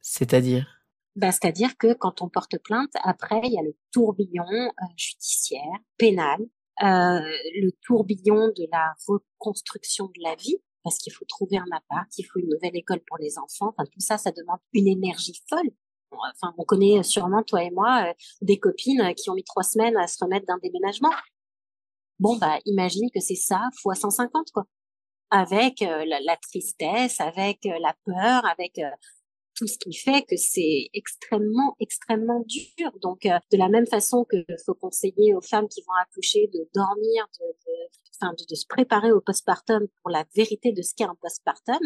C'est-à-dire? 0.00 0.66
Bah, 1.14 1.30
c'est-à-dire 1.30 1.76
que 1.76 1.92
quand 1.92 2.22
on 2.22 2.28
porte 2.28 2.58
plainte, 2.58 2.92
après 3.04 3.40
il 3.44 3.52
y 3.52 3.58
a 3.58 3.62
le 3.62 3.76
tourbillon 3.92 4.44
euh, 4.48 4.84
judiciaire, 4.96 5.78
pénal, 5.98 6.40
euh, 6.82 7.20
le 7.60 7.70
tourbillon 7.82 8.48
de 8.48 8.66
la 8.72 8.94
reconstruction 9.06 10.06
de 10.06 10.22
la 10.22 10.34
vie, 10.36 10.56
parce 10.82 10.98
qu'il 10.98 11.12
faut 11.12 11.26
trouver 11.26 11.58
un 11.58 11.66
appart, 11.70 12.08
il 12.18 12.24
faut 12.24 12.40
une 12.40 12.48
nouvelle 12.48 12.76
école 12.76 13.00
pour 13.06 13.18
les 13.18 13.38
enfants. 13.38 13.74
Enfin, 13.76 13.84
tout 13.92 14.00
ça, 14.00 14.18
ça 14.18 14.32
demande 14.32 14.58
une 14.72 14.88
énergie 14.88 15.40
folle 15.48 15.70
enfin, 16.12 16.54
on 16.58 16.64
connaît 16.64 17.02
sûrement 17.02 17.42
toi 17.42 17.62
et 17.62 17.70
moi 17.70 18.06
euh, 18.08 18.12
des 18.40 18.58
copines 18.58 19.14
qui 19.16 19.30
ont 19.30 19.34
mis 19.34 19.44
trois 19.44 19.62
semaines 19.62 19.96
à 19.96 20.06
se 20.06 20.22
remettre 20.22 20.46
d'un 20.46 20.58
déménagement. 20.62 21.10
Bon, 22.18 22.36
bah, 22.36 22.58
imagine 22.66 23.10
que 23.12 23.20
c'est 23.20 23.34
ça 23.34 23.68
fois 23.80 23.94
150, 23.94 24.50
quoi. 24.52 24.64
Avec 25.30 25.82
euh, 25.82 26.04
la, 26.04 26.36
tristesse, 26.36 27.20
avec 27.20 27.64
euh, 27.66 27.78
la 27.80 27.94
peur, 28.04 28.44
avec 28.46 28.80
tout 29.56 29.66
ce 29.66 29.78
qui 29.78 29.94
fait 29.94 30.22
que 30.22 30.36
c'est 30.36 30.88
extrêmement, 30.92 31.74
extrêmement 31.80 32.44
dur. 32.46 32.92
Donc, 33.00 33.22
de 33.22 33.56
la 33.56 33.68
même 33.68 33.86
façon 33.86 34.24
que 34.28 34.36
faut 34.64 34.74
conseiller 34.74 35.34
aux 35.34 35.40
femmes 35.40 35.68
qui 35.68 35.82
vont 35.82 35.94
accoucher 36.02 36.48
de 36.52 36.68
dormir, 36.74 37.26
de, 37.40 37.46
de, 38.48 38.54
se 38.54 38.66
préparer 38.66 39.10
au 39.10 39.20
postpartum 39.20 39.86
pour 40.02 40.10
la 40.10 40.24
vérité 40.34 40.72
de 40.72 40.82
ce 40.82 40.94
qu'est 40.94 41.04
un 41.04 41.16
postpartum, 41.20 41.80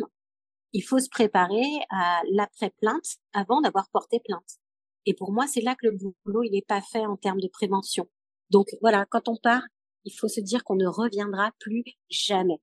il 0.72 0.82
faut 0.82 0.98
se 0.98 1.08
préparer 1.08 1.64
à 1.90 2.20
l'après-plainte 2.32 3.16
avant 3.32 3.60
d'avoir 3.60 3.88
porté 3.90 4.20
plainte. 4.24 4.58
Et 5.06 5.14
pour 5.14 5.32
moi, 5.32 5.46
c'est 5.46 5.60
là 5.60 5.74
que 5.74 5.86
le 5.86 5.92
boulot, 5.92 6.42
il 6.42 6.50
n'est 6.52 6.64
pas 6.66 6.80
fait 6.80 7.06
en 7.06 7.16
termes 7.16 7.40
de 7.40 7.48
prévention. 7.48 8.08
Donc 8.50 8.66
voilà, 8.80 9.06
quand 9.10 9.28
on 9.28 9.36
part, 9.36 9.62
il 10.04 10.12
faut 10.12 10.28
se 10.28 10.40
dire 10.40 10.64
qu'on 10.64 10.76
ne 10.76 10.86
reviendra 10.86 11.52
plus 11.58 11.84
jamais. 12.10 12.60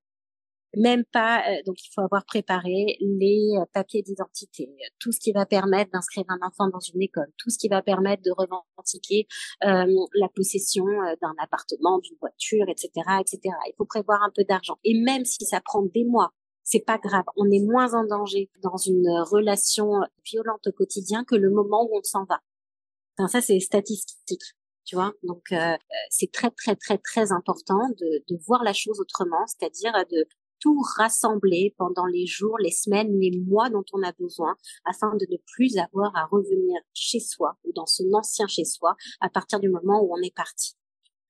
Même 0.75 1.03
pas, 1.05 1.43
euh, 1.47 1.61
donc 1.67 1.75
il 1.83 1.89
faut 1.93 2.01
avoir 2.01 2.25
préparé 2.25 2.97
les 2.99 3.57
euh, 3.57 3.65
papiers 3.73 4.01
d'identité, 4.01 4.69
tout 4.99 5.11
ce 5.11 5.19
qui 5.19 5.31
va 5.31 5.45
permettre 5.45 5.91
d'inscrire 5.91 6.25
un 6.29 6.39
enfant 6.45 6.67
dans 6.67 6.79
une 6.79 7.01
école, 7.01 7.31
tout 7.37 7.51
ce 7.51 7.59
qui 7.59 7.67
va 7.67 7.83
permettre 7.83 8.23
de 8.23 8.31
revendiquer 8.31 9.27
euh, 9.65 9.85
la 10.15 10.29
possession 10.29 10.85
d'un 11.21 11.33
appartement, 11.37 11.99
d'une 11.99 12.17
voiture, 12.19 12.65
etc., 12.69 12.89
etc. 13.19 13.39
Il 13.67 13.73
faut 13.77 13.85
prévoir 13.85 14.23
un 14.23 14.31
peu 14.35 14.43
d'argent. 14.45 14.79
Et 14.83 14.99
même 14.99 15.25
si 15.25 15.45
ça 15.45 15.61
prend 15.61 15.83
des 15.83 16.05
mois, 16.05 16.33
c'est 16.63 16.85
pas 16.85 16.97
grave. 16.97 17.25
On 17.35 17.49
est 17.51 17.63
moins 17.63 17.93
en 17.93 18.05
danger 18.05 18.49
dans 18.61 18.77
une 18.77 19.09
relation 19.31 19.91
violente 20.25 20.67
au 20.67 20.71
quotidien 20.71 21.23
que 21.23 21.35
le 21.35 21.49
moment 21.49 21.87
où 21.89 21.97
on 21.97 22.03
s'en 22.03 22.25
va. 22.25 22.39
Enfin, 23.17 23.27
ça, 23.27 23.41
c'est 23.41 23.59
statistique, 23.59 24.41
tu 24.85 24.95
vois. 24.95 25.13
Donc, 25.23 25.51
euh, 25.51 25.75
c'est 26.09 26.31
très, 26.31 26.49
très, 26.51 26.75
très, 26.75 26.97
très 26.97 27.31
important 27.31 27.89
de, 27.99 28.23
de 28.27 28.37
voir 28.47 28.63
la 28.63 28.73
chose 28.73 28.99
autrement, 28.99 29.45
c'est-à-dire 29.47 29.93
de 30.11 30.25
tout 30.63 30.81
rassembler 30.95 31.75
pendant 31.77 32.05
les 32.05 32.25
jours, 32.25 32.57
les 32.59 32.71
semaines, 32.71 33.19
les 33.19 33.37
mois 33.41 33.69
dont 33.69 33.83
on 33.91 34.01
a 34.01 34.13
besoin, 34.13 34.55
afin 34.85 35.13
de 35.15 35.27
ne 35.29 35.37
plus 35.53 35.77
avoir 35.77 36.15
à 36.15 36.25
revenir 36.25 36.79
chez 36.93 37.19
soi 37.19 37.57
ou 37.65 37.73
dans 37.73 37.85
son 37.85 38.05
ancien 38.13 38.47
chez 38.47 38.63
soi 38.63 38.95
à 39.19 39.29
partir 39.29 39.59
du 39.59 39.69
moment 39.69 40.01
où 40.01 40.13
on 40.13 40.21
est 40.21 40.33
parti. 40.33 40.75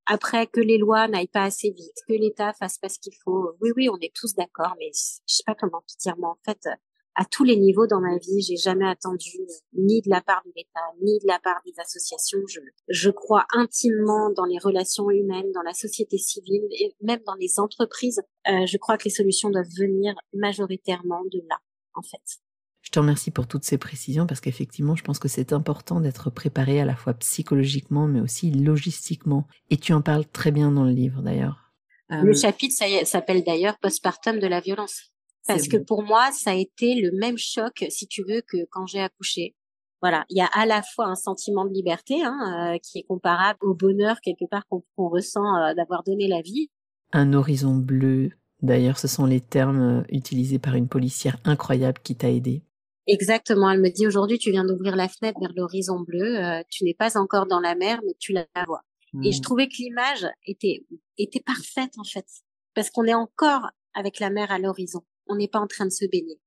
Après, 0.06 0.48
que 0.48 0.60
les 0.60 0.78
lois 0.78 1.08
n'aillent 1.08 1.28
pas 1.28 1.44
assez 1.44 1.72
vite, 1.72 1.98
que 2.08 2.14
l'État 2.14 2.54
fasse 2.54 2.78
pas 2.78 2.90
ce 2.90 3.00
qu'il 3.00 3.14
faut. 3.24 3.52
Oui, 3.62 3.72
oui, 3.76 3.90
on 3.90 3.98
est 4.02 4.14
tous 4.14 4.36
d'accord, 4.36 4.76
mais 4.78 4.92
je 4.94 5.36
sais 5.36 5.44
pas 5.46 5.56
comment 5.56 5.82
te 5.82 5.98
dire. 6.00 6.16
Mais 6.18 6.28
en 6.28 6.38
fait, 6.46 6.68
à 7.16 7.26
tous 7.26 7.44
les 7.44 7.58
niveaux 7.58 7.88
dans 7.88 8.02
ma 8.02 8.18
vie, 8.18 8.42
j'ai 8.42 8.58
jamais 8.58 8.88
attendu 8.88 9.38
ni 9.74 10.02
de 10.02 10.10
la 10.10 10.22
part 10.22 10.42
de 10.46 10.52
l'État, 10.56 10.82
ni 11.02 11.20
de 11.20 11.28
la 11.28 11.40
part 11.40 11.62
des 11.66 11.74
associations. 11.78 12.40
Je, 12.48 12.60
je 12.90 13.10
crois 13.12 13.46
intimement 13.54 14.32
dans 14.32 14.46
les 14.46 14.58
relations 14.58 15.10
humaines, 15.10 15.52
dans 15.54 15.62
la 15.62 15.74
société 15.74 16.18
civile 16.18 16.68
et 16.72 16.96
même 17.02 17.22
dans 17.26 17.36
les 17.36 17.60
entreprises. 17.60 18.22
Euh, 18.48 18.66
je 18.66 18.78
crois 18.78 18.98
que 18.98 19.06
les 19.06 19.12
solutions 19.12 19.52
doivent 19.52 19.66
venir 19.78 20.16
majoritairement 20.34 21.24
de 21.32 21.40
là, 21.48 21.58
en 21.94 22.02
fait. 22.02 22.43
Je 22.84 22.92
te 22.92 23.00
remercie 23.00 23.32
pour 23.32 23.48
toutes 23.48 23.64
ces 23.64 23.78
précisions 23.78 24.28
parce 24.28 24.42
qu'effectivement, 24.42 24.96
je 24.96 25.04
pense 25.04 25.18
que 25.18 25.28
c'est 25.28 25.54
important 25.54 26.00
d'être 26.02 26.30
préparé 26.30 26.80
à 26.80 26.86
la 26.86 26.96
fois 26.96 27.14
psychologiquement 27.16 28.08
mais 28.08 28.20
aussi 28.20 28.52
logistiquement. 28.52 29.48
Et 29.70 29.78
tu 29.78 29.94
en 29.94 30.02
parles 30.02 30.26
très 30.26 30.52
bien 30.52 30.72
dans 30.72 30.84
le 30.84 30.92
livre 30.92 31.22
d'ailleurs. 31.22 31.72
Le 32.10 32.30
euh, 32.30 32.34
chapitre 32.34 32.76
s'appelle 33.06 33.44
d'ailleurs 33.44 33.80
Postpartum 33.80 34.40
de 34.40 34.48
la 34.48 34.60
violence. 34.60 35.14
Parce 35.48 35.68
que 35.68 35.78
pour 35.78 36.04
moi, 36.04 36.32
ça 36.32 36.52
a 36.52 36.56
été 36.56 36.96
le 36.96 37.12
même 37.18 37.38
choc, 37.38 37.84
si 37.90 38.08
tu 38.08 38.24
veux, 38.24 38.42
que 38.42 38.66
quand 38.70 38.86
j'ai 38.86 39.02
accouché. 39.02 39.56
Voilà, 40.02 40.26
il 40.30 40.38
y 40.38 40.42
a 40.42 40.50
à 40.54 40.66
la 40.66 40.82
fois 40.84 41.08
un 41.08 41.16
sentiment 41.16 41.66
de 41.66 41.74
liberté 41.74 42.22
hein, 42.24 42.74
euh, 42.74 42.78
qui 42.80 43.00
est 43.00 43.04
comparable 43.04 43.60
au 43.62 43.74
bonheur 43.74 44.20
quelque 44.22 44.46
part 44.50 44.66
qu'on 44.68 45.10
ressent 45.10 45.46
euh, 45.56 45.74
d'avoir 45.74 46.04
donné 46.04 46.28
la 46.28 46.42
vie. 46.42 46.70
Un 47.14 47.34
horizon 47.34 47.76
bleu. 47.76 48.32
D'ailleurs, 48.62 48.98
ce 48.98 49.08
sont 49.08 49.26
les 49.26 49.42
termes 49.42 50.06
utilisés 50.10 50.60
par 50.60 50.76
une 50.76 50.88
policière 50.88 51.38
incroyable 51.46 52.00
qui 52.04 52.16
t'a 52.16 52.30
aidé. 52.30 52.64
Exactement. 53.08 53.70
Elle 53.70 53.82
me 53.82 53.90
dit 53.90 54.08
aujourd'hui, 54.08 54.38
tu 54.38 54.52
viens 54.52 54.64
d'ouvrir 54.64 54.96
la 54.96 55.10
fenêtre 55.10 55.40
vers 55.40 55.52
l'horizon 55.56 56.00
bleu. 56.00 56.40
Euh, 56.40 56.62
tu 56.70 56.84
n'es 56.84 56.94
pas 56.94 57.18
encore 57.18 57.48
dans 57.48 57.60
la 57.60 57.76
mer, 57.76 58.00
mais 58.06 58.14
tu 58.20 58.32
la 58.34 58.46
vois. 58.66 58.82
Et 59.24 59.32
je 59.32 59.38
mmh. 59.38 59.42
trouvais 59.42 59.68
que 59.68 59.76
l'image 59.78 60.26
était 60.48 60.86
était 61.18 61.42
parfaite 61.42 61.94
en 62.00 62.04
fait, 62.04 62.26
parce 62.74 62.90
qu'on 62.90 63.06
est 63.06 63.14
encore 63.14 63.70
avec 63.94 64.20
la 64.20 64.32
mer 64.32 64.52
à 64.52 64.58
l'horizon. 64.58 65.04
On 65.28 65.36
n'est 65.36 65.48
pas 65.48 65.60
en 65.60 65.68
train 65.68 65.86
de 65.86 65.92
se 65.92 66.06
baigner. 66.06 66.40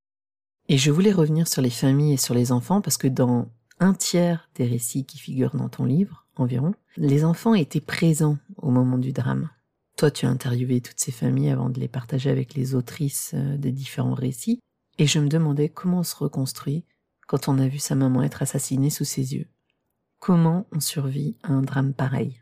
Et 0.69 0.79
je 0.79 0.91
voulais 0.91 1.13
revenir 1.13 1.47
sur 1.47 1.63
les 1.63 1.71
familles 1.71 2.15
et 2.15 2.19
sur 2.19 2.35
les 2.35 2.51
enfants 2.51 2.81
parce 2.81 2.97
que 2.97 3.07
dans 3.07 3.49
un 3.79 3.95
tiers 3.95 4.49
des 4.57 4.67
récits 4.67 5.05
qui 5.05 5.19
figurent 5.19 5.55
dans 5.55 5.69
ton 5.69 5.85
livre, 5.85 6.27
environ, 6.35 6.75
les 6.97 7.25
enfants 7.25 7.55
étaient 7.55 7.81
présents 7.81 8.39
au 8.57 8.71
moment 8.71 8.99
du 8.99 9.13
drame. 9.13 9.49
Toi, 9.97 10.11
tu 10.11 10.27
as 10.27 10.31
interviewé 10.31 10.81
toutes 10.81 10.99
ces 10.99 11.13
familles 11.13 11.51
avant 11.51 11.71
de 11.71 11.81
les 11.81 11.89
partager 11.89 12.31
avec 12.31 12.55
les 12.55 12.75
autrices 12.75 13.33
euh, 13.35 13.57
des 13.57 13.73
différents 13.73 14.15
récits. 14.15 14.61
Et 14.99 15.07
je 15.07 15.19
me 15.19 15.29
demandais 15.29 15.69
comment 15.69 15.99
on 15.99 16.05
se 16.05 16.17
reconstruit 16.17 16.85
quand 17.27 17.49
on 17.49 17.59
a 17.59 17.69
vu 17.69 17.79
sa 17.79 17.95
maman 17.95 18.23
être 18.23 18.43
assassinée 18.43 18.91
sous 18.91 19.05
ses 19.05 19.35
yeux. 19.35 19.49
Comment 20.19 20.67
on 20.73 20.81
survit 20.81 21.37
à 21.43 21.53
un 21.53 21.63
drame 21.63 21.93
pareil? 21.93 22.41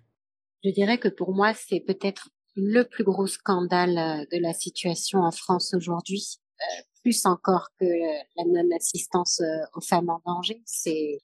Je 0.62 0.70
dirais 0.70 0.98
que 0.98 1.08
pour 1.08 1.34
moi, 1.34 1.52
c'est 1.54 1.80
peut-être 1.80 2.30
le 2.54 2.84
plus 2.84 3.04
gros 3.04 3.26
scandale 3.26 3.98
euh, 3.98 4.24
de 4.30 4.40
la 4.40 4.54
situation 4.54 5.20
en 5.20 5.32
France 5.32 5.74
aujourd'hui, 5.74 6.38
euh, 6.60 6.82
plus 7.02 7.26
encore 7.26 7.68
que 7.80 7.84
la 7.84 8.44
non-assistance 8.46 9.40
euh, 9.40 9.64
aux 9.74 9.80
femmes 9.80 10.08
en 10.08 10.22
danger, 10.24 10.62
c'est 10.64 11.18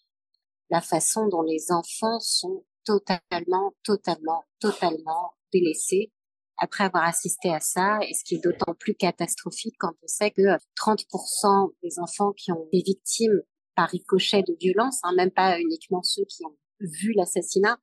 la 0.69 0.81
façon 0.81 1.29
dont 1.29 1.43
les 1.43 1.71
enfants 1.71 2.19
sont 2.21 2.65
totalement, 2.85 3.73
totalement, 3.85 4.43
totalement 4.59 5.33
délaissés 5.53 6.13
après 6.61 6.85
avoir 6.85 7.05
assisté 7.05 7.53
à 7.53 7.61
ça, 7.61 7.99
et 8.09 8.15
ce 8.15 8.23
qui 8.25 8.37
est 8.37 8.45
d'autant 8.45 8.75
plus 8.79 8.95
catastrophique 8.95 9.75
quand 9.79 9.93
on 10.03 10.07
sait 10.07 10.31
que 10.31 10.43
30% 10.77 11.73
des 11.83 11.99
enfants 11.99 12.33
qui 12.33 12.53
ont 12.53 12.67
été 12.73 12.83
victimes 12.87 13.41
par 13.75 13.89
ricochet 13.89 14.43
de 14.43 14.55
violence, 14.61 15.01
hein, 15.03 15.13
même 15.17 15.31
pas 15.31 15.59
uniquement 15.59 16.03
ceux 16.03 16.25
qui 16.29 16.45
ont 16.45 16.57
vu 16.81 17.13
l'assassinat, 17.15 17.79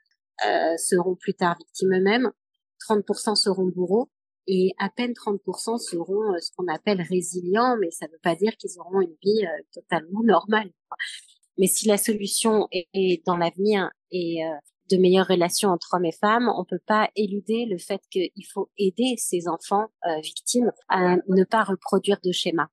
euh, 0.46 0.78
seront 0.78 1.16
plus 1.16 1.34
tard 1.34 1.58
victimes 1.58 1.94
eux-mêmes. 1.94 2.32
30% 2.88 3.36
seront 3.36 3.66
bourreaux 3.66 4.10
et 4.48 4.74
à 4.78 4.90
peine 4.90 5.12
30% 5.12 5.78
seront 5.78 6.34
euh, 6.34 6.40
ce 6.40 6.52
qu'on 6.56 6.68
appelle 6.68 7.02
résilients, 7.02 7.78
mais 7.80 7.92
ça 7.92 8.08
ne 8.08 8.12
veut 8.12 8.20
pas 8.24 8.36
dire 8.36 8.56
qu'ils 8.58 8.80
auront 8.80 9.02
une 9.02 9.16
vie 9.22 9.46
euh, 9.46 9.64
totalement 9.74 10.24
normale. 10.24 10.72
Mais 11.58 11.68
si 11.68 11.88
la 11.88 11.98
solution 11.98 12.68
est, 12.72 13.26
dans 13.26 13.36
l'avenir 13.36 13.90
et 14.12 14.46
euh, 14.46 14.56
de 14.90 14.98
meilleures 14.98 15.28
relations 15.28 15.70
entre 15.70 15.94
hommes 15.94 16.06
et 16.06 16.12
femmes, 16.12 16.52
on 16.56 16.66
peut 16.66 16.82
pas 16.86 17.10
éluder 17.16 17.66
le 17.66 17.78
fait 17.78 18.02
qu'il 18.10 18.46
faut 18.52 18.70
aider 18.78 19.16
ces 19.18 19.48
enfants 19.48 19.88
victimes 20.22 20.72
à 20.90 21.18
ne 21.28 21.44
pas 21.44 21.64
reproduire 21.64 22.20
de 22.24 22.32
schéma. 22.32 22.70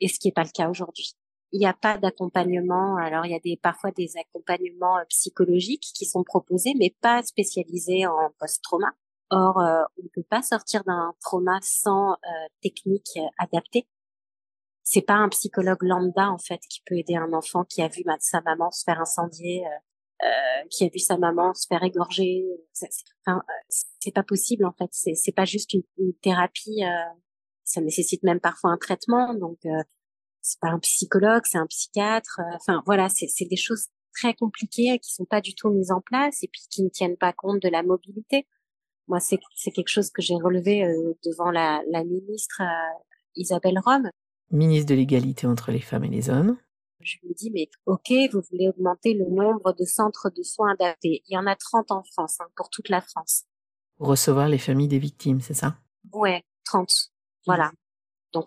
Et 0.00 0.08
ce 0.08 0.18
qui 0.18 0.28
n'est 0.28 0.32
pas 0.32 0.44
le 0.44 0.50
cas 0.50 0.68
aujourd'hui. 0.68 1.16
Il 1.52 1.60
n'y 1.60 1.66
a 1.66 1.74
pas 1.74 1.96
d'accompagnement. 1.96 2.96
Alors, 2.96 3.24
il 3.24 3.32
y 3.32 3.34
a 3.34 3.40
des, 3.40 3.56
parfois 3.56 3.90
des 3.92 4.12
accompagnements 4.18 4.98
psychologiques 5.08 5.92
qui 5.94 6.04
sont 6.04 6.24
proposés, 6.24 6.74
mais 6.78 6.94
pas 7.00 7.22
spécialisés 7.22 8.06
en 8.06 8.30
post-trauma. 8.38 8.92
Or, 9.30 9.58
euh, 9.58 9.82
on 9.98 10.04
ne 10.04 10.08
peut 10.08 10.26
pas 10.28 10.42
sortir 10.42 10.84
d'un 10.84 11.14
trauma 11.20 11.58
sans 11.62 12.12
euh, 12.12 12.16
technique 12.62 13.10
euh, 13.16 13.26
adaptée. 13.38 13.88
C'est 14.84 15.02
pas 15.02 15.14
un 15.14 15.28
psychologue 15.30 15.82
lambda 15.82 16.30
en 16.30 16.38
fait 16.38 16.60
qui 16.70 16.80
peut 16.86 16.96
aider 16.96 17.16
un 17.16 17.32
enfant 17.32 17.64
qui 17.64 17.82
a 17.82 17.88
vu 17.88 18.04
sa 18.20 18.40
maman 18.42 18.70
se 18.70 18.84
faire 18.84 19.00
incendier, 19.00 19.64
qui 20.70 20.84
a 20.84 20.88
vu 20.88 20.98
sa 20.98 21.18
maman 21.18 21.54
se 21.54 21.66
faire 21.66 21.82
égorger. 21.82 22.44
C'est 22.72 22.88
enfin, 23.26 23.42
pas 24.14 24.22
possible 24.22 24.64
en 24.64 24.72
fait. 24.72 24.88
C'est 24.92 25.34
pas 25.34 25.44
juste 25.44 25.74
une, 25.74 25.82
thérapie. 26.22 26.82
ça 27.64 27.80
nécessite 27.80 28.22
même 28.22 28.40
parfois 28.40 28.70
un 28.70 28.78
traitement. 28.78 29.34
Donc, 29.34 29.58
c'est 30.40 30.60
pas 30.60 30.70
un 30.70 30.78
psychologue, 30.78 31.42
c'est 31.44 31.58
un 31.58 31.66
psychiatre. 31.66 32.40
Enfin, 32.54 32.82
voilà, 32.86 33.08
c'est 33.08 33.48
des 33.48 33.56
choses 33.56 33.88
très 34.16 34.34
compliquées 34.34 34.98
qui 34.98 35.12
sont 35.12 35.24
pas 35.24 35.40
du 35.40 35.54
tout 35.54 35.70
mises 35.70 35.90
en 35.90 36.00
place 36.00 36.42
et 36.42 36.48
puis 36.48 36.62
qui 36.70 36.82
ne 36.82 36.88
tiennent 36.88 37.16
pas 37.16 37.32
compte 37.32 37.62
de 37.62 37.68
la 37.68 37.82
mobilité. 37.82 38.46
Moi, 39.08 39.20
c'est 39.20 39.38
quelque 39.72 39.88
chose 39.88 40.10
que 40.10 40.22
j'ai 40.22 40.34
relevé 40.34 40.84
euh, 40.84 41.14
devant 41.24 41.50
la, 41.50 41.82
la 41.90 42.02
ministre 42.02 42.60
euh, 42.62 42.98
Isabelle 43.36 43.78
Rome. 43.84 44.10
Ministre 44.50 44.90
de 44.90 44.94
l'égalité 44.96 45.46
entre 45.46 45.70
les 45.70 45.80
femmes 45.80 46.04
et 46.04 46.08
les 46.08 46.28
hommes. 46.28 46.56
Je 47.00 47.16
lui 47.22 47.34
dis, 47.34 47.50
mais 47.50 47.68
ok, 47.86 48.12
vous 48.32 48.42
voulez 48.50 48.68
augmenter 48.68 49.14
le 49.14 49.26
nombre 49.26 49.72
de 49.72 49.84
centres 49.84 50.30
de 50.30 50.42
soins 50.42 50.72
adaptés. 50.72 51.22
Il 51.28 51.34
y 51.34 51.38
en 51.38 51.46
a 51.46 51.54
30 51.54 51.90
en 51.92 52.02
France, 52.02 52.40
hein, 52.40 52.46
pour 52.56 52.70
toute 52.70 52.88
la 52.88 53.00
France. 53.00 53.44
Recevoir 53.98 54.48
les 54.48 54.58
familles 54.58 54.88
des 54.88 54.98
victimes, 54.98 55.40
c'est 55.40 55.54
ça? 55.54 55.76
Ouais, 56.12 56.44
30. 56.64 56.90
Voilà. 57.46 57.70
Donc, 58.32 58.46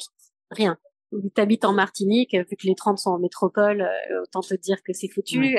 rien. 0.52 0.78
Tu 1.12 1.41
habites 1.41 1.66
en 1.66 1.74
Martinique, 1.74 2.36
vu 2.36 2.56
que 2.56 2.68
les 2.68 2.76
30 2.76 3.00
sont 3.00 3.12
en 3.12 3.20
métropole, 3.20 3.82
euh, 3.82 4.22
autant 4.24 4.41
te 4.41 4.54
dire 4.56 4.84
que 4.84 4.93
c'est 4.93 5.10
foutu. 5.10 5.58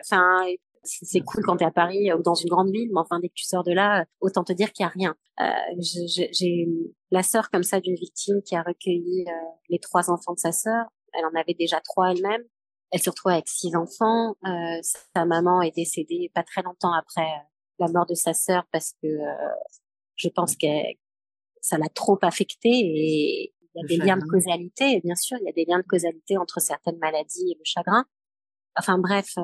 Enfin, 0.00 0.46
c'est 0.84 1.20
cool 1.20 1.42
quand 1.44 1.56
tu 1.56 1.64
es 1.64 1.66
à 1.66 1.70
Paris 1.70 2.12
ou 2.12 2.22
dans 2.22 2.34
une 2.34 2.48
grande 2.48 2.70
ville, 2.70 2.88
mais 2.92 3.00
enfin 3.00 3.20
dès 3.20 3.28
que 3.28 3.34
tu 3.34 3.44
sors 3.44 3.64
de 3.64 3.72
là, 3.72 4.04
autant 4.20 4.44
te 4.44 4.52
dire 4.52 4.72
qu'il 4.72 4.84
y 4.84 4.86
a 4.86 4.90
rien. 4.90 5.14
Euh, 5.40 5.80
j'ai 5.80 6.68
la 7.10 7.22
sœur 7.22 7.50
comme 7.50 7.62
ça 7.62 7.80
d'une 7.80 7.94
victime 7.94 8.42
qui 8.42 8.56
a 8.56 8.62
recueilli 8.62 9.24
euh, 9.28 9.32
les 9.68 9.78
trois 9.78 10.10
enfants 10.10 10.34
de 10.34 10.38
sa 10.38 10.52
sœur. 10.52 10.86
Elle 11.12 11.24
en 11.26 11.34
avait 11.38 11.54
déjà 11.54 11.80
trois 11.80 12.12
elle-même. 12.12 12.42
Elle 12.90 13.00
se 13.00 13.10
retrouve 13.10 13.32
avec 13.32 13.48
six 13.48 13.74
enfants. 13.76 14.36
Euh, 14.46 14.80
sa 15.14 15.24
maman 15.24 15.62
est 15.62 15.74
décédée 15.74 16.30
pas 16.34 16.42
très 16.42 16.62
longtemps 16.62 16.92
après 16.92 17.22
euh, 17.22 17.48
la 17.78 17.88
mort 17.88 18.06
de 18.06 18.14
sa 18.14 18.34
sœur 18.34 18.64
parce 18.72 18.92
que 19.02 19.06
euh, 19.06 19.54
je 20.16 20.28
pense 20.28 20.56
que 20.56 20.66
ça 21.60 21.78
l'a 21.78 21.88
trop 21.88 22.18
affectée 22.22 22.70
et 22.70 23.54
il 23.74 23.80
y 23.80 23.84
a 23.84 23.86
des 23.86 24.04
liens 24.04 24.16
de 24.16 24.24
causalité. 24.24 24.96
Et 24.96 25.00
bien 25.00 25.14
sûr, 25.14 25.36
il 25.40 25.44
y 25.46 25.48
a 25.48 25.52
des 25.52 25.64
liens 25.64 25.78
de 25.78 25.86
causalité 25.86 26.36
entre 26.36 26.60
certaines 26.60 26.98
maladies 26.98 27.52
et 27.52 27.56
le 27.58 27.64
chagrin. 27.64 28.04
Enfin 28.78 28.98
bref, 28.98 29.32
euh, 29.38 29.42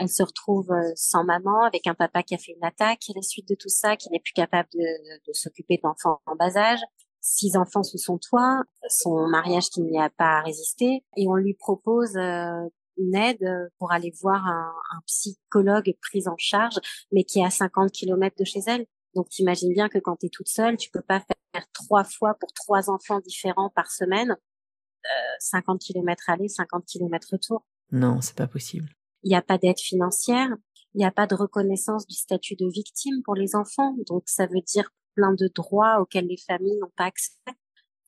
elle 0.00 0.08
se 0.08 0.22
retrouve 0.22 0.70
euh, 0.70 0.92
sans 0.94 1.24
maman, 1.24 1.64
avec 1.64 1.86
un 1.88 1.94
papa 1.94 2.22
qui 2.22 2.34
a 2.34 2.38
fait 2.38 2.52
une 2.52 2.64
attaque 2.64 3.02
à 3.08 3.12
la 3.16 3.22
suite 3.22 3.48
de 3.48 3.56
tout 3.56 3.68
ça, 3.68 3.96
qui 3.96 4.08
n'est 4.10 4.20
plus 4.20 4.32
capable 4.32 4.68
de, 4.72 5.26
de 5.26 5.32
s'occuper 5.32 5.80
d'enfants 5.82 6.20
en 6.26 6.36
bas 6.36 6.56
âge, 6.56 6.80
six 7.26 7.56
enfants 7.56 7.82
sous 7.82 7.98
son 7.98 8.18
toit, 8.18 8.62
son 8.88 9.26
mariage 9.26 9.68
qui 9.68 9.82
n'y 9.82 9.98
a 10.00 10.10
pas 10.10 10.42
résisté, 10.42 11.04
et 11.16 11.26
on 11.26 11.34
lui 11.34 11.54
propose 11.54 12.16
euh, 12.16 12.68
une 12.96 13.16
aide 13.16 13.44
pour 13.78 13.92
aller 13.92 14.12
voir 14.22 14.46
un, 14.46 14.72
un, 14.92 15.00
psychologue 15.06 15.92
pris 16.00 16.28
en 16.28 16.36
charge, 16.38 16.78
mais 17.10 17.24
qui 17.24 17.40
est 17.40 17.44
à 17.44 17.50
50 17.50 17.90
km 17.90 18.36
de 18.38 18.44
chez 18.44 18.60
elle. 18.66 18.86
Donc 19.14 19.28
t'imagines 19.28 19.72
bien 19.72 19.88
que 19.88 19.98
quand 19.98 20.16
tu 20.16 20.26
es 20.26 20.28
toute 20.28 20.48
seule, 20.48 20.76
tu 20.76 20.88
peux 20.90 21.02
pas 21.02 21.20
faire 21.20 21.66
trois 21.72 22.04
fois 22.04 22.34
pour 22.34 22.52
trois 22.52 22.90
enfants 22.90 23.18
différents 23.18 23.70
par 23.70 23.90
semaine, 23.90 24.30
euh, 24.30 25.36
50 25.40 25.80
km 25.80 26.30
aller, 26.30 26.48
50 26.48 26.84
km 26.86 27.28
retour. 27.32 27.66
Non, 27.90 28.20
c'est 28.20 28.36
pas 28.36 28.46
possible. 28.46 28.90
Il 29.24 29.30
n'y 29.30 29.36
a 29.36 29.42
pas 29.42 29.58
d'aide 29.58 29.80
financière, 29.80 30.50
il 30.94 30.98
n'y 30.98 31.04
a 31.04 31.10
pas 31.10 31.26
de 31.26 31.34
reconnaissance 31.34 32.06
du 32.06 32.14
statut 32.14 32.54
de 32.54 32.68
victime 32.70 33.22
pour 33.24 33.34
les 33.34 33.56
enfants, 33.56 33.96
donc 34.06 34.22
ça 34.26 34.46
veut 34.46 34.62
dire 34.64 34.90
plein 35.16 35.32
de 35.32 35.48
droits 35.52 36.00
auxquels 36.00 36.26
les 36.26 36.36
familles 36.36 36.78
n'ont 36.78 36.92
pas 36.96 37.06
accès. 37.06 37.32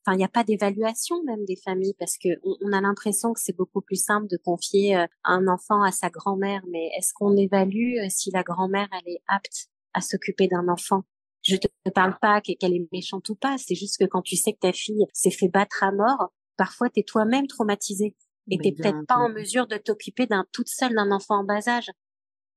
Enfin, 0.05 0.15
il 0.15 0.17
n'y 0.17 0.23
a 0.23 0.29
pas 0.29 0.45
d'évaluation 0.45 1.21
même 1.23 1.43
des 1.45 1.57
familles 1.57 1.95
parce 1.99 2.17
que 2.17 2.29
on, 2.43 2.71
a 2.71 2.79
l'impression 2.79 3.33
que 3.33 3.39
c'est 3.41 3.55
beaucoup 3.55 3.81
plus 3.81 4.01
simple 4.01 4.27
de 4.27 4.37
confier 4.37 4.95
euh, 4.95 5.05
un 5.25 5.47
enfant 5.47 5.83
à 5.83 5.91
sa 5.91 6.09
grand-mère, 6.09 6.61
mais 6.71 6.89
est-ce 6.97 7.13
qu'on 7.13 7.35
évalue 7.35 7.97
euh, 7.97 8.07
si 8.09 8.31
la 8.31 8.43
grand-mère 8.43 8.87
elle 8.93 9.13
est 9.13 9.21
apte 9.27 9.67
à 9.93 10.01
s'occuper 10.01 10.47
d'un 10.47 10.69
enfant? 10.69 11.03
Je 11.41 11.57
te 11.57 11.67
parle 11.93 12.17
pas 12.21 12.41
qu'elle 12.41 12.73
est 12.73 12.87
méchante 12.91 13.27
ou 13.29 13.35
pas, 13.35 13.57
c'est 13.57 13.75
juste 13.75 13.97
que 13.97 14.05
quand 14.05 14.21
tu 14.21 14.35
sais 14.35 14.53
que 14.53 14.59
ta 14.59 14.73
fille 14.73 15.05
s'est 15.13 15.31
fait 15.31 15.47
battre 15.47 15.83
à 15.83 15.91
mort, 15.91 16.31
parfois 16.57 16.89
tu 16.89 17.01
es 17.01 17.03
toi-même 17.03 17.47
traumatisé 17.47 18.15
et 18.51 18.57
t'es 18.57 18.71
peut-être 18.71 19.05
pas 19.07 19.15
en 19.15 19.29
mesure 19.29 19.67
de 19.67 19.77
t'occuper 19.77 20.27
d'un 20.27 20.45
toute 20.51 20.69
seule 20.69 20.95
d'un 20.95 21.11
enfant 21.11 21.39
en 21.39 21.43
bas 21.43 21.67
âge. 21.67 21.91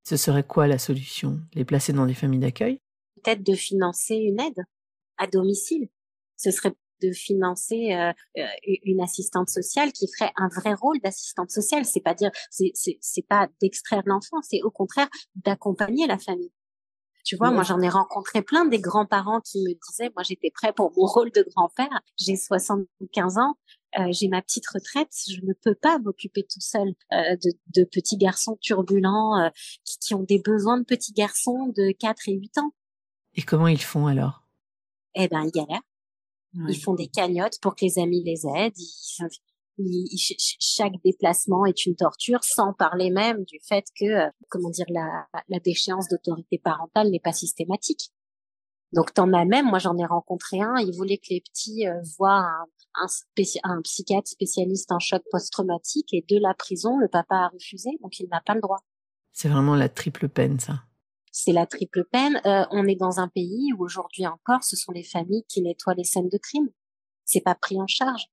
Ce 0.04 0.16
serait 0.16 0.42
quoi 0.42 0.66
la 0.66 0.78
solution? 0.78 1.40
Les 1.54 1.64
placer 1.64 1.92
dans 1.92 2.06
des 2.06 2.14
familles 2.14 2.40
d'accueil? 2.40 2.80
Peut-être 3.22 3.42
de 3.42 3.54
financer 3.54 4.16
une 4.16 4.40
aide 4.40 4.64
à 5.18 5.26
domicile. 5.26 5.88
Ce 6.36 6.50
serait 6.50 6.74
de 7.02 7.12
financer 7.12 7.92
euh, 7.92 8.12
euh, 8.38 8.46
une 8.84 9.00
assistante 9.00 9.48
sociale 9.48 9.92
qui 9.92 10.06
ferait 10.08 10.32
un 10.36 10.48
vrai 10.48 10.74
rôle 10.74 11.00
d'assistante 11.00 11.50
sociale. 11.50 11.84
C'est 11.84 12.00
pas 12.00 12.14
dire, 12.14 12.30
c'est 12.50 13.26
pas 13.28 13.48
d'extraire 13.60 14.02
l'enfant, 14.06 14.40
c'est 14.42 14.62
au 14.62 14.70
contraire 14.70 15.08
d'accompagner 15.34 16.06
la 16.06 16.18
famille. 16.18 16.52
Tu 17.24 17.36
vois, 17.36 17.52
moi 17.52 17.62
j'en 17.62 17.80
ai 17.80 17.88
rencontré 17.88 18.42
plein 18.42 18.64
des 18.64 18.80
grands-parents 18.80 19.40
qui 19.40 19.62
me 19.62 19.74
disaient, 19.88 20.10
moi 20.16 20.24
j'étais 20.24 20.50
prêt 20.50 20.72
pour 20.72 20.92
mon 20.96 21.06
rôle 21.06 21.30
de 21.30 21.46
grand-père, 21.54 22.00
j'ai 22.18 22.36
75 22.36 23.38
ans, 23.38 23.54
euh, 23.98 24.08
j'ai 24.10 24.28
ma 24.28 24.42
petite 24.42 24.66
retraite, 24.68 25.12
je 25.28 25.40
ne 25.42 25.52
peux 25.52 25.74
pas 25.74 25.98
m'occuper 25.98 26.42
tout 26.42 26.60
seul 26.60 26.88
euh, 27.12 27.36
de, 27.36 27.52
de, 27.76 27.84
petits 27.84 28.16
garçons 28.16 28.58
turbulents 28.60 29.38
euh, 29.38 29.50
qui, 29.84 29.98
qui, 29.98 30.14
ont 30.14 30.24
des 30.24 30.40
besoins 30.40 30.78
de 30.78 30.84
petits 30.84 31.12
garçons 31.12 31.72
de 31.76 31.92
4 31.92 32.28
et 32.28 32.32
8 32.32 32.58
ans. 32.58 32.72
Et 33.34 33.42
comment 33.42 33.68
ils 33.68 33.82
font 33.82 34.06
alors? 34.06 34.42
Eh 35.14 35.28
ben, 35.28 35.42
ils 35.44 35.50
galèrent. 35.50 35.82
Ils 36.68 36.78
font 36.78 36.94
des 36.94 37.08
cagnottes 37.08 37.58
pour 37.62 37.74
que 37.74 37.84
les 37.84 37.98
amis 37.98 38.22
les 38.22 38.46
aident. 38.46 38.76
Ils, 39.78 40.18
chaque 40.60 40.92
déplacement 41.02 41.64
est 41.64 41.86
une 41.86 41.96
torture, 41.96 42.44
sans 42.44 42.74
parler 42.74 43.10
même 43.10 43.44
du 43.44 43.58
fait 43.66 43.86
que, 43.98 44.30
comment 44.50 44.68
dire, 44.68 44.84
la, 44.90 45.26
la 45.48 45.60
déchéance 45.60 46.08
d'autorité 46.08 46.58
parentale 46.58 47.10
n'est 47.10 47.20
pas 47.20 47.32
systématique. 47.32 48.12
Donc 48.92 49.14
t'en 49.14 49.32
as 49.32 49.46
même, 49.46 49.66
moi 49.66 49.78
j'en 49.78 49.96
ai 49.96 50.04
rencontré 50.04 50.60
un, 50.60 50.76
il 50.76 50.94
voulait 50.94 51.16
que 51.16 51.30
les 51.30 51.40
petits 51.40 51.88
euh, 51.88 51.98
voient 52.18 52.40
un, 52.40 52.66
un, 53.00 53.06
un, 53.64 53.80
psychiatre 53.80 54.28
spécialiste 54.28 54.92
en 54.92 54.98
choc 54.98 55.22
post-traumatique 55.30 56.12
et 56.12 56.24
de 56.28 56.38
la 56.38 56.52
prison, 56.52 56.98
le 56.98 57.08
papa 57.08 57.36
a 57.36 57.48
refusé, 57.48 57.90
donc 58.02 58.20
il 58.20 58.28
n'a 58.28 58.42
pas 58.44 58.54
le 58.54 58.60
droit. 58.60 58.80
C'est 59.32 59.48
vraiment 59.48 59.76
la 59.76 59.88
triple 59.88 60.28
peine, 60.28 60.60
ça. 60.60 60.82
C'est 61.32 61.52
la 61.52 61.66
triple 61.66 62.04
peine. 62.04 62.40
Euh, 62.46 62.64
on 62.70 62.86
est 62.86 62.94
dans 62.94 63.18
un 63.18 63.28
pays 63.28 63.72
où 63.76 63.84
aujourd'hui 63.84 64.26
encore, 64.26 64.62
ce 64.62 64.76
sont 64.76 64.92
les 64.92 65.02
familles 65.02 65.44
qui 65.48 65.62
nettoient 65.62 65.94
les 65.94 66.04
scènes 66.04 66.28
de 66.28 66.38
crime. 66.38 66.68
C'est 67.24 67.40
pas 67.40 67.54
pris 67.54 67.80
en 67.80 67.86
charge. 67.86 68.26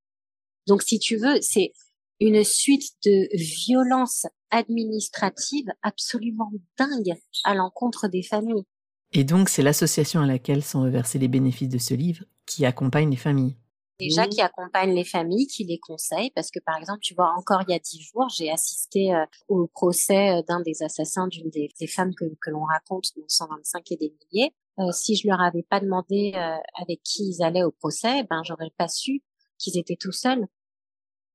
Donc 0.68 0.84
si 0.84 1.00
tu 1.00 1.16
veux, 1.16 1.41
c'est 1.41 1.72
une 2.20 2.43
suite 2.43 2.91
de 3.06 3.28
violences 3.34 4.28
administratives 4.52 5.72
absolument 5.82 6.52
dingues 6.78 7.18
à 7.45 7.56
l'encontre 7.56 8.08
des 8.08 8.24
familles. 8.24 8.66
Et 9.12 9.24
donc, 9.24 9.50
c'est 9.50 9.64
l'association 9.64 10.22
à 10.22 10.28
laquelle 10.28 10.64
sont 10.64 10.82
reversés 10.82 11.18
les 11.18 11.28
bénéfices 11.28 11.70
de 11.70 11.78
ce 11.78 11.93
livre 11.93 12.26
qui 12.45 12.66
accompagne 12.66 13.10
les 13.10 13.18
familles. 13.18 13.56
Déjà 14.00 14.28
qui 14.28 14.41
accompagnent 14.41 14.93
les 14.93 15.04
familles, 15.04 15.47
qui 15.47 15.66
les 15.66 15.80
conseillent, 15.80 16.32
parce 16.32 16.52
que 16.52 16.60
par 16.60 16.78
exemple, 16.78 17.00
tu 17.02 17.14
vois, 17.14 17.34
encore 17.38 17.64
il 17.68 17.72
y 17.72 17.76
a 17.76 17.80
dix 17.80 18.02
jours, 18.02 18.28
j'ai 18.30 18.50
assisté 18.50 19.14
euh, 19.14 19.26
au 19.47 19.68
procès 19.68 20.38
euh, 20.38 20.41
d'un 20.47 20.62
des 20.62 20.84
assassins 20.84 21.28
d'une 21.28 21.50
des, 21.50 21.70
femmes 21.88 22.14
que, 22.16 22.26
que 22.41 22.50
l'on 22.50 22.64
raconte 22.64 23.06
dans 23.18 23.28
125 23.28 23.91
et 23.91 23.97
des 23.97 24.14
milliers. 24.22 24.52
Euh, 24.80 24.91
si 24.91 25.16
je 25.16 25.28
leur 25.28 25.41
avais 25.41 25.64
pas 25.64 25.80
demandé 25.80 26.32
avec 26.76 27.02
qui 27.04 27.24
ils 27.30 27.43
allaient 27.43 27.64
au 27.64 27.72
procès, 27.72 28.24
ben 28.30 28.41
j'aurais 28.45 28.72
pas 28.78 28.88
su 28.88 29.22
qu'ils 29.58 29.78
étaient 29.78 29.97
tout 30.00 30.14
seuls. 30.14 30.47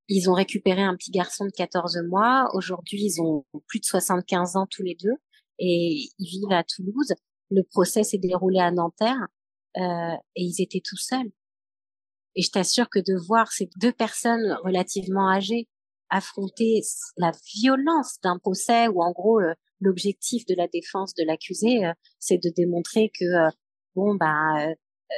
Ils 0.08 0.28
ont 0.30 0.34
récupéré 0.34 0.82
un 0.82 0.96
petit 0.96 1.10
garçon 1.10 1.46
de 1.46 1.50
14 1.50 1.98
mois. 2.08 2.48
Aujourd'hui, 2.54 3.02
ils 3.02 3.22
ont 3.22 3.44
plus 3.66 3.80
de 3.80 3.84
75 3.84 4.56
ans 4.56 4.66
tous 4.70 4.82
les 4.82 4.94
deux 4.94 5.14
et 5.58 6.08
ils 6.18 6.26
vivent 6.26 6.52
à 6.52 6.64
Toulouse. 6.64 7.14
Le 7.50 7.62
procès 7.62 8.02
s'est 8.02 8.18
déroulé 8.18 8.58
à 8.58 8.70
Nanterre 8.70 9.28
euh, 9.76 10.16
et 10.36 10.42
ils 10.42 10.62
étaient 10.62 10.82
tout 10.84 10.96
seuls. 10.96 11.30
Et 12.36 12.42
je 12.42 12.50
t'assure 12.50 12.88
que 12.90 12.98
de 12.98 13.16
voir 13.26 13.52
ces 13.52 13.68
deux 13.80 13.92
personnes 13.92 14.56
relativement 14.64 15.30
âgées 15.30 15.68
affronter 16.10 16.80
la 17.16 17.32
violence 17.56 18.18
d'un 18.22 18.38
procès 18.38 18.88
où 18.88 19.02
en 19.02 19.12
gros 19.12 19.40
euh, 19.40 19.54
l'objectif 19.80 20.44
de 20.46 20.54
la 20.54 20.68
défense 20.68 21.14
de 21.14 21.24
l'accusé, 21.24 21.84
euh, 21.84 21.92
c'est 22.18 22.38
de 22.38 22.50
démontrer 22.54 23.10
que 23.18 23.24
bon 23.96 24.14
bah 24.14 24.66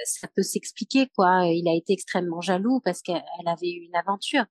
ça 0.05 0.29
peut 0.35 0.43
s'expliquer 0.43 1.09
quoi. 1.15 1.43
Il 1.47 1.69
a 1.69 1.75
été 1.75 1.93
extrêmement 1.93 2.41
jaloux 2.41 2.81
parce 2.85 3.03
qu'elle 3.03 3.23
avait 3.47 3.71
eu 3.71 3.87
une 3.87 3.97
aventure. 3.97 4.45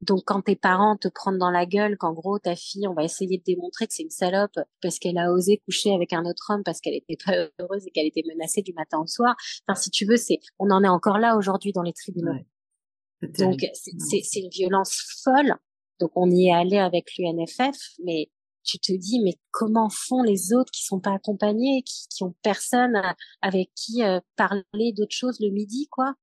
Donc 0.00 0.22
quand 0.26 0.42
tes 0.42 0.56
parents 0.56 0.96
te 0.96 1.08
prennent 1.08 1.38
dans 1.38 1.50
la 1.50 1.66
gueule 1.66 1.96
qu'en 1.96 2.12
gros 2.12 2.38
ta 2.38 2.56
fille, 2.56 2.86
on 2.86 2.94
va 2.94 3.04
essayer 3.04 3.38
de 3.38 3.42
démontrer 3.42 3.86
que 3.86 3.94
c'est 3.94 4.02
une 4.02 4.10
salope 4.10 4.58
parce 4.82 4.98
qu'elle 4.98 5.18
a 5.18 5.32
osé 5.32 5.62
coucher 5.64 5.94
avec 5.94 6.12
un 6.12 6.24
autre 6.24 6.50
homme 6.50 6.62
parce 6.64 6.80
qu'elle 6.80 6.94
était 6.94 7.16
pas 7.24 7.32
heureuse 7.58 7.86
et 7.86 7.90
qu'elle 7.90 8.06
était 8.06 8.24
menacée 8.28 8.62
du 8.62 8.72
matin 8.74 8.98
au 9.00 9.06
soir. 9.06 9.34
Enfin 9.66 9.80
si 9.80 9.90
tu 9.90 10.04
veux, 10.04 10.16
c'est 10.16 10.38
on 10.58 10.70
en 10.70 10.84
est 10.84 10.88
encore 10.88 11.18
là 11.18 11.36
aujourd'hui 11.36 11.72
dans 11.72 11.82
les 11.82 11.92
tribunaux. 11.92 12.34
Donc 13.38 13.60
c'est 13.72 14.40
une 14.40 14.50
violence 14.50 15.00
folle. 15.22 15.54
Donc 16.00 16.10
on 16.16 16.30
y 16.30 16.48
est 16.48 16.52
allé 16.52 16.76
avec 16.76 17.16
l'UNFF, 17.16 17.76
mais 18.04 18.28
tu 18.64 18.78
te 18.78 18.92
dis 18.92 19.20
mais 19.20 19.34
comment 19.50 19.88
font 19.90 20.22
les 20.22 20.52
autres 20.52 20.72
qui 20.72 20.84
sont 20.84 21.00
pas 21.00 21.14
accompagnés, 21.14 21.82
qui, 21.82 22.08
qui 22.08 22.24
ont 22.24 22.34
personne 22.42 23.00
avec 23.42 23.70
qui 23.74 24.02
euh, 24.02 24.20
parler 24.36 24.92
d'autres 24.92 25.14
choses 25.14 25.38
le 25.40 25.50
midi 25.50 25.88
quoi? 25.90 26.14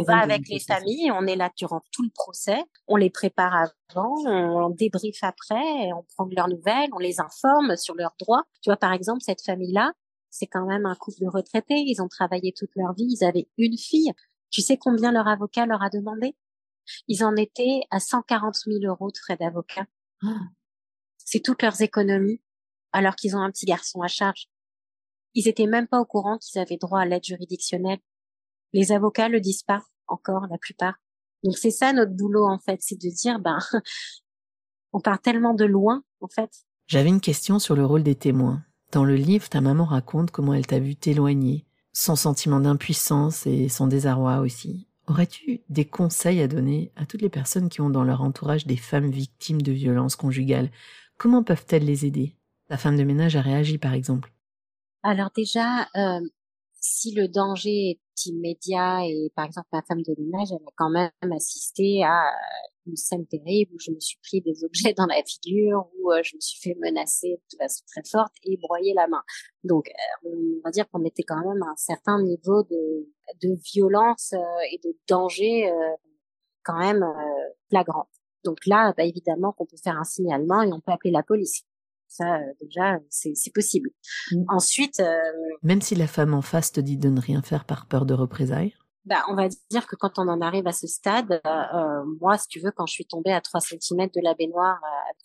On 0.00 0.04
va 0.04 0.18
avec 0.18 0.48
les 0.48 0.60
familles, 0.60 1.10
on 1.12 1.26
est 1.26 1.36
là 1.36 1.50
durant 1.56 1.82
tout 1.92 2.02
le 2.02 2.10
procès, 2.14 2.62
on 2.86 2.96
les 2.96 3.10
prépare 3.10 3.54
avant, 3.54 4.14
on 4.26 4.70
débriefe 4.70 5.22
après, 5.22 5.92
on 5.92 6.04
prend 6.14 6.28
leurs 6.30 6.48
nouvelles, 6.48 6.90
on 6.92 6.98
les 6.98 7.20
informe 7.20 7.76
sur 7.76 7.94
leurs 7.94 8.14
droits. 8.18 8.44
Tu 8.62 8.70
vois, 8.70 8.76
par 8.76 8.92
exemple, 8.92 9.20
cette 9.22 9.42
famille-là, 9.42 9.92
c'est 10.30 10.46
quand 10.46 10.66
même 10.66 10.86
un 10.86 10.94
couple 10.94 11.20
de 11.20 11.28
retraités, 11.28 11.78
ils 11.86 12.00
ont 12.00 12.08
travaillé 12.08 12.52
toute 12.56 12.70
leur 12.76 12.94
vie, 12.94 13.06
ils 13.08 13.24
avaient 13.24 13.48
une 13.58 13.76
fille. 13.76 14.12
Tu 14.50 14.62
sais 14.62 14.76
combien 14.76 15.12
leur 15.12 15.28
avocat 15.28 15.66
leur 15.66 15.82
a 15.82 15.90
demandé? 15.90 16.36
Ils 17.08 17.24
en 17.24 17.36
étaient 17.36 17.82
à 17.90 18.00
140 18.00 18.54
000 18.66 18.78
euros 18.84 19.10
de 19.10 19.16
frais 19.16 19.36
d'avocat. 19.36 19.86
C'est 21.18 21.40
toutes 21.40 21.62
leurs 21.62 21.80
économies, 21.82 22.40
alors 22.92 23.14
qu'ils 23.14 23.36
ont 23.36 23.40
un 23.40 23.50
petit 23.50 23.66
garçon 23.66 24.02
à 24.02 24.08
charge. 24.08 24.48
Ils 25.34 25.46
étaient 25.46 25.66
même 25.66 25.86
pas 25.86 26.00
au 26.00 26.04
courant 26.04 26.38
qu'ils 26.38 26.60
avaient 26.60 26.76
droit 26.76 27.00
à 27.00 27.06
l'aide 27.06 27.24
juridictionnelle. 27.24 28.00
Les 28.72 28.92
avocats 28.92 29.28
le 29.28 29.40
disent 29.40 29.62
pas 29.62 29.82
encore, 30.06 30.46
la 30.50 30.58
plupart. 30.58 30.94
Donc 31.42 31.56
c'est 31.56 31.70
ça 31.70 31.92
notre 31.92 32.12
boulot 32.12 32.46
en 32.46 32.58
fait, 32.58 32.78
c'est 32.80 33.00
de 33.00 33.08
dire 33.08 33.38
ben 33.40 33.58
on 34.92 35.00
part 35.00 35.20
tellement 35.20 35.54
de 35.54 35.64
loin 35.64 36.02
en 36.20 36.28
fait. 36.28 36.50
J'avais 36.86 37.08
une 37.08 37.20
question 37.20 37.58
sur 37.58 37.76
le 37.76 37.86
rôle 37.86 38.02
des 38.02 38.16
témoins. 38.16 38.62
Dans 38.92 39.04
le 39.04 39.14
livre, 39.14 39.48
ta 39.48 39.60
maman 39.60 39.84
raconte 39.84 40.32
comment 40.32 40.54
elle 40.54 40.66
t'a 40.66 40.80
vu 40.80 40.96
t'éloigner, 40.96 41.64
son 41.92 42.16
sentiment 42.16 42.60
d'impuissance 42.60 43.46
et 43.46 43.68
son 43.68 43.86
désarroi 43.86 44.40
aussi. 44.40 44.88
Aurais-tu 45.06 45.60
des 45.68 45.84
conseils 45.84 46.40
à 46.40 46.48
donner 46.48 46.92
à 46.96 47.06
toutes 47.06 47.22
les 47.22 47.30
personnes 47.30 47.68
qui 47.68 47.80
ont 47.80 47.90
dans 47.90 48.04
leur 48.04 48.22
entourage 48.22 48.66
des 48.66 48.76
femmes 48.76 49.10
victimes 49.10 49.62
de 49.62 49.72
violences 49.72 50.16
conjugales? 50.16 50.70
Comment 51.16 51.42
peuvent-elles 51.42 51.84
les 51.84 52.06
aider? 52.06 52.36
La 52.68 52.76
femme 52.76 52.96
de 52.96 53.04
ménage 53.04 53.36
a 53.36 53.40
réagi 53.40 53.78
par 53.78 53.94
exemple. 53.94 54.32
Alors 55.02 55.30
déjà, 55.34 55.88
euh, 55.96 56.20
si 56.80 57.12
le 57.14 57.28
danger 57.28 57.90
est 57.90 58.26
immédiat 58.26 59.04
et 59.06 59.30
par 59.36 59.44
exemple 59.44 59.68
ma 59.72 59.82
femme 59.82 60.02
de 60.02 60.14
ménage, 60.18 60.48
elle 60.50 60.66
a 60.66 60.72
quand 60.76 60.90
même 60.90 61.32
assisté 61.32 62.02
à 62.02 62.32
une 62.86 62.96
scène 62.96 63.26
terrible 63.26 63.74
où 63.74 63.78
je 63.78 63.90
me 63.90 64.00
suis 64.00 64.18
pris 64.22 64.40
des 64.40 64.64
objets 64.64 64.94
dans 64.94 65.06
la 65.06 65.22
figure, 65.22 65.88
où 65.98 66.10
euh, 66.10 66.22
je 66.24 66.36
me 66.36 66.40
suis 66.40 66.58
fait 66.58 66.76
menacer 66.80 67.40
de 67.52 67.56
façon 67.58 67.84
très 67.86 68.02
forte 68.10 68.32
et 68.44 68.56
broyer 68.56 68.94
la 68.94 69.06
main. 69.08 69.22
Donc 69.62 69.88
euh, 69.88 70.28
on 70.28 70.60
va 70.64 70.70
dire 70.70 70.88
qu'on 70.90 71.04
était 71.04 71.22
quand 71.22 71.40
même 71.40 71.62
à 71.62 71.70
un 71.70 71.76
certain 71.76 72.22
niveau 72.22 72.62
de, 72.64 73.08
de 73.42 73.56
violence 73.72 74.32
euh, 74.32 74.60
et 74.72 74.80
de 74.82 74.96
danger 75.06 75.70
quand 76.62 76.78
même 76.78 77.04
flagrant. 77.68 78.08
Donc 78.44 78.58
là, 78.66 78.94
bah, 78.96 79.04
évidemment 79.04 79.52
qu'on 79.52 79.66
peut 79.66 79.76
faire 79.82 79.98
un 79.98 80.04
signalement 80.04 80.62
et 80.62 80.72
on 80.72 80.80
peut 80.80 80.92
appeler 80.92 81.10
la 81.10 81.22
police. 81.22 81.64
Ça, 82.10 82.38
euh, 82.38 82.52
déjà, 82.60 82.98
c'est 83.08 83.52
possible. 83.54 83.90
Mm. 84.32 84.44
Ensuite, 84.48 84.98
euh, 84.98 85.16
même 85.62 85.80
si 85.80 85.94
la 85.94 86.08
femme 86.08 86.34
en 86.34 86.42
face 86.42 86.72
te 86.72 86.80
dit 86.80 86.96
de 86.96 87.08
ne 87.08 87.20
rien 87.20 87.40
faire 87.40 87.64
par 87.64 87.86
peur 87.86 88.04
de 88.04 88.14
représailles? 88.14 88.74
Bah, 89.04 89.22
on 89.28 89.36
va 89.36 89.48
dire 89.70 89.86
que 89.86 89.94
quand 89.94 90.18
on 90.18 90.28
en 90.28 90.40
arrive 90.40 90.66
à 90.66 90.72
ce 90.72 90.88
stade, 90.88 91.40
euh, 91.46 92.04
moi, 92.20 92.36
si 92.36 92.48
tu 92.48 92.58
veux, 92.58 92.72
quand 92.72 92.86
je 92.86 92.94
suis 92.94 93.06
tombée 93.06 93.32
à 93.32 93.40
3 93.40 93.60
cm 93.60 94.08
de 94.08 94.20
la 94.22 94.34
baignoire, 94.34 94.80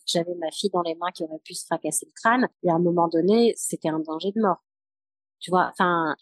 j'avais 0.05 0.35
ma 0.35 0.51
fille 0.51 0.69
dans 0.69 0.83
les 0.83 0.95
mains 0.95 1.11
qui 1.11 1.23
aurait 1.23 1.41
pu 1.43 1.55
se 1.55 1.65
fracasser 1.65 2.05
le 2.05 2.11
crâne, 2.15 2.47
et 2.63 2.69
à 2.69 2.75
un 2.75 2.79
moment 2.79 3.07
donné, 3.07 3.53
c'était 3.57 3.89
un 3.89 3.99
danger 3.99 4.31
de 4.31 4.41
mort. 4.41 4.63
Tu 5.39 5.49
vois, 5.49 5.71
enfin, 5.71 6.15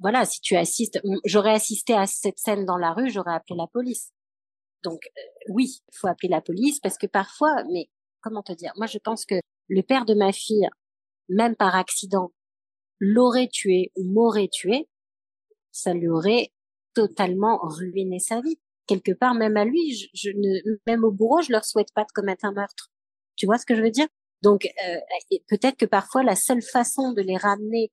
voilà, 0.00 0.24
si 0.24 0.40
tu 0.40 0.56
assistes, 0.56 1.00
j'aurais 1.24 1.52
assisté 1.52 1.92
à 1.94 2.06
cette 2.06 2.38
scène 2.38 2.64
dans 2.64 2.78
la 2.78 2.92
rue, 2.92 3.10
j'aurais 3.10 3.34
appelé 3.34 3.56
la 3.56 3.66
police. 3.66 4.12
Donc 4.82 5.00
oui, 5.48 5.82
il 5.92 5.96
faut 5.96 6.06
appeler 6.08 6.28
la 6.28 6.40
police 6.40 6.80
parce 6.80 6.98
que 6.98 7.06
parfois, 7.06 7.64
mais 7.70 7.90
comment 8.20 8.42
te 8.42 8.52
dire, 8.52 8.72
moi 8.76 8.86
je 8.86 8.98
pense 8.98 9.24
que 9.24 9.34
le 9.68 9.82
père 9.82 10.04
de 10.04 10.14
ma 10.14 10.32
fille, 10.32 10.68
même 11.28 11.56
par 11.56 11.74
accident, 11.74 12.32
l'aurait 12.98 13.48
tué 13.48 13.92
ou 13.96 14.04
m'aurait 14.04 14.48
tué, 14.48 14.88
ça 15.70 15.94
lui 15.94 16.08
aurait 16.08 16.50
totalement 16.94 17.58
ruiné 17.62 18.18
sa 18.18 18.40
vie. 18.40 18.58
Quelque 18.86 19.12
part, 19.12 19.34
même 19.34 19.56
à 19.56 19.64
lui, 19.64 20.10
je, 20.14 20.30
ne, 20.30 20.78
même 20.86 21.04
au 21.04 21.12
bourreau, 21.12 21.42
je 21.42 21.52
leur 21.52 21.64
souhaite 21.64 21.92
pas 21.94 22.04
de 22.04 22.12
commettre 22.12 22.44
un 22.44 22.52
meurtre. 22.52 22.90
Tu 23.36 23.46
vois 23.46 23.58
ce 23.58 23.66
que 23.66 23.76
je 23.76 23.82
veux 23.82 23.90
dire? 23.90 24.08
Donc, 24.42 24.66
euh, 24.66 24.98
peut-être 25.48 25.76
que 25.76 25.86
parfois, 25.86 26.22
la 26.22 26.36
seule 26.36 26.62
façon 26.62 27.12
de 27.12 27.20
les 27.20 27.36
ramener 27.36 27.92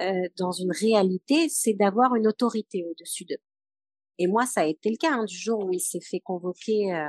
euh, 0.00 0.28
dans 0.38 0.52
une 0.52 0.72
réalité, 0.72 1.48
c'est 1.48 1.74
d'avoir 1.74 2.14
une 2.14 2.26
autorité 2.26 2.84
au-dessus 2.84 3.24
d'eux. 3.24 3.42
Et 4.18 4.26
moi, 4.26 4.46
ça 4.46 4.62
a 4.62 4.66
été 4.66 4.90
le 4.90 4.96
cas 4.96 5.12
hein, 5.12 5.24
du 5.24 5.36
jour 5.36 5.64
où 5.64 5.72
il 5.72 5.80
s'est 5.80 6.00
fait 6.00 6.20
convoquer 6.20 6.94
euh, 6.94 7.08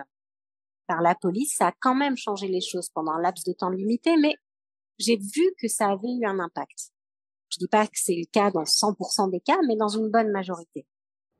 par 0.87 1.01
la 1.01 1.15
police, 1.15 1.55
ça 1.57 1.67
a 1.67 1.73
quand 1.79 1.95
même 1.95 2.17
changé 2.17 2.47
les 2.47 2.61
choses 2.61 2.89
pendant 2.93 3.11
un 3.11 3.21
laps 3.21 3.43
de 3.45 3.53
temps 3.53 3.69
limité, 3.69 4.17
mais 4.17 4.35
j'ai 4.97 5.17
vu 5.17 5.53
que 5.59 5.67
ça 5.67 5.89
avait 5.89 6.13
eu 6.19 6.25
un 6.25 6.39
impact. 6.39 6.91
Je 7.49 7.59
dis 7.59 7.67
pas 7.67 7.85
que 7.85 7.93
c'est 7.93 8.15
le 8.15 8.25
cas 8.31 8.51
dans 8.51 8.63
100% 8.63 9.31
des 9.31 9.39
cas, 9.39 9.57
mais 9.67 9.75
dans 9.75 9.87
une 9.87 10.09
bonne 10.09 10.31
majorité. 10.31 10.85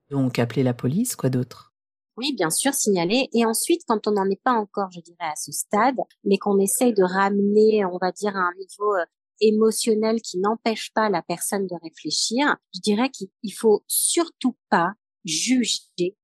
Donc 0.10 0.39
appeler 0.39 0.64
la 0.64 0.74
police, 0.74 1.16
quoi 1.16 1.30
d'autre? 1.30 1.74
Oui, 2.18 2.34
bien 2.34 2.50
sûr, 2.50 2.74
signaler. 2.74 3.30
Et 3.34 3.45
ensuite, 3.45 3.84
quand 3.88 4.08
on 4.08 4.12
n'en 4.12 4.30
est 4.30 4.41
pas 4.41 4.54
encore, 4.54 4.89
je 4.91 5.02
dirais, 5.02 5.18
à 5.20 5.36
ce 5.36 5.52
stade, 5.52 5.98
mais 6.24 6.38
qu'on 6.38 6.60
essaye 6.60 6.93
de 6.93 7.04
ramener, 7.04 7.86
on 7.86 7.98
va 8.00 8.12
dire, 8.12 8.36
à 8.36 8.39
un 8.39 8.54
niveau 8.58 8.95
euh, 8.95 9.06
émotionnel 9.39 10.22
qui 10.22 10.39
n'empêche 10.39 10.91
pas 10.93 11.10
la 11.10 11.22
personne 11.22 11.68
de 11.68 11.76
réfléchir, 11.84 12.56
je 12.74 12.80
dirais 12.80 13.10
qu'il 13.10 13.54
faut 13.54 13.84
surtout 13.88 14.58
pas 14.70 14.93
juger 15.26 16.16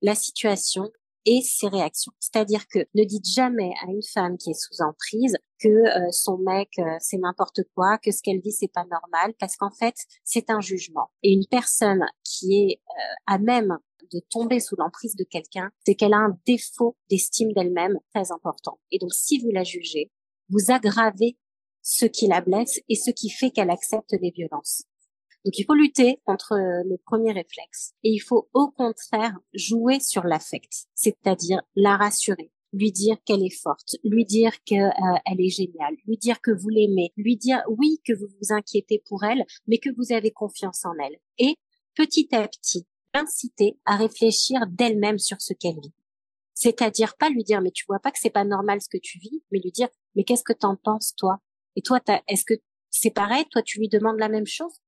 la 0.00 0.14
situation 0.14 0.92
et 1.26 1.40
ses 1.42 1.68
réactions. 1.68 2.12
C'est-à-dire 2.20 2.66
que 2.68 2.80
ne 2.94 3.04
dites 3.04 3.26
jamais 3.26 3.72
à 3.82 3.90
une 3.90 4.02
femme 4.02 4.36
qui 4.38 4.50
est 4.50 4.60
sous 4.60 4.82
emprise 4.82 5.36
que 5.60 5.68
euh, 5.68 6.10
son 6.10 6.38
mec 6.38 6.70
euh, 6.78 6.96
c'est 7.00 7.18
n'importe 7.18 7.60
quoi, 7.74 7.98
que 7.98 8.10
ce 8.10 8.22
qu'elle 8.22 8.40
vit 8.40 8.52
c'est 8.52 8.72
pas 8.72 8.84
normal, 8.84 9.34
parce 9.38 9.56
qu'en 9.56 9.70
fait 9.70 9.94
c'est 10.24 10.50
un 10.50 10.60
jugement. 10.60 11.10
Et 11.22 11.32
une 11.32 11.46
personne 11.50 12.04
qui 12.24 12.54
est 12.54 12.80
euh, 12.90 13.14
à 13.26 13.38
même 13.38 13.78
de 14.12 14.20
tomber 14.30 14.60
sous 14.60 14.76
l'emprise 14.76 15.16
de 15.16 15.24
quelqu'un, 15.24 15.70
c'est 15.86 15.94
qu'elle 15.94 16.12
a 16.12 16.18
un 16.18 16.38
défaut 16.46 16.96
d'estime 17.08 17.52
d'elle-même 17.52 17.98
très 18.14 18.30
important. 18.32 18.78
Et 18.90 18.98
donc 18.98 19.14
si 19.14 19.38
vous 19.38 19.50
la 19.50 19.64
jugez, 19.64 20.10
vous 20.50 20.70
aggravez 20.70 21.38
ce 21.82 22.06
qui 22.06 22.26
la 22.26 22.40
blesse 22.40 22.80
et 22.88 22.94
ce 22.94 23.10
qui 23.10 23.30
fait 23.30 23.50
qu'elle 23.50 23.70
accepte 23.70 24.14
des 24.14 24.30
violences. 24.30 24.84
Donc 25.44 25.58
il 25.58 25.64
faut 25.64 25.74
lutter 25.74 26.20
contre 26.24 26.52
euh, 26.52 26.82
le 26.88 26.96
premier 26.98 27.32
réflexe 27.32 27.94
et 28.04 28.10
il 28.10 28.20
faut 28.20 28.48
au 28.54 28.70
contraire 28.70 29.36
jouer 29.54 29.98
sur 29.98 30.22
l'affect, 30.24 30.72
c'est-à-dire 30.94 31.60
la 31.74 31.96
rassurer, 31.96 32.52
lui 32.72 32.92
dire 32.92 33.16
qu'elle 33.24 33.42
est 33.42 33.62
forte, 33.62 33.96
lui 34.04 34.24
dire 34.24 34.62
qu'elle 34.64 34.82
euh, 34.84 35.38
est 35.38 35.48
géniale, 35.48 35.96
lui 36.06 36.16
dire 36.16 36.40
que 36.40 36.52
vous 36.52 36.68
l'aimez, 36.68 37.12
lui 37.16 37.36
dire 37.36 37.60
oui 37.68 38.00
que 38.04 38.12
vous 38.12 38.28
vous 38.40 38.54
inquiétez 38.54 39.02
pour 39.08 39.24
elle, 39.24 39.44
mais 39.66 39.78
que 39.78 39.90
vous 39.96 40.12
avez 40.12 40.30
confiance 40.30 40.84
en 40.84 40.94
elle. 41.04 41.18
Et 41.38 41.56
petit 41.96 42.28
à 42.32 42.46
petit, 42.46 42.86
l'inciter 43.12 43.78
à 43.84 43.96
réfléchir 43.96 44.60
d'elle-même 44.68 45.18
sur 45.18 45.40
ce 45.40 45.54
qu'elle 45.54 45.80
vit. 45.80 45.92
C'est-à-dire 46.54 47.16
pas 47.16 47.30
lui 47.30 47.42
dire 47.42 47.62
mais 47.62 47.72
tu 47.72 47.84
vois 47.88 47.98
pas 47.98 48.12
que 48.12 48.18
c'est 48.20 48.30
pas 48.30 48.44
normal 48.44 48.80
ce 48.80 48.88
que 48.88 48.98
tu 49.02 49.18
vis, 49.18 49.42
mais 49.50 49.58
lui 49.58 49.72
dire 49.72 49.88
mais 50.14 50.22
qu'est-ce 50.22 50.44
que 50.44 50.52
t'en 50.52 50.76
penses 50.76 51.14
toi? 51.16 51.38
Et 51.74 51.82
toi 51.82 52.00
est-ce 52.28 52.44
que 52.44 52.54
c'est 52.90 53.10
pareil? 53.10 53.44
Toi 53.50 53.62
tu 53.62 53.80
lui 53.80 53.88
demandes 53.88 54.20
la 54.20 54.28
même 54.28 54.46
chose? 54.46 54.81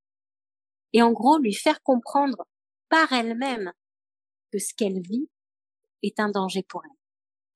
Et 0.95 1.03
en 1.03 1.13
gros 1.13 1.39
lui 1.39 1.53
faire 1.53 1.83
comprendre 1.83 2.47
par 2.89 3.13
elle-même 3.13 3.73
que 4.51 4.59
ce 4.59 4.73
qu'elle 4.73 5.03
vit 5.03 5.29
est 6.03 6.19
un 6.21 6.31
danger 6.31 6.63
pour 6.67 6.83
elle. 6.85 6.97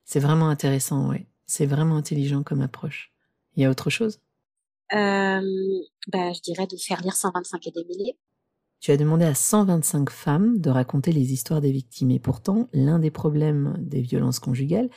C'est 0.05 0.21
vraiment 0.21 0.49
intéressant, 0.49 1.09
oui. 1.09 1.27
C'est 1.47 1.67
vraiment 1.67 1.97
intelligent 1.97 2.43
comme 2.43 2.61
approche. 2.61 3.13
Il 3.57 3.63
y 3.63 3.65
a 3.65 3.71
autre 3.71 3.89
chose? 3.89 4.21
Euh, 4.93 5.41
ben, 6.09 6.35
Je 6.35 6.41
dirais 6.43 6.67
de 6.67 6.77
faire 6.77 7.01
lire 7.01 7.15
125 7.15 7.67
et 7.67 7.71
des 7.71 7.85
milliers. 7.85 8.19
Tu 8.81 8.91
as 8.91 8.97
demandé 8.97 9.25
à 9.25 9.35
125 9.35 10.11
femmes 10.11 10.59
de 10.59 10.71
raconter 10.71 11.13
les 11.13 11.33
histoires 11.33 11.61
des 11.61 11.73
victimes. 11.73 12.11
Et 12.11 12.21
pourtant, 12.21 12.69
l'un 12.73 12.99
des 12.99 13.11
problèmes 13.11 13.75
des 13.79 14.01
violences 14.01 14.39
conjugales, 14.39 14.89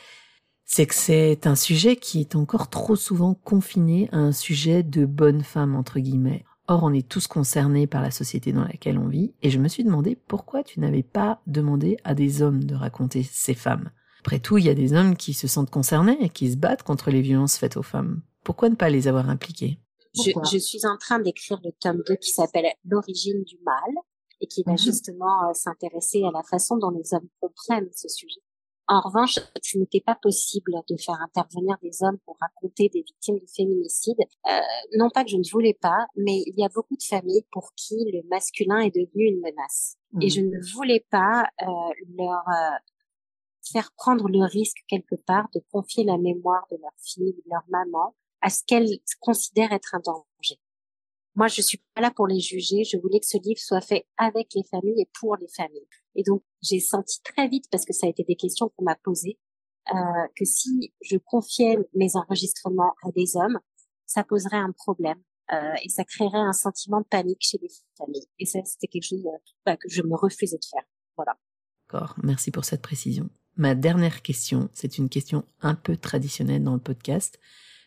c'est 0.64 0.86
que 0.86 0.94
c'est 0.94 1.46
un 1.46 1.56
sujet 1.56 1.96
qui 1.96 2.20
est 2.20 2.36
encore 2.36 2.70
trop 2.70 2.96
souvent 2.96 3.34
confiné 3.34 4.08
à 4.12 4.18
un 4.18 4.32
sujet 4.32 4.82
de 4.82 5.04
bonne 5.04 5.42
femme, 5.42 5.74
entre 5.74 5.98
guillemets. 5.98 6.44
Or, 6.72 6.84
on 6.84 6.94
est 6.94 7.06
tous 7.06 7.26
concernés 7.26 7.86
par 7.86 8.00
la 8.00 8.10
société 8.10 8.50
dans 8.50 8.64
laquelle 8.64 8.96
on 8.96 9.06
vit, 9.06 9.34
et 9.42 9.50
je 9.50 9.58
me 9.58 9.68
suis 9.68 9.84
demandé 9.84 10.16
pourquoi 10.16 10.62
tu 10.62 10.80
n'avais 10.80 11.02
pas 11.02 11.42
demandé 11.46 11.98
à 12.02 12.14
des 12.14 12.40
hommes 12.40 12.64
de 12.64 12.74
raconter 12.74 13.22
ces 13.30 13.52
femmes. 13.52 13.90
Après 14.20 14.38
tout, 14.38 14.56
il 14.56 14.64
y 14.64 14.70
a 14.70 14.74
des 14.74 14.94
hommes 14.94 15.14
qui 15.14 15.34
se 15.34 15.46
sentent 15.46 15.68
concernés 15.68 16.16
et 16.22 16.30
qui 16.30 16.50
se 16.50 16.56
battent 16.56 16.82
contre 16.82 17.10
les 17.10 17.20
violences 17.20 17.58
faites 17.58 17.76
aux 17.76 17.82
femmes. 17.82 18.22
Pourquoi 18.42 18.70
ne 18.70 18.74
pas 18.74 18.88
les 18.88 19.06
avoir 19.06 19.28
impliqués 19.28 19.80
je, 20.14 20.58
suis 20.58 20.86
en 20.86 20.96
train 20.96 21.18
d'écrire 21.18 21.60
le 21.62 21.72
tome 21.78 22.02
2 22.06 22.16
qui 22.16 22.30
s'appelle 22.30 22.64
L'origine 22.86 23.44
du 23.44 23.58
mal 23.66 24.02
et 24.40 24.46
qui 24.46 24.62
va 24.62 24.72
mhm. 24.72 24.78
justement 24.78 25.50
euh, 25.50 25.52
s'intéresser 25.52 26.22
à 26.24 26.30
la 26.32 26.42
façon 26.42 26.78
dont 26.78 26.90
les 26.90 27.12
hommes 27.12 27.28
comprennent 27.38 27.90
ce 27.94 28.08
sujet. 28.08 28.40
En 28.88 29.00
revanche, 29.00 29.38
ce 29.62 29.78
n'était 29.78 30.00
pas 30.00 30.16
possible 30.16 30.72
de 30.88 30.96
faire 30.96 31.20
intervenir 31.22 31.76
des 31.82 32.02
hommes 32.02 32.18
pour 32.24 32.36
raconter 32.40 32.88
des 32.88 33.02
victimes 33.02 33.38
de 33.38 33.46
féminicide. 33.46 34.18
Euh, 34.46 34.60
non 34.96 35.08
pas 35.08 35.24
que 35.24 35.30
je 35.30 35.36
ne 35.36 35.50
voulais 35.50 35.78
pas, 35.80 36.06
mais 36.16 36.42
il 36.46 36.54
y 36.56 36.64
a 36.64 36.68
beaucoup 36.68 36.96
de 36.96 37.02
familles 37.02 37.46
pour 37.52 37.72
qui 37.74 37.94
le 38.12 38.28
masculin 38.28 38.80
est 38.80 38.94
devenu 38.94 39.28
une 39.28 39.40
menace. 39.40 39.96
Et 40.20 40.28
je 40.28 40.40
mhm. 40.40 40.50
ne 40.50 40.72
voulais 40.74 41.06
pas 41.10 41.48
euh, 41.62 41.66
leur 42.18 42.42
euh, 42.48 42.76
faire 43.72 43.92
prendre 43.96 44.28
le 44.28 44.44
risque 44.44 44.78
quelque 44.88 45.14
part 45.14 45.48
de 45.54 45.62
confier 45.70 46.04
la 46.04 46.18
mémoire 46.18 46.66
de 46.70 46.76
leur 46.76 46.92
fille, 46.98 47.32
de 47.32 47.42
leur 47.46 47.62
maman, 47.68 48.14
à 48.40 48.50
ce 48.50 48.62
qu'elles 48.66 48.98
considèrent 49.20 49.72
être 49.72 49.94
un 49.94 50.00
danger. 50.00 50.58
Moi, 51.34 51.48
je 51.48 51.62
suis 51.62 51.80
pas 51.94 52.02
là 52.02 52.10
pour 52.10 52.26
les 52.26 52.40
juger. 52.40 52.84
Je 52.84 52.98
voulais 52.98 53.20
que 53.20 53.26
ce 53.26 53.38
livre 53.38 53.60
soit 53.60 53.80
fait 53.80 54.06
avec 54.18 54.48
les 54.54 54.64
familles 54.70 55.00
et 55.00 55.08
pour 55.18 55.36
les 55.36 55.48
familles. 55.48 55.86
Et 56.14 56.22
donc, 56.22 56.42
j'ai 56.62 56.80
senti 56.80 57.20
très 57.22 57.48
vite, 57.48 57.64
parce 57.70 57.84
que 57.84 57.92
ça 57.92 58.06
a 58.06 58.10
été 58.10 58.22
des 58.24 58.36
questions 58.36 58.70
qu'on 58.76 58.84
m'a 58.84 58.96
posées, 59.02 59.38
euh, 59.94 59.96
que 60.36 60.44
si 60.44 60.92
je 61.00 61.16
confiais 61.16 61.78
mes 61.94 62.14
enregistrements 62.16 62.94
à 63.02 63.10
des 63.12 63.36
hommes, 63.36 63.58
ça 64.06 64.24
poserait 64.24 64.58
un 64.58 64.72
problème 64.72 65.22
euh, 65.52 65.74
et 65.82 65.88
ça 65.88 66.04
créerait 66.04 66.38
un 66.38 66.52
sentiment 66.52 67.00
de 67.00 67.06
panique 67.06 67.40
chez 67.40 67.58
les 67.60 67.70
familles. 67.96 68.26
Et 68.38 68.46
ça, 68.46 68.60
c'était 68.64 68.86
quelque 68.86 69.08
chose 69.08 69.26
euh, 69.26 69.38
bah, 69.64 69.76
que 69.76 69.88
je 69.88 70.02
me 70.02 70.14
refusais 70.14 70.58
de 70.58 70.64
faire. 70.64 70.84
Voilà. 71.16 71.36
D'accord. 71.88 72.14
Merci 72.22 72.50
pour 72.50 72.64
cette 72.64 72.82
précision. 72.82 73.28
Ma 73.56 73.74
dernière 73.74 74.22
question, 74.22 74.70
c'est 74.72 74.98
une 74.98 75.08
question 75.08 75.44
un 75.60 75.74
peu 75.74 75.96
traditionnelle 75.96 76.62
dans 76.62 76.74
le 76.74 76.80
podcast 76.80 77.38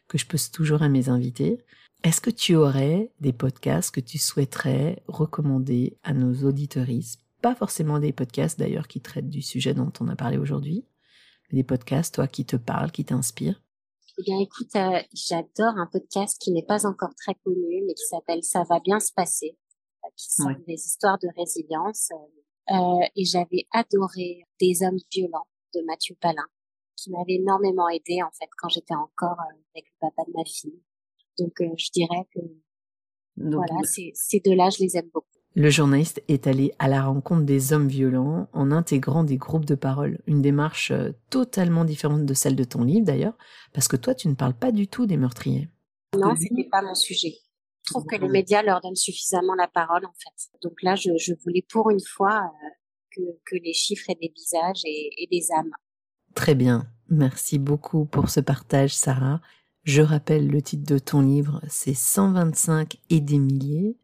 que 0.08 0.18
je 0.18 0.28
pose 0.28 0.52
toujours 0.52 0.84
à 0.84 0.90
mes 0.90 1.10
invités. 1.10 1.60
Est-ce 2.04 2.22
que 2.22 2.30
tu 2.30 2.56
aurais 2.56 3.12
des 3.20 3.34
podcasts 3.34 3.94
que 3.94 4.00
tu 4.00 4.18
souhaiterais 4.18 5.02
recommander 5.08 5.98
à 6.04 6.14
nos 6.14 6.48
auditeuristes? 6.48 7.22
Pas 7.42 7.56
forcément 7.56 8.00
des 8.00 8.14
podcasts 8.14 8.60
d'ailleurs 8.60 8.88
qui 8.88 9.02
traitent 9.02 9.30
du 9.30 9.42
sujet 9.42 9.74
dont 9.74 9.92
on 10.00 10.08
a 10.08 10.16
parlé 10.16 10.38
aujourd'hui, 10.38 10.86
mais 11.50 11.58
des 11.58 11.64
podcasts, 11.64 12.16
toi, 12.16 12.28
qui 12.28 12.46
te 12.46 12.56
parlent, 12.56 12.92
qui 12.92 13.06
t'inspirent? 13.06 13.62
Eh 14.18 14.24
bien, 14.24 14.40
écoute, 14.40 14.74
euh, 14.78 15.02
j'adore 15.14 15.78
un 15.78 15.88
podcast 15.88 16.40
qui 16.40 16.52
n'est 16.52 16.64
pas 16.64 16.86
encore 16.86 17.14
très 17.16 17.36
connu, 17.44 17.84
mais 17.86 17.94
qui 17.94 18.06
s'appelle 18.06 18.44
Ça 18.44 18.64
va 18.70 18.80
bien 18.80 19.00
se 19.00 19.12
passer, 19.14 19.58
euh, 20.06 20.08
qui 20.16 20.32
sont 20.32 20.56
des 20.66 20.76
histoires 20.76 21.20
de 21.20 21.28
résilience. 21.36 22.12
Euh, 22.72 23.06
et 23.16 23.26
j'avais 23.26 23.68
adoré 23.72 24.46
Des 24.60 24.84
hommes 24.84 25.00
violents 25.12 25.48
de 25.74 25.82
Mathieu 25.86 26.16
Palin, 26.22 26.48
qui 26.96 27.12
m'avait 27.12 27.36
énormément 27.36 27.90
aidé 27.90 28.24
en 28.24 28.32
fait 28.32 28.50
quand 28.58 28.70
j'étais 28.70 28.96
encore 28.96 29.38
avec 29.74 29.86
le 29.86 30.00
papa 30.00 30.24
de 30.26 30.34
ma 30.34 30.46
fille. 30.46 30.82
Donc, 31.38 31.62
euh, 31.62 31.68
je 31.78 31.90
dirais 31.92 32.28
que 32.34 32.40
voilà, 33.38 33.76
ces 33.84 34.40
deux-là, 34.40 34.70
je 34.70 34.84
les 34.84 34.98
aime 34.98 35.10
beaucoup. 35.14 35.28
Le 35.58 35.70
journaliste 35.70 36.22
est 36.28 36.48
allé 36.48 36.74
à 36.80 36.90
la 36.90 37.04
rencontre 37.04 37.44
des 37.44 37.72
hommes 37.72 37.88
violents 37.88 38.50
en 38.52 38.72
intégrant 38.72 39.24
des 39.24 39.38
groupes 39.38 39.64
de 39.64 39.76
parole, 39.76 40.20
une 40.28 40.42
démarche 40.42 40.92
euh, 40.92 41.14
totalement 41.30 41.86
différente 41.86 42.26
de 42.26 42.34
celle 42.34 42.58
de 42.58 42.66
ton 42.66 42.84
livre 42.84 43.06
d'ailleurs, 43.06 43.38
parce 43.72 43.88
que 43.88 43.96
toi 43.96 44.14
tu 44.14 44.28
ne 44.28 44.34
parles 44.34 44.54
pas 44.54 44.74
du 44.74 44.90
tout 44.90 45.06
des 45.06 45.16
meurtriers. 45.16 45.70
Non, 46.18 46.36
c'était 46.36 46.68
pas 46.70 46.82
mon 46.82 46.94
sujet. 46.94 47.36
Je 47.88 47.94
trouve 47.94 48.06
que 48.06 48.18
les 48.18 48.28
médias 48.28 48.64
leur 48.64 48.82
donnent 48.82 48.98
suffisamment 48.98 49.56
la 49.56 49.70
parole 49.70 50.06
en 50.06 50.14
fait. 50.14 50.60
Donc 50.62 50.74
là, 50.82 50.96
je, 50.96 51.12
je 51.18 51.34
voulais 51.46 51.66
pour 51.70 51.90
une 51.90 52.04
fois 52.04 52.42
euh, 52.42 52.70
que, 53.12 53.22
que, 53.46 53.56
les 53.64 53.74
chiffres 53.74 54.10
aient 54.10 54.18
des 54.20 54.34
visages 54.36 54.82
et, 54.84 55.24
et 55.24 55.28
des 55.32 55.54
âmes. 55.58 55.72
Très 56.34 56.56
bien. 56.56 56.86
Merci 57.08 57.60
beaucoup 57.60 58.06
pour 58.06 58.30
ce 58.30 58.42
partage, 58.42 58.94
Sarah. 58.94 59.40
Je 59.86 60.02
rappelle 60.02 60.48
le 60.48 60.62
titre 60.64 60.92
de 60.92 60.98
ton 60.98 61.22
livre, 61.22 61.62
c'est 61.70 61.94
125 61.94 62.98
et 63.12 63.22
des 63.22 63.38
milliers. 63.38 63.96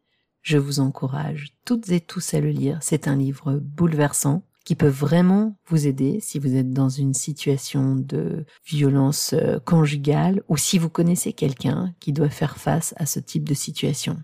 Je 0.44 0.60
vous 0.60 0.80
encourage 0.80 1.54
toutes 1.66 1.90
et 1.90 2.00
tous 2.00 2.36
à 2.36 2.40
le 2.40 2.50
lire. 2.50 2.78
C'est 2.82 3.08
un 3.08 3.16
livre 3.16 3.60
bouleversant 3.60 4.44
qui 4.64 4.76
peut 4.76 4.88
vraiment 4.88 5.58
vous 5.66 5.88
aider 5.88 6.20
si 6.22 6.38
vous 6.38 6.56
êtes 6.56 6.72
dans 6.72 6.90
une 6.90 7.16
situation 7.16 7.96
de 7.96 8.46
violence 8.64 9.34
euh, 9.34 9.58
conjugale 9.58 10.44
ou 10.50 10.56
si 10.56 10.78
vous 10.78 10.90
connaissez 10.90 11.34
quelqu'un 11.34 11.96
qui 12.00 12.14
doit 12.14 12.30
faire 12.30 12.58
face 12.58 12.94
à 12.98 13.08
ce 13.08 13.20
type 13.20 13.50
de 13.50 13.56
situation. 13.56 14.22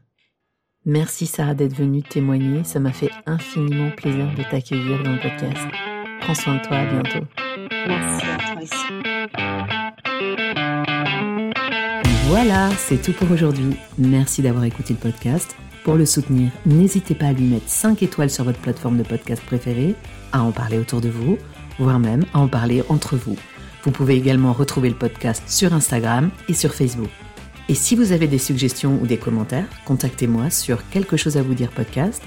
Merci 0.86 1.26
Sarah 1.26 1.56
d'être 1.56 1.76
venue 1.76 2.04
témoigner. 2.04 2.64
Ça 2.66 2.80
m'a 2.80 2.94
fait 2.94 3.10
infiniment 3.26 3.90
plaisir 3.98 4.32
de 4.36 4.44
t'accueillir 4.44 5.02
dans 5.02 5.14
le 5.14 5.20
podcast. 5.20 5.66
Prends 6.22 6.36
soin 6.36 6.58
de 6.58 6.62
toi. 6.62 6.78
À 6.78 6.86
bientôt. 6.86 7.26
Merci 7.88 8.26
à 8.28 8.38
toi 8.38 8.62
aussi. 8.62 8.98
Voilà, 12.28 12.70
c'est 12.72 13.02
tout 13.02 13.14
pour 13.14 13.32
aujourd'hui. 13.32 13.78
Merci 13.98 14.42
d'avoir 14.42 14.66
écouté 14.66 14.94
le 14.94 15.00
podcast. 15.00 15.56
Pour 15.86 15.96
le 15.96 16.06
soutenir, 16.06 16.52
n'hésitez 16.66 17.16
pas 17.16 17.28
à 17.28 17.32
lui 17.32 17.46
mettre 17.46 17.70
5 17.70 18.04
étoiles 18.04 18.30
sur 18.30 18.44
votre 18.44 18.60
plateforme 18.60 18.98
de 18.98 19.04
podcast 19.04 19.42
préférée, 19.46 19.96
à 20.34 20.44
en 20.44 20.52
parler 20.52 20.78
autour 20.78 21.00
de 21.00 21.08
vous, 21.08 21.38
voire 21.80 22.00
même 22.00 22.26
à 22.34 22.40
en 22.40 22.50
parler 22.50 22.84
entre 22.90 23.16
vous. 23.16 23.38
Vous 23.84 23.92
pouvez 23.92 24.16
également 24.16 24.52
retrouver 24.52 24.90
le 24.90 24.96
podcast 24.96 25.42
sur 25.48 25.74
Instagram 25.74 26.30
et 26.50 26.54
sur 26.54 26.74
Facebook. 26.74 27.08
Et 27.70 27.76
si 27.76 27.96
vous 27.96 28.12
avez 28.12 28.28
des 28.28 28.40
suggestions 28.40 29.00
ou 29.02 29.08
des 29.08 29.18
commentaires, 29.18 29.68
contactez-moi 29.86 30.50
sur 30.50 30.86
quelque 30.90 31.16
chose 31.16 31.38
à 31.38 31.42
vous 31.42 31.54
dire 31.54 31.72
podcast 31.72 32.22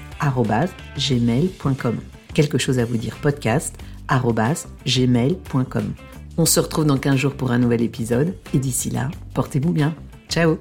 gmail.com. 0.97 1.97
Quelque 2.33 2.57
chose 2.57 2.79
à 2.79 2.85
vous 2.85 2.97
dire 2.97 3.17
podcast 3.17 3.75
gmail.com. 4.87 5.93
On 6.41 6.45
se 6.47 6.59
retrouve 6.59 6.85
dans 6.85 6.97
15 6.97 7.17
jours 7.17 7.33
pour 7.35 7.51
un 7.51 7.59
nouvel 7.59 7.83
épisode 7.83 8.33
et 8.51 8.57
d'ici 8.57 8.89
là, 8.89 9.11
portez-vous 9.35 9.73
bien. 9.73 9.93
Ciao 10.27 10.57